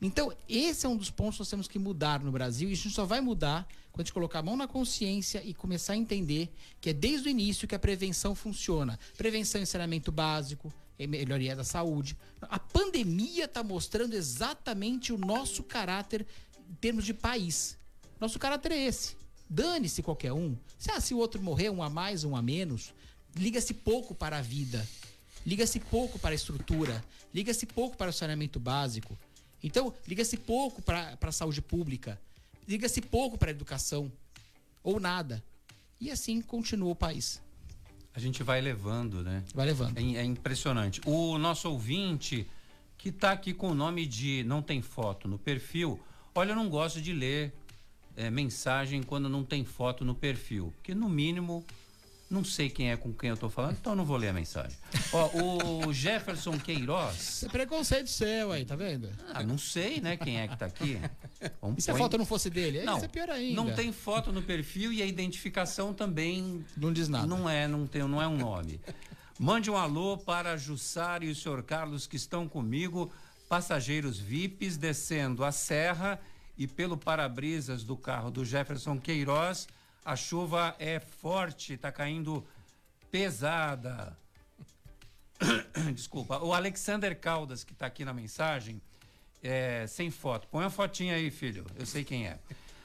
Então, 0.00 0.32
esse 0.48 0.86
é 0.86 0.88
um 0.88 0.96
dos 0.96 1.10
pontos 1.10 1.36
que 1.36 1.40
nós 1.40 1.50
temos 1.50 1.68
que 1.68 1.78
mudar 1.78 2.22
no 2.22 2.30
Brasil, 2.30 2.70
e 2.70 2.74
gente 2.74 2.94
só 2.94 3.04
vai 3.04 3.20
mudar 3.20 3.66
quando 3.90 4.00
a 4.00 4.04
gente 4.04 4.12
colocar 4.12 4.38
a 4.38 4.42
mão 4.42 4.56
na 4.56 4.68
consciência 4.68 5.42
e 5.44 5.52
começar 5.52 5.94
a 5.94 5.96
entender 5.96 6.52
que 6.80 6.90
é 6.90 6.92
desde 6.92 7.28
o 7.28 7.30
início 7.30 7.66
que 7.66 7.74
a 7.74 7.78
prevenção 7.78 8.34
funciona. 8.34 8.98
Prevenção 9.16 9.60
em 9.60 9.66
saneamento 9.66 10.12
básico, 10.12 10.72
melhoria 11.06 11.54
da 11.54 11.64
saúde. 11.64 12.16
A 12.42 12.58
pandemia 12.58 13.44
está 13.44 13.62
mostrando 13.62 14.14
exatamente 14.14 15.12
o 15.12 15.18
nosso 15.18 15.62
caráter 15.62 16.26
em 16.68 16.74
termos 16.74 17.04
de 17.04 17.14
país. 17.14 17.78
Nosso 18.20 18.38
caráter 18.38 18.72
é 18.72 18.86
esse. 18.86 19.16
Dane-se 19.48 20.02
qualquer 20.02 20.32
um. 20.32 20.56
Se, 20.78 20.90
ah, 20.90 21.00
se 21.00 21.14
o 21.14 21.18
outro 21.18 21.40
morrer, 21.42 21.70
um 21.70 21.82
a 21.82 21.88
mais, 21.88 22.24
um 22.24 22.36
a 22.36 22.42
menos, 22.42 22.92
liga-se 23.34 23.72
pouco 23.72 24.14
para 24.14 24.38
a 24.38 24.42
vida. 24.42 24.86
Liga-se 25.46 25.80
pouco 25.80 26.18
para 26.18 26.30
a 26.30 26.34
estrutura. 26.34 27.02
Liga-se 27.32 27.64
pouco 27.64 27.96
para 27.96 28.10
o 28.10 28.12
saneamento 28.12 28.58
básico. 28.58 29.16
Então, 29.62 29.94
liga-se 30.06 30.36
pouco 30.36 30.82
para 30.82 31.16
a 31.20 31.32
saúde 31.32 31.62
pública. 31.62 32.20
Liga-se 32.66 33.00
pouco 33.00 33.38
para 33.38 33.50
a 33.50 33.52
educação. 33.52 34.12
Ou 34.82 35.00
nada. 35.00 35.42
E 36.00 36.10
assim 36.10 36.40
continua 36.40 36.90
o 36.90 36.96
país. 36.96 37.40
A 38.18 38.20
gente 38.20 38.42
vai 38.42 38.60
levando, 38.60 39.22
né? 39.22 39.44
Vai 39.54 39.66
levando. 39.66 39.96
É, 39.96 40.02
é 40.16 40.24
impressionante. 40.24 41.00
O 41.06 41.38
nosso 41.38 41.70
ouvinte, 41.70 42.50
que 42.96 43.10
está 43.10 43.30
aqui 43.30 43.54
com 43.54 43.68
o 43.70 43.74
nome 43.74 44.06
de 44.06 44.42
não 44.42 44.60
tem 44.60 44.82
foto 44.82 45.28
no 45.28 45.38
perfil, 45.38 46.00
olha, 46.34 46.50
eu 46.50 46.56
não 46.56 46.68
gosto 46.68 47.00
de 47.00 47.12
ler 47.12 47.54
é, 48.16 48.28
mensagem 48.28 49.04
quando 49.04 49.28
não 49.28 49.44
tem 49.44 49.64
foto 49.64 50.04
no 50.04 50.16
perfil, 50.16 50.72
porque 50.74 50.96
no 50.96 51.08
mínimo 51.08 51.64
não 52.30 52.44
sei 52.44 52.68
quem 52.68 52.90
é 52.90 52.96
com 52.96 53.12
quem 53.12 53.30
eu 53.30 53.36
tô 53.36 53.48
falando, 53.48 53.76
então 53.80 53.94
não 53.94 54.04
vou 54.04 54.16
ler 54.16 54.28
a 54.28 54.32
mensagem. 54.32 54.76
Ó, 55.12 55.86
o 55.86 55.92
Jefferson 55.92 56.58
Queiroz. 56.58 57.44
É 57.44 57.48
preconceito 57.48 58.10
seu 58.10 58.52
aí, 58.52 58.64
tá 58.64 58.76
vendo? 58.76 59.08
Ah, 59.32 59.42
não 59.42 59.56
sei, 59.56 60.00
né, 60.00 60.16
quem 60.16 60.38
é 60.38 60.46
que 60.46 60.56
tá 60.56 60.66
aqui. 60.66 61.00
Vamos 61.60 61.78
e 61.78 61.82
se 61.82 61.90
a 61.90 61.94
foto 61.94 62.18
não 62.18 62.26
fosse 62.26 62.50
dele? 62.50 62.82
Não, 62.82 62.96
Isso 62.96 63.06
é 63.06 63.08
pior 63.08 63.30
ainda. 63.30 63.56
Não 63.56 63.74
tem 63.74 63.92
foto 63.92 64.30
no 64.30 64.42
perfil 64.42 64.92
e 64.92 65.02
a 65.02 65.06
identificação 65.06 65.94
também. 65.94 66.64
Não 66.76 66.92
diz 66.92 67.08
nada. 67.08 67.26
Não 67.26 67.48
é, 67.48 67.66
não, 67.66 67.86
tem, 67.86 68.02
não 68.02 68.20
é 68.20 68.28
um 68.28 68.36
nome. 68.36 68.78
Mande 69.38 69.70
um 69.70 69.76
alô 69.76 70.18
para 70.18 70.56
Jussara 70.56 71.24
e 71.24 71.30
o 71.30 71.34
senhor 71.34 71.62
Carlos 71.62 72.06
que 72.06 72.16
estão 72.16 72.46
comigo, 72.48 73.10
passageiros 73.48 74.18
VIPs 74.18 74.76
descendo 74.76 75.44
a 75.44 75.52
serra 75.52 76.20
e 76.58 76.66
pelo 76.66 76.96
para-brisas 76.96 77.84
do 77.84 77.96
carro 77.96 78.30
do 78.30 78.44
Jefferson 78.44 78.98
Queiroz 78.98 79.68
a 80.08 80.16
chuva 80.16 80.74
é 80.78 80.98
forte, 80.98 81.74
está 81.74 81.92
caindo 81.92 82.42
pesada. 83.10 84.16
Desculpa. 85.94 86.38
O 86.38 86.54
Alexander 86.54 87.14
Caldas, 87.14 87.62
que 87.62 87.74
está 87.74 87.84
aqui 87.84 88.06
na 88.06 88.14
mensagem, 88.14 88.80
é, 89.42 89.86
sem 89.86 90.10
foto. 90.10 90.48
Põe 90.48 90.64
a 90.64 90.70
fotinha 90.70 91.14
aí, 91.14 91.30
filho. 91.30 91.66
Eu 91.78 91.84
sei 91.84 92.04
quem 92.04 92.26
é. 92.26 92.38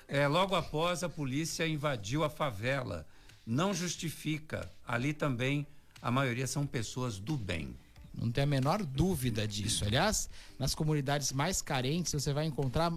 é. 0.10 0.28
Logo 0.28 0.54
após, 0.54 1.02
a 1.02 1.08
polícia 1.08 1.66
invadiu 1.66 2.26
a 2.26 2.30
favela. 2.30 3.08
Não 3.46 3.74
justifica. 3.74 4.70
Ali 4.86 5.14
também 5.14 5.66
a 6.02 6.12
maioria 6.12 6.46
são 6.46 6.68
pessoas 6.68 7.20
do 7.20 7.38
bem. 7.38 7.74
Não 8.14 8.30
tem 8.34 8.44
a 8.44 8.48
menor 8.48 8.84
dúvida 8.84 9.48
disso. 9.48 9.86
Aliás, 9.86 10.30
nas 10.60 10.76
comunidades 10.76 11.32
mais 11.32 11.62
carentes, 11.62 12.12
você 12.12 12.34
vai 12.34 12.46
encontrar 12.46 12.92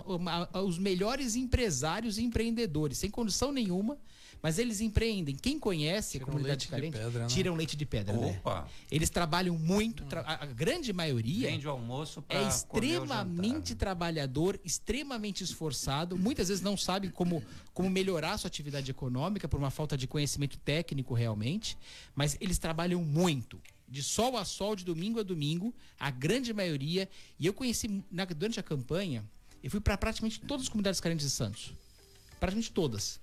os 0.53 0.79
melhores 0.81 1.37
empresários 1.37 2.19
e 2.19 2.25
empreendedores, 2.25 2.99
sem 2.99 3.09
condição 3.09 3.53
nenhuma 3.53 3.97
mas 4.43 4.59
eles 4.59 4.81
empreendem. 4.81 5.35
Quem 5.35 5.59
conhece 5.59 6.19
a 6.19 6.21
comunidade 6.21 6.69
carente, 6.69 6.97
pedra, 6.97 7.21
né? 7.21 7.27
tiram 7.27 7.55
leite 7.55 7.77
de 7.77 7.87
pedra. 7.87 8.17
Né? 8.17 8.37
Opa. 8.39 8.63
Né? 8.63 8.69
Eles 8.91 9.11
trabalham 9.11 9.59
muito, 9.59 10.05
tra 10.05 10.23
a 10.27 10.47
grande 10.47 10.93
maioria 10.93 11.51
Vende 11.51 11.67
o 11.67 11.71
almoço 11.71 12.25
é 12.29 12.43
extremamente 12.47 13.75
trabalhador, 13.75 14.61
extremamente 14.65 15.43
esforçado, 15.43 16.17
muitas 16.17 16.49
vezes 16.49 16.63
não 16.63 16.77
sabe 16.77 17.11
como, 17.11 17.43
como 17.73 17.89
melhorar 17.91 18.39
sua 18.39 18.49
atividade 18.49 18.91
econômica 18.91 19.49
por 19.49 19.59
uma 19.59 19.71
falta 19.71 19.97
de 19.97 20.07
conhecimento 20.07 20.59
técnico 20.59 21.15
realmente, 21.15 21.77
mas 22.15 22.37
eles 22.41 22.59
trabalham 22.59 23.03
muito 23.03 23.61
de 23.89 24.03
sol 24.03 24.37
a 24.37 24.45
sol, 24.45 24.75
de 24.75 24.85
domingo 24.85 25.21
a 25.21 25.23
domingo, 25.23 25.75
a 25.99 26.11
grande 26.11 26.53
maioria. 26.53 27.09
E 27.39 27.47
eu 27.47 27.53
conheci, 27.53 28.03
na, 28.11 28.25
durante 28.25 28.59
a 28.59 28.63
campanha, 28.63 29.25
eu 29.63 29.71
fui 29.71 29.81
para 29.81 29.97
praticamente 29.97 30.41
todas 30.41 30.67
as 30.67 30.69
comunidades 30.69 31.01
carentes 31.01 31.27
de 31.27 31.33
Santos. 31.33 31.73
Praticamente 32.39 32.73
todas. 32.73 33.21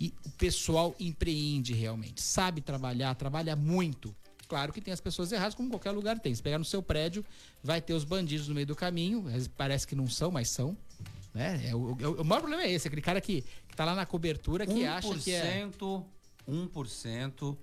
E 0.00 0.12
o 0.24 0.30
pessoal 0.30 0.94
empreende 0.98 1.72
realmente, 1.72 2.20
sabe 2.20 2.60
trabalhar, 2.60 3.14
trabalha 3.14 3.54
muito. 3.54 4.14
Claro 4.48 4.72
que 4.72 4.80
tem 4.80 4.92
as 4.92 5.00
pessoas 5.00 5.32
erradas, 5.32 5.54
como 5.54 5.70
qualquer 5.70 5.90
lugar 5.90 6.18
tem. 6.18 6.34
Se 6.34 6.42
pegar 6.42 6.58
no 6.58 6.64
seu 6.64 6.82
prédio, 6.82 7.24
vai 7.62 7.80
ter 7.80 7.94
os 7.94 8.04
bandidos 8.04 8.48
no 8.48 8.54
meio 8.54 8.66
do 8.66 8.76
caminho. 8.76 9.24
Parece 9.56 9.86
que 9.86 9.94
não 9.94 10.06
são, 10.06 10.30
mas 10.30 10.50
são. 10.50 10.76
Né? 11.32 11.68
É, 11.68 11.74
o, 11.74 11.78
o, 11.78 12.20
o 12.20 12.24
maior 12.24 12.40
problema 12.40 12.62
é 12.62 12.70
esse, 12.70 12.86
aquele 12.86 13.02
cara 13.02 13.20
que, 13.20 13.42
que 13.68 13.76
tá 13.76 13.84
lá 13.84 13.94
na 13.94 14.06
cobertura 14.06 14.66
que 14.66 14.84
acha 14.84 15.14
que 15.18 15.32
é. 15.32 15.68
1% 16.48 17.56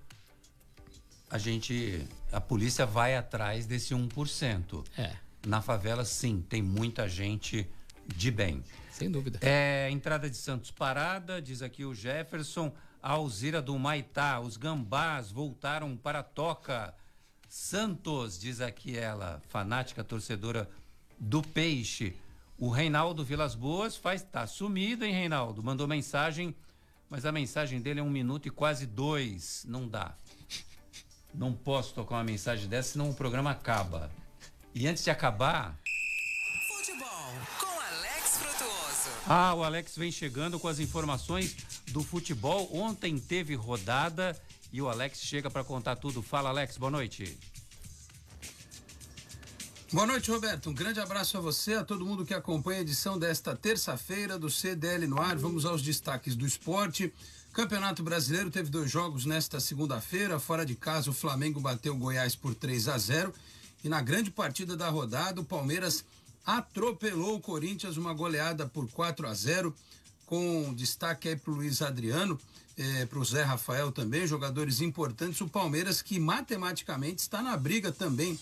a 1.30 1.38
gente. 1.38 2.06
A 2.30 2.40
polícia 2.40 2.84
vai 2.84 3.16
atrás 3.16 3.64
desse 3.64 3.94
1%. 3.94 4.84
É. 4.98 5.12
Na 5.46 5.62
favela, 5.62 6.04
sim, 6.04 6.44
tem 6.46 6.60
muita 6.60 7.08
gente 7.08 7.66
de 8.12 8.30
bem. 8.30 8.62
Sem 8.90 9.10
dúvida. 9.10 9.38
É, 9.42 9.88
entrada 9.90 10.28
de 10.28 10.36
Santos 10.36 10.70
parada, 10.70 11.40
diz 11.40 11.62
aqui 11.62 11.84
o 11.84 11.94
Jefferson. 11.94 12.72
A 13.02 13.12
Alzira 13.12 13.60
do 13.60 13.76
Maitá, 13.78 14.38
os 14.38 14.56
gambás 14.56 15.32
voltaram 15.32 15.96
para 15.96 16.20
a 16.20 16.22
toca. 16.22 16.94
Santos, 17.48 18.38
diz 18.38 18.60
aqui 18.60 18.96
ela, 18.96 19.42
fanática 19.48 20.04
torcedora 20.04 20.70
do 21.18 21.42
Peixe. 21.42 22.14
O 22.56 22.70
Reinaldo 22.70 23.24
Vilas 23.24 23.54
Boas 23.54 23.96
faz, 23.96 24.22
tá 24.22 24.46
sumido, 24.46 25.04
hein, 25.04 25.12
Reinaldo? 25.12 25.62
Mandou 25.62 25.88
mensagem, 25.88 26.54
mas 27.10 27.26
a 27.26 27.32
mensagem 27.32 27.80
dele 27.80 27.98
é 27.98 28.02
um 28.02 28.10
minuto 28.10 28.46
e 28.46 28.50
quase 28.50 28.86
dois. 28.86 29.64
Não 29.68 29.88
dá. 29.88 30.14
Não 31.34 31.52
posso 31.52 31.92
tocar 31.94 32.16
uma 32.16 32.24
mensagem 32.24 32.68
dessa, 32.68 32.92
senão 32.92 33.10
o 33.10 33.14
programa 33.14 33.50
acaba. 33.50 34.10
E 34.74 34.86
antes 34.86 35.02
de 35.02 35.10
acabar. 35.10 35.76
Futebol. 36.68 37.61
Ah, 39.26 39.54
o 39.54 39.62
Alex 39.62 39.96
vem 39.96 40.10
chegando 40.10 40.58
com 40.58 40.66
as 40.66 40.80
informações 40.80 41.56
do 41.92 42.02
futebol. 42.02 42.68
Ontem 42.72 43.18
teve 43.18 43.54
rodada 43.54 44.36
e 44.72 44.82
o 44.82 44.88
Alex 44.88 45.20
chega 45.20 45.48
para 45.48 45.62
contar 45.62 45.96
tudo. 45.96 46.22
Fala, 46.22 46.48
Alex, 46.48 46.76
boa 46.76 46.90
noite. 46.90 47.38
Boa 49.92 50.06
noite, 50.06 50.30
Roberto. 50.30 50.70
Um 50.70 50.74
grande 50.74 50.98
abraço 50.98 51.36
a 51.38 51.40
você, 51.40 51.74
a 51.74 51.84
todo 51.84 52.04
mundo 52.04 52.24
que 52.24 52.34
acompanha 52.34 52.78
a 52.78 52.82
edição 52.82 53.18
desta 53.18 53.54
terça-feira 53.54 54.38
do 54.38 54.50
CDL 54.50 55.06
no 55.06 55.20
ar. 55.20 55.36
Vamos 55.36 55.64
aos 55.64 55.82
destaques 55.82 56.34
do 56.34 56.44
esporte. 56.44 57.12
Campeonato 57.52 58.02
Brasileiro 58.02 58.50
teve 58.50 58.70
dois 58.70 58.90
jogos 58.90 59.24
nesta 59.24 59.60
segunda-feira. 59.60 60.40
Fora 60.40 60.66
de 60.66 60.74
casa, 60.74 61.10
o 61.10 61.14
Flamengo 61.14 61.60
bateu 61.60 61.94
o 61.94 61.98
Goiás 61.98 62.34
por 62.34 62.54
3 62.54 62.88
a 62.88 62.98
0 62.98 63.32
e 63.84 63.88
na 63.88 64.00
grande 64.00 64.30
partida 64.30 64.76
da 64.76 64.88
rodada, 64.88 65.40
o 65.40 65.44
Palmeiras 65.44 66.04
atropelou 66.44 67.36
o 67.36 67.40
Corinthians, 67.40 67.96
uma 67.96 68.12
goleada 68.12 68.66
por 68.66 68.90
4 68.90 69.26
a 69.26 69.34
0 69.34 69.74
com 70.26 70.72
destaque 70.74 71.28
aí 71.28 71.36
para 71.36 71.52
o 71.52 71.56
Luiz 71.56 71.82
Adriano, 71.82 72.40
eh, 72.76 73.06
para 73.06 73.18
o 73.18 73.24
Zé 73.24 73.42
Rafael 73.42 73.92
também, 73.92 74.26
jogadores 74.26 74.80
importantes. 74.80 75.40
O 75.40 75.48
Palmeiras 75.48 76.00
que 76.00 76.18
matematicamente 76.18 77.20
está 77.20 77.42
na 77.42 77.56
briga 77.56 77.92
também 77.92 78.38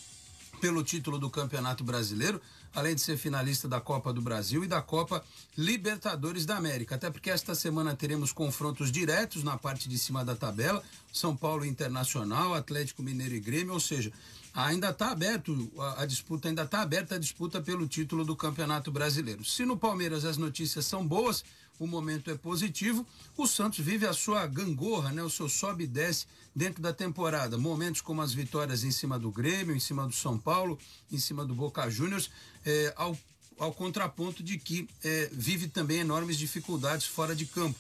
pelo 0.60 0.84
título 0.84 1.18
do 1.18 1.28
Campeonato 1.28 1.82
Brasileiro, 1.82 2.40
além 2.74 2.94
de 2.94 3.00
ser 3.00 3.16
finalista 3.16 3.68
da 3.68 3.80
Copa 3.80 4.12
do 4.12 4.20
Brasil 4.20 4.64
e 4.64 4.68
da 4.68 4.80
Copa 4.80 5.24
Libertadores 5.56 6.46
da 6.46 6.56
América. 6.56 6.94
Até 6.94 7.10
porque 7.10 7.30
esta 7.30 7.54
semana 7.54 7.94
teremos 7.94 8.32
confrontos 8.32 8.90
diretos 8.90 9.42
na 9.42 9.56
parte 9.56 9.88
de 9.88 9.98
cima 9.98 10.24
da 10.24 10.36
tabela: 10.36 10.82
São 11.12 11.36
Paulo 11.36 11.64
Internacional, 11.64 12.54
Atlético 12.54 13.02
Mineiro 13.02 13.34
e 13.34 13.40
Grêmio, 13.40 13.74
ou 13.74 13.80
seja, 13.80 14.12
ainda 14.54 14.90
está 14.90 15.10
aberto 15.10 15.70
a, 15.78 16.02
a, 16.02 16.06
disputa, 16.06 16.48
ainda 16.48 16.62
está 16.62 16.80
aberta 16.80 17.14
a 17.16 17.18
disputa 17.18 17.60
pelo 17.60 17.86
título 17.86 18.24
do 18.24 18.36
Campeonato 18.36 18.90
Brasileiro. 18.90 19.44
Se 19.44 19.64
no 19.64 19.76
Palmeiras 19.76 20.24
as 20.24 20.36
notícias 20.36 20.86
são 20.86 21.06
boas, 21.06 21.44
o 21.80 21.86
momento 21.86 22.30
é 22.30 22.36
positivo. 22.36 23.06
O 23.36 23.46
Santos 23.46 23.80
vive 23.80 24.06
a 24.06 24.12
sua 24.12 24.46
gangorra, 24.46 25.10
né? 25.10 25.22
O 25.22 25.30
seu 25.30 25.48
sobe 25.48 25.84
e 25.84 25.86
desce 25.86 26.26
dentro 26.54 26.82
da 26.82 26.92
temporada. 26.92 27.56
Momentos 27.56 28.02
como 28.02 28.20
as 28.20 28.34
vitórias 28.34 28.84
em 28.84 28.90
cima 28.90 29.18
do 29.18 29.30
Grêmio, 29.30 29.74
em 29.74 29.80
cima 29.80 30.06
do 30.06 30.12
São 30.12 30.38
Paulo, 30.38 30.78
em 31.10 31.18
cima 31.18 31.42
do 31.42 31.54
Boca 31.54 31.88
Juniors, 31.88 32.30
é, 32.66 32.92
ao, 32.96 33.18
ao 33.58 33.72
contraponto 33.72 34.42
de 34.42 34.58
que 34.58 34.86
é, 35.02 35.30
vive 35.32 35.68
também 35.68 36.00
enormes 36.00 36.36
dificuldades 36.36 37.06
fora 37.06 37.34
de 37.34 37.46
campo. 37.46 37.78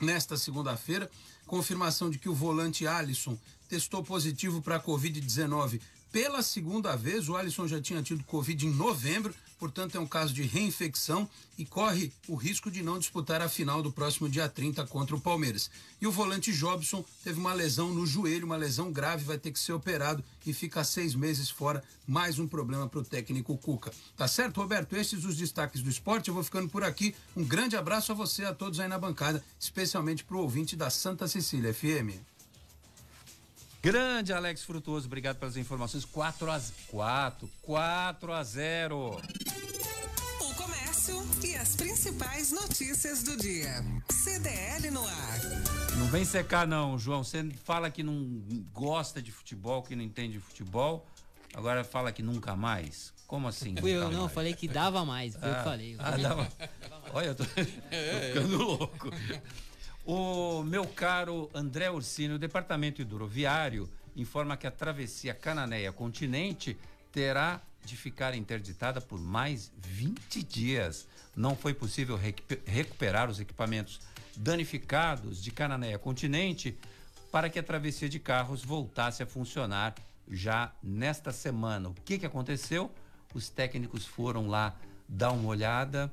Nesta 0.00 0.38
segunda-feira, 0.38 1.10
confirmação 1.46 2.08
de 2.08 2.18
que 2.18 2.30
o 2.30 2.34
volante 2.34 2.86
Alisson 2.86 3.38
testou 3.68 4.02
positivo 4.02 4.62
para 4.62 4.76
a 4.76 4.82
Covid-19 4.82 5.78
pela 6.10 6.42
segunda 6.42 6.96
vez. 6.96 7.28
O 7.28 7.36
Alisson 7.36 7.68
já 7.68 7.82
tinha 7.82 8.02
tido 8.02 8.24
Covid 8.24 8.66
em 8.66 8.70
novembro, 8.70 9.34
portanto 9.58 9.96
é 9.96 10.00
um 10.00 10.06
caso 10.06 10.32
de 10.32 10.42
reinfecção 10.42 11.28
e 11.58 11.64
corre 11.64 12.12
o 12.28 12.34
risco 12.34 12.70
de 12.70 12.82
não 12.82 12.98
disputar 12.98 13.40
a 13.40 13.48
final 13.48 13.82
do 13.82 13.90
próximo 13.90 14.28
dia 14.28 14.48
30 14.48 14.86
contra 14.86 15.16
o 15.16 15.20
Palmeiras. 15.20 15.70
E 16.00 16.06
o 16.06 16.12
volante 16.12 16.52
Jobson 16.52 17.04
teve 17.24 17.40
uma 17.40 17.52
lesão 17.52 17.92
no 17.92 18.06
joelho, 18.06 18.46
uma 18.46 18.56
lesão 18.56 18.92
grave, 18.92 19.24
vai 19.24 19.38
ter 19.38 19.50
que 19.50 19.58
ser 19.58 19.72
operado 19.72 20.22
e 20.46 20.52
fica 20.52 20.84
seis 20.84 21.14
meses 21.14 21.48
fora. 21.50 21.82
Mais 22.06 22.38
um 22.38 22.46
problema 22.46 22.88
para 22.88 23.00
o 23.00 23.04
técnico 23.04 23.56
Cuca. 23.56 23.92
Tá 24.16 24.28
certo, 24.28 24.60
Roberto? 24.60 24.94
Esses 24.94 25.24
os 25.24 25.36
destaques 25.36 25.82
do 25.82 25.90
esporte. 25.90 26.28
Eu 26.28 26.34
vou 26.34 26.44
ficando 26.44 26.68
por 26.68 26.84
aqui. 26.84 27.14
Um 27.36 27.44
grande 27.44 27.76
abraço 27.76 28.12
a 28.12 28.14
você, 28.14 28.44
a 28.44 28.54
todos 28.54 28.78
aí 28.78 28.88
na 28.88 28.98
bancada, 28.98 29.42
especialmente 29.58 30.22
para 30.22 30.36
o 30.36 30.40
ouvinte 30.40 30.76
da 30.76 30.90
Santa 30.90 31.26
Cecília 31.26 31.72
FM. 31.72 32.35
Grande 33.86 34.32
Alex 34.32 34.64
Frutuoso, 34.64 35.06
obrigado 35.06 35.36
pelas 35.36 35.56
informações. 35.56 36.04
4 36.04 36.50
a 36.50 36.60
4, 36.88 37.48
4 37.62 38.32
a 38.32 38.42
0. 38.42 39.20
O 40.40 40.54
comércio 40.56 41.24
e 41.44 41.54
as 41.54 41.76
principais 41.76 42.50
notícias 42.50 43.22
do 43.22 43.36
dia. 43.36 43.84
CDL 44.10 44.90
no 44.90 45.06
ar. 45.06 45.40
Não 45.98 46.08
vem 46.08 46.24
secar 46.24 46.66
não, 46.66 46.98
João. 46.98 47.22
Você 47.22 47.48
fala 47.64 47.88
que 47.88 48.02
não 48.02 48.42
gosta 48.72 49.22
de 49.22 49.30
futebol, 49.30 49.84
que 49.84 49.94
não 49.94 50.02
entende 50.02 50.32
de 50.32 50.40
futebol. 50.40 51.06
Agora 51.54 51.84
fala 51.84 52.10
que 52.10 52.24
nunca 52.24 52.56
mais. 52.56 53.14
Como 53.24 53.46
assim? 53.46 53.76
Fui 53.78 53.92
eu, 53.92 54.10
não, 54.10 54.22
mais? 54.22 54.32
falei 54.32 54.54
que 54.54 54.66
dava 54.66 55.04
mais. 55.04 55.36
Foi 55.36 55.48
ah, 55.48 55.52
eu 55.52 55.56
que 55.58 55.62
falei. 55.62 55.94
Eu 55.94 56.00
ah, 56.00 56.10
falei. 56.10 56.22
dava. 56.24 56.48
Olha, 57.14 57.26
eu 57.26 57.34
tô, 57.36 57.44
tô 57.44 57.50
ficando 58.34 58.56
louco. 58.58 59.10
O 60.06 60.62
meu 60.62 60.86
caro 60.86 61.50
André 61.52 61.90
Ursini, 61.90 62.34
o 62.34 62.38
Departamento 62.38 63.02
Hidroviário 63.02 63.90
informa 64.14 64.56
que 64.56 64.64
a 64.64 64.70
travessia 64.70 65.34
Cananéia-Continente 65.34 66.76
terá 67.10 67.60
de 67.84 67.96
ficar 67.96 68.32
interditada 68.32 69.00
por 69.00 69.20
mais 69.20 69.72
20 69.78 70.44
dias. 70.44 71.08
Não 71.34 71.56
foi 71.56 71.74
possível 71.74 72.16
recuperar 72.64 73.28
os 73.28 73.40
equipamentos 73.40 74.00
danificados 74.36 75.42
de 75.42 75.50
Cananéia-Continente 75.50 76.78
para 77.32 77.50
que 77.50 77.58
a 77.58 77.62
travessia 77.64 78.08
de 78.08 78.20
carros 78.20 78.64
voltasse 78.64 79.24
a 79.24 79.26
funcionar 79.26 79.92
já 80.30 80.72
nesta 80.80 81.32
semana. 81.32 81.88
O 81.88 81.94
que, 82.04 82.16
que 82.16 82.26
aconteceu? 82.26 82.92
Os 83.34 83.50
técnicos 83.50 84.06
foram 84.06 84.46
lá 84.46 84.76
dar 85.08 85.32
uma 85.32 85.48
olhada 85.48 86.12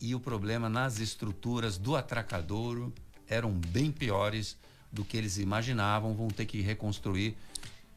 e 0.00 0.14
o 0.14 0.20
problema 0.20 0.68
nas 0.68 0.98
estruturas 0.98 1.78
do 1.78 1.96
atracadouro 1.96 2.92
eram 3.28 3.52
bem 3.52 3.90
piores 3.90 4.56
do 4.92 5.04
que 5.04 5.16
eles 5.16 5.38
imaginavam. 5.38 6.14
Vão 6.14 6.28
ter 6.28 6.46
que 6.46 6.60
reconstruir 6.60 7.36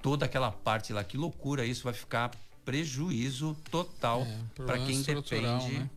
toda 0.02 0.26
aquela 0.26 0.52
parte 0.52 0.94
lá. 0.94 1.04
Que 1.04 1.18
loucura! 1.18 1.66
Isso 1.66 1.84
vai 1.84 1.94
ficar 1.94 2.32
prejuízo 2.66 3.58
total 3.72 4.22
é, 4.22 4.64
para 4.64 4.78
quem 4.80 5.02
depende. 5.02 5.80
Né? 5.80 5.90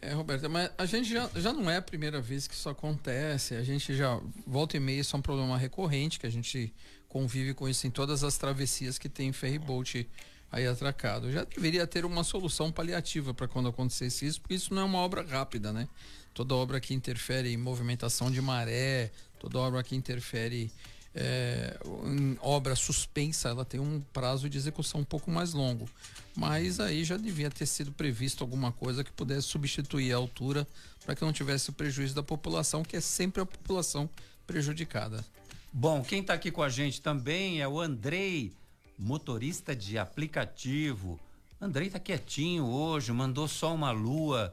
É, 0.00 0.12
Roberto, 0.12 0.48
mas 0.48 0.70
a 0.78 0.86
gente 0.86 1.08
já, 1.08 1.28
já 1.34 1.52
não 1.52 1.68
é 1.68 1.78
a 1.78 1.82
primeira 1.82 2.20
vez 2.20 2.46
que 2.46 2.54
isso 2.54 2.68
acontece. 2.68 3.54
A 3.54 3.64
gente 3.64 3.96
já 3.96 4.20
volta 4.46 4.76
e 4.76 4.80
meia, 4.80 5.00
isso 5.00 5.16
é 5.16 5.18
um 5.18 5.22
problema 5.22 5.58
recorrente 5.58 6.20
que 6.20 6.26
a 6.26 6.30
gente 6.30 6.72
convive 7.08 7.54
com 7.54 7.68
isso 7.68 7.86
em 7.86 7.90
todas 7.90 8.22
as 8.22 8.36
travessias 8.36 8.98
que 8.98 9.08
tem 9.08 9.32
ferryboat 9.32 10.08
aí 10.50 10.66
atracado. 10.66 11.30
Já 11.30 11.44
deveria 11.44 11.86
ter 11.86 12.04
uma 12.04 12.24
solução 12.24 12.72
paliativa 12.72 13.34
para 13.34 13.46
quando 13.46 13.68
acontecesse 13.68 14.26
isso, 14.26 14.40
porque 14.40 14.54
isso 14.54 14.74
não 14.74 14.82
é 14.82 14.84
uma 14.84 14.98
obra 14.98 15.22
rápida, 15.22 15.72
né? 15.72 15.88
Toda 16.34 16.54
obra 16.54 16.80
que 16.80 16.94
interfere 16.94 17.52
em 17.52 17.56
movimentação 17.56 18.30
de 18.30 18.40
maré, 18.40 19.10
toda 19.38 19.58
obra 19.58 19.82
que 19.82 19.96
interfere 19.96 20.70
é, 21.14 21.76
em 22.06 22.38
obra 22.40 22.76
suspensa, 22.76 23.48
ela 23.48 23.64
tem 23.64 23.80
um 23.80 24.00
prazo 24.12 24.48
de 24.48 24.56
execução 24.56 25.00
um 25.00 25.04
pouco 25.04 25.30
mais 25.30 25.52
longo. 25.52 25.88
Mas 26.36 26.78
aí 26.78 27.02
já 27.04 27.16
devia 27.16 27.50
ter 27.50 27.66
sido 27.66 27.90
previsto 27.90 28.44
alguma 28.44 28.70
coisa 28.70 29.02
que 29.02 29.10
pudesse 29.10 29.48
substituir 29.48 30.12
a 30.12 30.16
altura 30.16 30.66
para 31.04 31.16
que 31.16 31.24
não 31.24 31.32
tivesse 31.32 31.70
o 31.70 31.72
prejuízo 31.72 32.14
da 32.14 32.22
população, 32.22 32.84
que 32.84 32.96
é 32.96 33.00
sempre 33.00 33.42
a 33.42 33.46
população 33.46 34.08
prejudicada. 34.46 35.24
Bom, 35.72 36.02
quem 36.02 36.20
está 36.20 36.34
aqui 36.34 36.50
com 36.50 36.62
a 36.62 36.68
gente 36.68 37.00
também 37.00 37.60
é 37.60 37.66
o 37.68 37.80
Andrei 37.80 38.52
motorista 38.98 39.74
de 39.76 39.96
aplicativo. 39.96 41.20
Andrei 41.60 41.88
tá 41.88 41.98
quietinho 41.98 42.66
hoje, 42.66 43.12
mandou 43.12 43.46
só 43.46 43.74
uma 43.74 43.90
lua, 43.90 44.52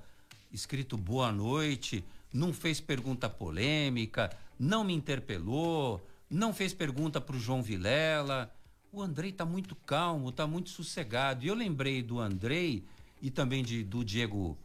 escrito 0.51 0.97
boa 0.97 1.31
noite, 1.31 2.03
não 2.31 2.53
fez 2.53 2.79
pergunta 2.79 3.29
polêmica, 3.29 4.35
não 4.59 4.83
me 4.83 4.93
interpelou, 4.93 6.05
não 6.29 6.53
fez 6.53 6.73
pergunta 6.73 7.19
pro 7.19 7.39
João 7.39 7.63
Vilela. 7.63 8.53
O 8.91 9.01
Andrei 9.01 9.31
tá 9.31 9.45
muito 9.45 9.75
calmo, 9.75 10.31
tá 10.31 10.45
muito 10.45 10.69
sossegado. 10.69 11.43
E 11.43 11.47
eu 11.47 11.55
lembrei 11.55 12.01
do 12.01 12.19
Andrei 12.19 12.83
e 13.21 13.31
também 13.31 13.63
de, 13.63 13.83
do 13.83 14.03
Diego 14.03 14.57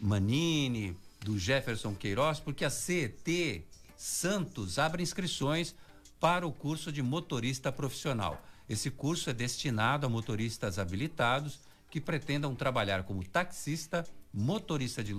Manini, 0.00 0.96
do 1.20 1.38
Jefferson 1.38 1.94
Queiroz, 1.94 2.40
porque 2.40 2.64
a 2.64 2.70
CET 2.70 3.64
Santos 3.96 4.78
abre 4.78 5.02
inscrições 5.02 5.74
para 6.20 6.46
o 6.46 6.52
curso 6.52 6.92
de 6.92 7.02
motorista 7.02 7.72
profissional. 7.72 8.42
Esse 8.68 8.90
curso 8.90 9.30
é 9.30 9.32
destinado 9.32 10.06
a 10.06 10.08
motoristas 10.08 10.78
habilitados 10.78 11.60
que 11.90 12.00
pretendam 12.00 12.54
trabalhar 12.54 13.04
como 13.04 13.24
taxista, 13.24 14.04
motorista 14.32 15.02
de 15.04 15.14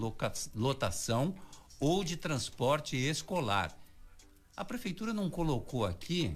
lotação 0.54 1.34
ou 1.80 2.04
de 2.04 2.18
transporte 2.18 2.98
escolar. 2.98 3.76
A 4.56 4.66
prefeitura 4.66 5.14
não 5.14 5.30
colocou 5.30 5.86
aqui, 5.86 6.34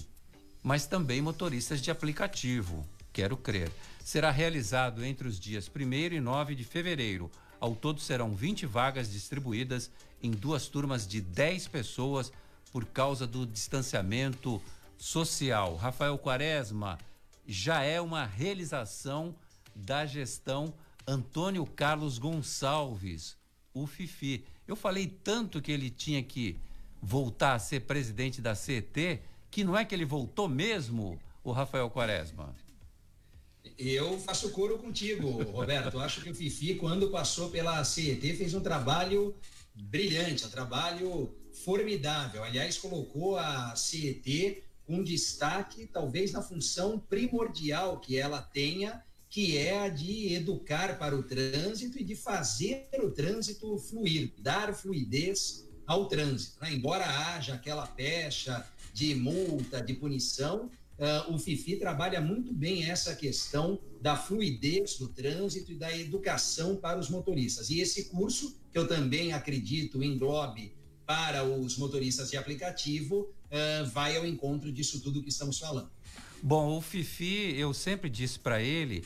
mas 0.64 0.86
também 0.86 1.22
motoristas 1.22 1.82
de 1.82 1.92
aplicativo, 1.92 2.88
quero 3.12 3.36
crer. 3.36 3.72
Será 4.04 4.32
realizado 4.32 5.04
entre 5.04 5.28
os 5.28 5.40
dias 5.40 5.70
1 5.70 5.94
e 6.16 6.20
9 6.20 6.56
de 6.56 6.64
fevereiro. 6.64 7.30
Ao 7.60 7.76
todo 7.76 8.00
serão 8.00 8.34
20 8.34 8.66
vagas 8.66 9.12
distribuídas 9.12 9.92
em 10.24 10.32
duas 10.32 10.68
turmas 10.68 11.08
de 11.08 11.20
10 11.20 11.68
pessoas 11.68 12.32
por 12.72 12.86
causa 12.86 13.28
do 13.28 13.46
distanciamento 13.46 14.62
social. 15.02 15.76
Rafael 15.78 16.16
Quaresma 16.16 17.00
já 17.48 17.82
é 17.82 18.00
uma 18.00 18.24
realização 18.24 19.36
da 19.76 20.06
gestão 20.06 20.72
Antônio 21.08 21.66
Carlos 21.66 22.20
Gonçalves, 22.20 23.36
o 23.74 23.88
Fifi. 23.88 24.46
Eu 24.68 24.76
falei 24.76 25.08
tanto 25.08 25.60
que 25.60 25.72
ele 25.72 25.90
tinha 25.90 26.22
que 26.22 26.56
voltar 27.02 27.56
a 27.56 27.60
ser 27.60 27.80
presidente 27.82 28.42
da 28.42 28.54
CET, 28.54 29.20
que 29.50 29.64
não 29.64 29.76
é 29.76 29.84
que 29.84 29.96
ele 29.96 30.06
voltou 30.06 30.48
mesmo, 30.48 31.20
o 31.44 31.52
Rafael 31.52 31.90
Quaresma. 31.90 32.56
Eu 33.80 34.20
faço 34.20 34.52
coro 34.52 34.78
contigo, 34.78 35.42
Roberto. 35.46 36.00
Acho 36.00 36.22
que 36.22 36.30
o 36.30 36.36
Fifi, 36.36 36.76
quando 36.76 37.10
passou 37.10 37.50
pela 37.50 37.84
CET, 37.84 38.22
fez 38.36 38.54
um 38.54 38.62
trabalho 38.62 39.36
brilhante, 39.74 40.46
um 40.46 40.50
trabalho 40.50 41.36
formidável. 41.66 42.44
Aliás, 42.44 42.78
colocou 42.78 43.36
a 43.40 43.76
CET 43.76 44.62
com 44.92 45.02
destaque, 45.02 45.88
talvez, 45.88 46.34
na 46.34 46.42
função 46.42 47.00
primordial 47.00 48.02
que 48.02 48.18
ela 48.18 48.42
tenha, 48.42 49.02
que 49.30 49.58
é 49.58 49.80
a 49.80 49.88
de 49.88 50.34
educar 50.34 51.00
para 51.00 51.16
o 51.16 51.24
trânsito 51.24 51.98
e 51.98 52.04
de 52.04 52.14
fazer 52.14 52.90
o 53.02 53.10
trânsito 53.10 53.78
fluir, 53.78 54.34
dar 54.38 54.76
fluidez 54.76 55.66
ao 55.88 56.10
trânsito. 56.10 56.60
Né? 56.60 56.74
Embora 56.74 57.06
haja 57.06 57.54
aquela 57.54 57.88
pecha 57.88 58.68
de 58.94 59.16
multa, 59.16 59.82
de 59.82 59.94
punição, 59.94 60.70
uh, 61.00 61.34
o 61.34 61.40
FIFI 61.40 61.78
trabalha 61.78 62.20
muito 62.20 62.54
bem 62.54 62.90
essa 62.90 63.16
questão 63.16 63.80
da 64.02 64.18
fluidez 64.18 64.98
do 64.98 65.08
trânsito 65.08 65.72
e 65.72 65.76
da 65.76 65.98
educação 65.98 66.76
para 66.76 67.00
os 67.00 67.10
motoristas. 67.10 67.70
E 67.70 67.80
esse 67.80 68.10
curso, 68.10 68.60
que 68.70 68.78
eu 68.78 68.86
também 68.86 69.32
acredito 69.32 70.04
englobe 70.04 70.76
para 71.06 71.46
os 71.46 71.78
motoristas 71.78 72.30
de 72.30 72.36
aplicativo, 72.36 73.34
uh, 73.52 73.86
vai 73.92 74.18
ao 74.18 74.26
encontro 74.26 74.72
disso 74.72 75.02
tudo 75.02 75.22
que 75.22 75.30
estamos 75.30 75.60
falando. 75.60 75.90
Bom, 76.42 76.78
o 76.78 76.82
Fifi, 76.82 77.54
eu 77.56 77.74
sempre 77.74 78.10
disse 78.10 78.40
para 78.40 78.62
ele 78.62 79.04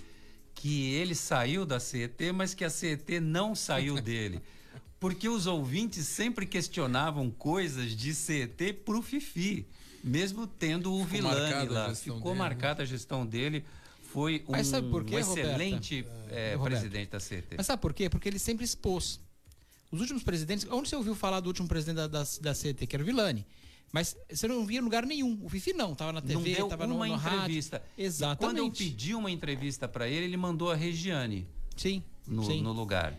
que 0.53 0.93
ele 0.93 1.13
saiu 1.13 1.65
da 1.65 1.79
CET, 1.79 2.31
mas 2.31 2.53
que 2.53 2.63
a 2.63 2.69
CET 2.69 3.19
não 3.19 3.53
saiu 3.53 4.01
dele. 4.01 4.41
Porque 4.99 5.27
os 5.27 5.45
ouvintes 5.45 6.07
sempre 6.07 6.45
questionavam 6.45 7.29
coisas 7.29 7.91
de 7.91 8.15
CET 8.15 8.73
pro 8.85 9.01
Fifi, 9.01 9.67
mesmo 10.03 10.47
tendo 10.47 10.93
o 10.93 11.05
Ficou 11.05 11.31
Vilani 11.31 11.67
lá. 11.69 11.93
Ficou 11.93 12.19
dele, 12.19 12.29
né? 12.29 12.35
marcada 12.35 12.83
a 12.83 12.85
gestão 12.85 13.25
dele. 13.25 13.65
Foi 14.01 14.45
um, 14.47 14.53
quê, 15.03 15.15
um 15.15 15.19
excelente 15.19 16.07
é, 16.29 16.57
presidente 16.57 17.09
da 17.09 17.19
CET. 17.19 17.47
Mas 17.57 17.67
sabe 17.67 17.81
por 17.81 17.93
quê? 17.93 18.09
Porque 18.09 18.29
ele 18.29 18.39
sempre 18.39 18.63
expôs. 18.63 19.19
Os 19.91 19.99
últimos 19.99 20.23
presidentes. 20.23 20.65
Onde 20.71 20.87
você 20.87 20.95
ouviu 20.95 21.13
falar 21.13 21.41
do 21.41 21.47
último 21.47 21.67
presidente 21.67 21.97
da, 21.97 22.07
da, 22.07 22.23
da 22.41 22.53
CET, 22.55 22.87
que 22.87 22.95
era 22.95 23.03
o 23.03 23.05
Vilani? 23.05 23.45
Mas 23.91 24.15
você 24.29 24.47
não 24.47 24.65
via 24.65 24.79
em 24.79 24.81
lugar 24.81 25.05
nenhum. 25.05 25.39
O 25.43 25.49
Fifi 25.49 25.73
não, 25.73 25.95
tava 25.95 26.13
na 26.13 26.21
TV, 26.21 26.33
não 26.33 26.41
deu 26.43 26.67
tava 26.67 26.85
uma 26.85 27.07
no, 27.07 27.13
no 27.13 27.17
entrevista. 27.17 27.77
Rádio. 27.77 27.91
Exatamente. 27.97 28.39
quando 28.39 28.57
eu 28.57 28.71
pedi 28.71 29.15
uma 29.15 29.31
entrevista 29.31 29.87
para 29.87 30.07
ele, 30.07 30.25
ele 30.25 30.37
mandou 30.37 30.71
a 30.71 30.75
Regiane. 30.75 31.47
Sim. 31.75 32.03
No, 32.27 32.43
sim. 32.43 32.61
no 32.61 32.71
lugar. 32.71 33.17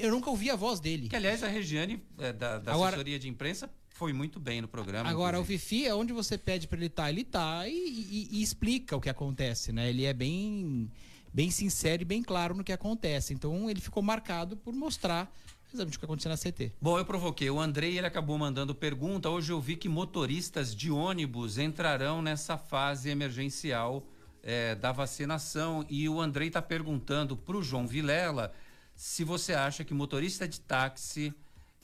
Eu 0.00 0.10
nunca 0.10 0.28
ouvi 0.28 0.50
a 0.50 0.56
voz 0.56 0.80
dele. 0.80 1.08
Que, 1.08 1.16
aliás, 1.16 1.42
a 1.42 1.48
Regiane, 1.48 2.02
é, 2.18 2.32
da, 2.32 2.58
da 2.58 2.72
agora, 2.72 2.88
assessoria 2.88 3.18
de 3.18 3.28
imprensa, 3.28 3.70
foi 3.90 4.12
muito 4.12 4.40
bem 4.40 4.60
no 4.60 4.66
programa. 4.66 5.08
Agora, 5.08 5.36
inclusive. 5.38 5.56
o 5.56 5.58
Fifi, 5.60 5.86
é 5.86 5.94
onde 5.94 6.12
você 6.12 6.36
pede 6.36 6.66
para 6.66 6.78
ele 6.78 6.86
estar, 6.86 7.04
tá, 7.04 7.10
ele 7.10 7.24
tá 7.24 7.68
e, 7.68 7.72
e, 7.72 8.28
e, 8.32 8.42
explica 8.42 8.96
o 8.96 9.00
que 9.00 9.08
acontece, 9.08 9.72
né? 9.72 9.88
Ele 9.88 10.04
é 10.04 10.12
bem, 10.12 10.90
bem 11.32 11.50
sincero 11.50 12.02
e 12.02 12.04
bem 12.04 12.22
claro 12.22 12.54
no 12.54 12.64
que 12.64 12.72
acontece. 12.72 13.32
Então, 13.32 13.70
ele 13.70 13.80
ficou 13.80 14.02
marcado 14.02 14.56
por 14.56 14.74
mostrar 14.74 15.32
exatamente 15.72 15.96
o 15.96 15.98
que 15.98 16.04
aconteceu 16.04 16.30
na 16.30 16.36
CT. 16.36 16.72
Bom, 16.80 16.98
eu 16.98 17.04
provoquei. 17.04 17.50
O 17.50 17.60
Andrei 17.60 17.96
ele 17.98 18.06
acabou 18.06 18.36
mandando 18.36 18.74
pergunta. 18.74 19.28
Hoje 19.28 19.52
eu 19.52 19.60
vi 19.60 19.76
que 19.76 19.88
motoristas 19.88 20.74
de 20.74 20.90
ônibus 20.90 21.58
entrarão 21.58 22.20
nessa 22.20 22.56
fase 22.58 23.08
emergencial 23.08 24.04
é, 24.42 24.74
da 24.74 24.92
vacinação. 24.92 25.84
E 25.88 26.08
o 26.08 26.20
Andrei 26.20 26.48
está 26.48 26.60
perguntando 26.60 27.36
para 27.36 27.56
o 27.56 27.62
João 27.62 27.86
Vilela 27.86 28.52
se 28.94 29.24
você 29.24 29.54
acha 29.54 29.84
que 29.84 29.94
motorista 29.94 30.46
de 30.46 30.60
táxi 30.60 31.32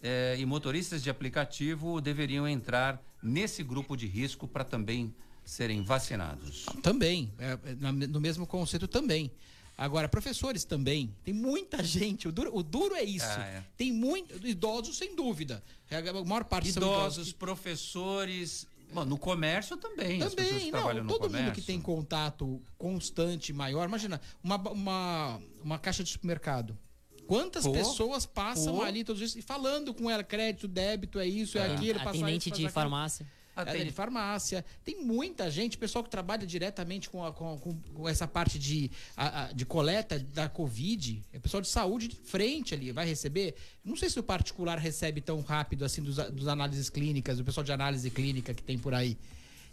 é, 0.02 0.36
e 0.38 0.44
motoristas 0.44 1.02
de 1.02 1.08
aplicativo 1.08 2.00
deveriam 2.00 2.46
entrar 2.46 3.02
nesse 3.22 3.62
grupo 3.62 3.96
de 3.96 4.06
risco 4.06 4.46
para 4.46 4.64
também 4.64 5.14
serem 5.44 5.82
vacinados. 5.82 6.66
Também, 6.82 7.32
é, 7.38 7.52
é 7.52 7.74
no 8.06 8.20
mesmo 8.20 8.46
conceito 8.46 8.86
também. 8.86 9.30
Agora, 9.78 10.08
professores 10.08 10.64
também. 10.64 11.14
Tem 11.22 11.34
muita 11.34 11.84
gente. 11.84 12.26
O 12.26 12.32
duro, 12.32 12.50
o 12.56 12.62
duro 12.62 12.94
é 12.94 13.04
isso. 13.04 13.26
Ah, 13.26 13.44
é. 13.44 13.64
Tem 13.76 13.92
muito. 13.92 14.46
Idosos, 14.46 14.96
sem 14.96 15.14
dúvida. 15.14 15.62
A 15.90 16.24
maior 16.24 16.44
parte 16.44 16.70
idosos, 16.70 17.32
professores. 17.32 18.66
Bom, 18.92 19.04
no 19.04 19.18
comércio 19.18 19.76
também. 19.76 20.20
Também, 20.20 20.70
não. 20.70 21.06
todo 21.06 21.22
comércio. 21.22 21.46
mundo 21.46 21.54
que 21.54 21.60
tem 21.60 21.80
contato 21.80 22.62
constante 22.78 23.52
maior. 23.52 23.86
Imagina, 23.86 24.20
uma, 24.42 24.56
uma, 24.56 25.40
uma 25.62 25.78
caixa 25.78 26.02
de 26.02 26.10
supermercado. 26.10 26.78
Quantas 27.26 27.64
pô, 27.64 27.72
pessoas 27.72 28.24
passam 28.24 28.76
pô. 28.76 28.82
ali 28.82 29.02
todos 29.02 29.20
os 29.20 29.32
dias 29.32 29.44
e 29.44 29.46
falando 29.46 29.92
com 29.92 30.08
ela, 30.08 30.22
crédito, 30.22 30.68
débito, 30.68 31.18
é 31.18 31.26
isso, 31.26 31.58
é, 31.58 31.62
é 31.62 31.74
aquilo, 31.74 32.00
Atendente 32.00 32.50
de 32.50 32.68
farmácia. 32.68 33.26
Atende 33.56 33.86
de 33.86 33.92
farmácia. 33.92 34.62
Tem 34.84 35.02
muita 35.02 35.50
gente, 35.50 35.78
pessoal 35.78 36.04
que 36.04 36.10
trabalha 36.10 36.46
diretamente 36.46 37.08
com, 37.08 37.24
a, 37.24 37.32
com, 37.32 37.58
com, 37.58 38.08
essa 38.08 38.28
parte 38.28 38.58
de, 38.58 38.90
a, 39.16 39.44
a, 39.44 39.52
de 39.52 39.64
coleta 39.64 40.18
da 40.18 40.48
Covid, 40.48 41.24
é 41.32 41.38
pessoal 41.38 41.62
de 41.62 41.68
saúde 41.68 42.08
de 42.08 42.16
frente 42.16 42.74
ali, 42.74 42.92
vai 42.92 43.06
receber. 43.06 43.54
Não 43.82 43.96
sei 43.96 44.10
se 44.10 44.20
o 44.20 44.22
particular 44.22 44.78
recebe 44.78 45.22
tão 45.22 45.40
rápido 45.40 45.84
assim 45.86 46.02
dos, 46.02 46.16
dos 46.16 46.46
análises 46.46 46.90
clínicas, 46.90 47.40
o 47.40 47.44
pessoal 47.44 47.64
de 47.64 47.72
análise 47.72 48.10
clínica 48.10 48.52
que 48.52 48.62
tem 48.62 48.78
por 48.78 48.92
aí. 48.92 49.16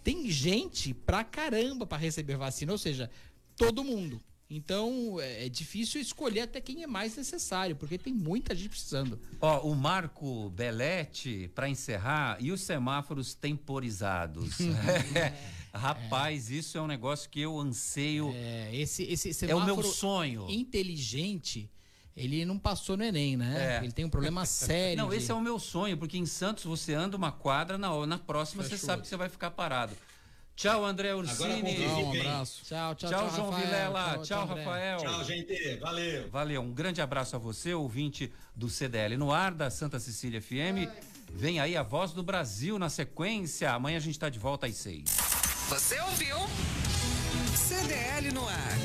Tem 0.03 0.29
gente 0.31 0.93
pra 0.93 1.23
caramba 1.23 1.86
para 1.86 1.97
receber 1.97 2.38
vacina, 2.38 2.71
ou 2.71 2.77
seja, 2.77 3.09
todo 3.55 3.84
mundo. 3.84 4.21
Então 4.49 5.19
é, 5.19 5.45
é 5.45 5.49
difícil 5.49 5.99
escolher 5.99 6.41
até 6.41 6.61
quem 6.61 6.83
é 6.83 6.87
mais 6.87 7.15
necessário, 7.15 7.75
porque 7.75 7.97
tem 7.97 8.13
muita 8.13 8.53
gente 8.53 8.69
precisando. 8.69 9.19
Ó, 9.39 9.61
o 9.61 9.75
Marco 9.75 10.49
Belete, 10.51 11.49
para 11.55 11.67
encerrar, 11.67 12.37
e 12.39 12.51
os 12.51 12.61
semáforos 12.61 13.33
temporizados. 13.33 14.57
Rapaz, 15.73 16.51
é. 16.51 16.55
isso 16.55 16.77
é 16.77 16.81
um 16.81 16.87
negócio 16.87 17.29
que 17.29 17.39
eu 17.39 17.59
anseio. 17.59 18.31
É, 18.35 18.75
esse, 18.75 19.03
esse 19.03 19.49
é 19.49 19.55
o 19.55 19.65
meu 19.65 19.81
sonho. 19.81 20.45
Inteligente. 20.49 21.69
Ele 22.15 22.45
não 22.45 22.59
passou 22.59 22.95
no 22.95 23.03
Enem, 23.03 23.35
né? 23.35 23.79
É. 23.79 23.83
Ele 23.83 23.91
tem 23.91 24.05
um 24.05 24.09
problema 24.09 24.45
sério. 24.45 24.97
Não, 24.97 25.09
de... 25.09 25.15
esse 25.15 25.31
é 25.31 25.33
o 25.33 25.41
meu 25.41 25.57
sonho, 25.57 25.97
porque 25.97 26.17
em 26.17 26.27
Santos 26.27 26.63
você 26.63 26.93
anda 26.93 27.17
uma 27.17 27.31
quadra, 27.31 27.77
na, 27.77 28.05
na 28.05 28.19
próxima 28.19 28.61
Fechou. 28.61 28.77
você 28.77 28.85
sabe 28.85 29.01
que 29.01 29.07
você 29.07 29.17
vai 29.17 29.29
ficar 29.29 29.49
parado. 29.49 29.95
Tchau, 30.56 30.86
André 30.86 31.14
Ursini. 31.16 31.88
um 31.88 32.12
abraço. 32.12 32.64
Tchau, 32.64 32.95
tchau, 32.95 33.10
tchau, 33.10 33.20
tchau 33.20 33.36
João 33.36 33.49
Rafael. 33.49 33.66
Vilela. 33.66 34.14
Tchau, 34.14 34.24
tchau, 34.24 34.45
Rafael. 34.45 34.97
Tchau, 34.99 35.24
gente. 35.24 35.76
Valeu. 35.78 36.30
Valeu. 36.30 36.62
Um 36.62 36.72
grande 36.72 37.01
abraço 37.01 37.36
a 37.36 37.39
você, 37.39 37.74
ouvinte 37.74 38.32
do 38.56 38.70
CDL 38.70 39.18
no 39.18 39.32
ar, 39.32 39.51
da 39.51 39.70
Santa 39.70 39.99
Cecília 39.99 40.41
FM. 40.41 40.88
Vem 41.32 41.60
aí 41.60 41.76
a 41.76 41.82
voz 41.82 42.12
do 42.12 42.22
Brasil 42.22 42.78
na 42.78 42.89
sequência. 42.89 43.72
Amanhã 43.72 43.97
a 43.97 44.01
gente 44.01 44.14
está 44.14 44.30
de 44.30 44.38
volta 44.38 44.68
às 44.68 44.76
seis. 44.76 45.06
Você 45.70 45.99
ouviu? 46.01 46.38
CDL 47.56 48.32
no 48.32 48.47
ar. 48.47 48.78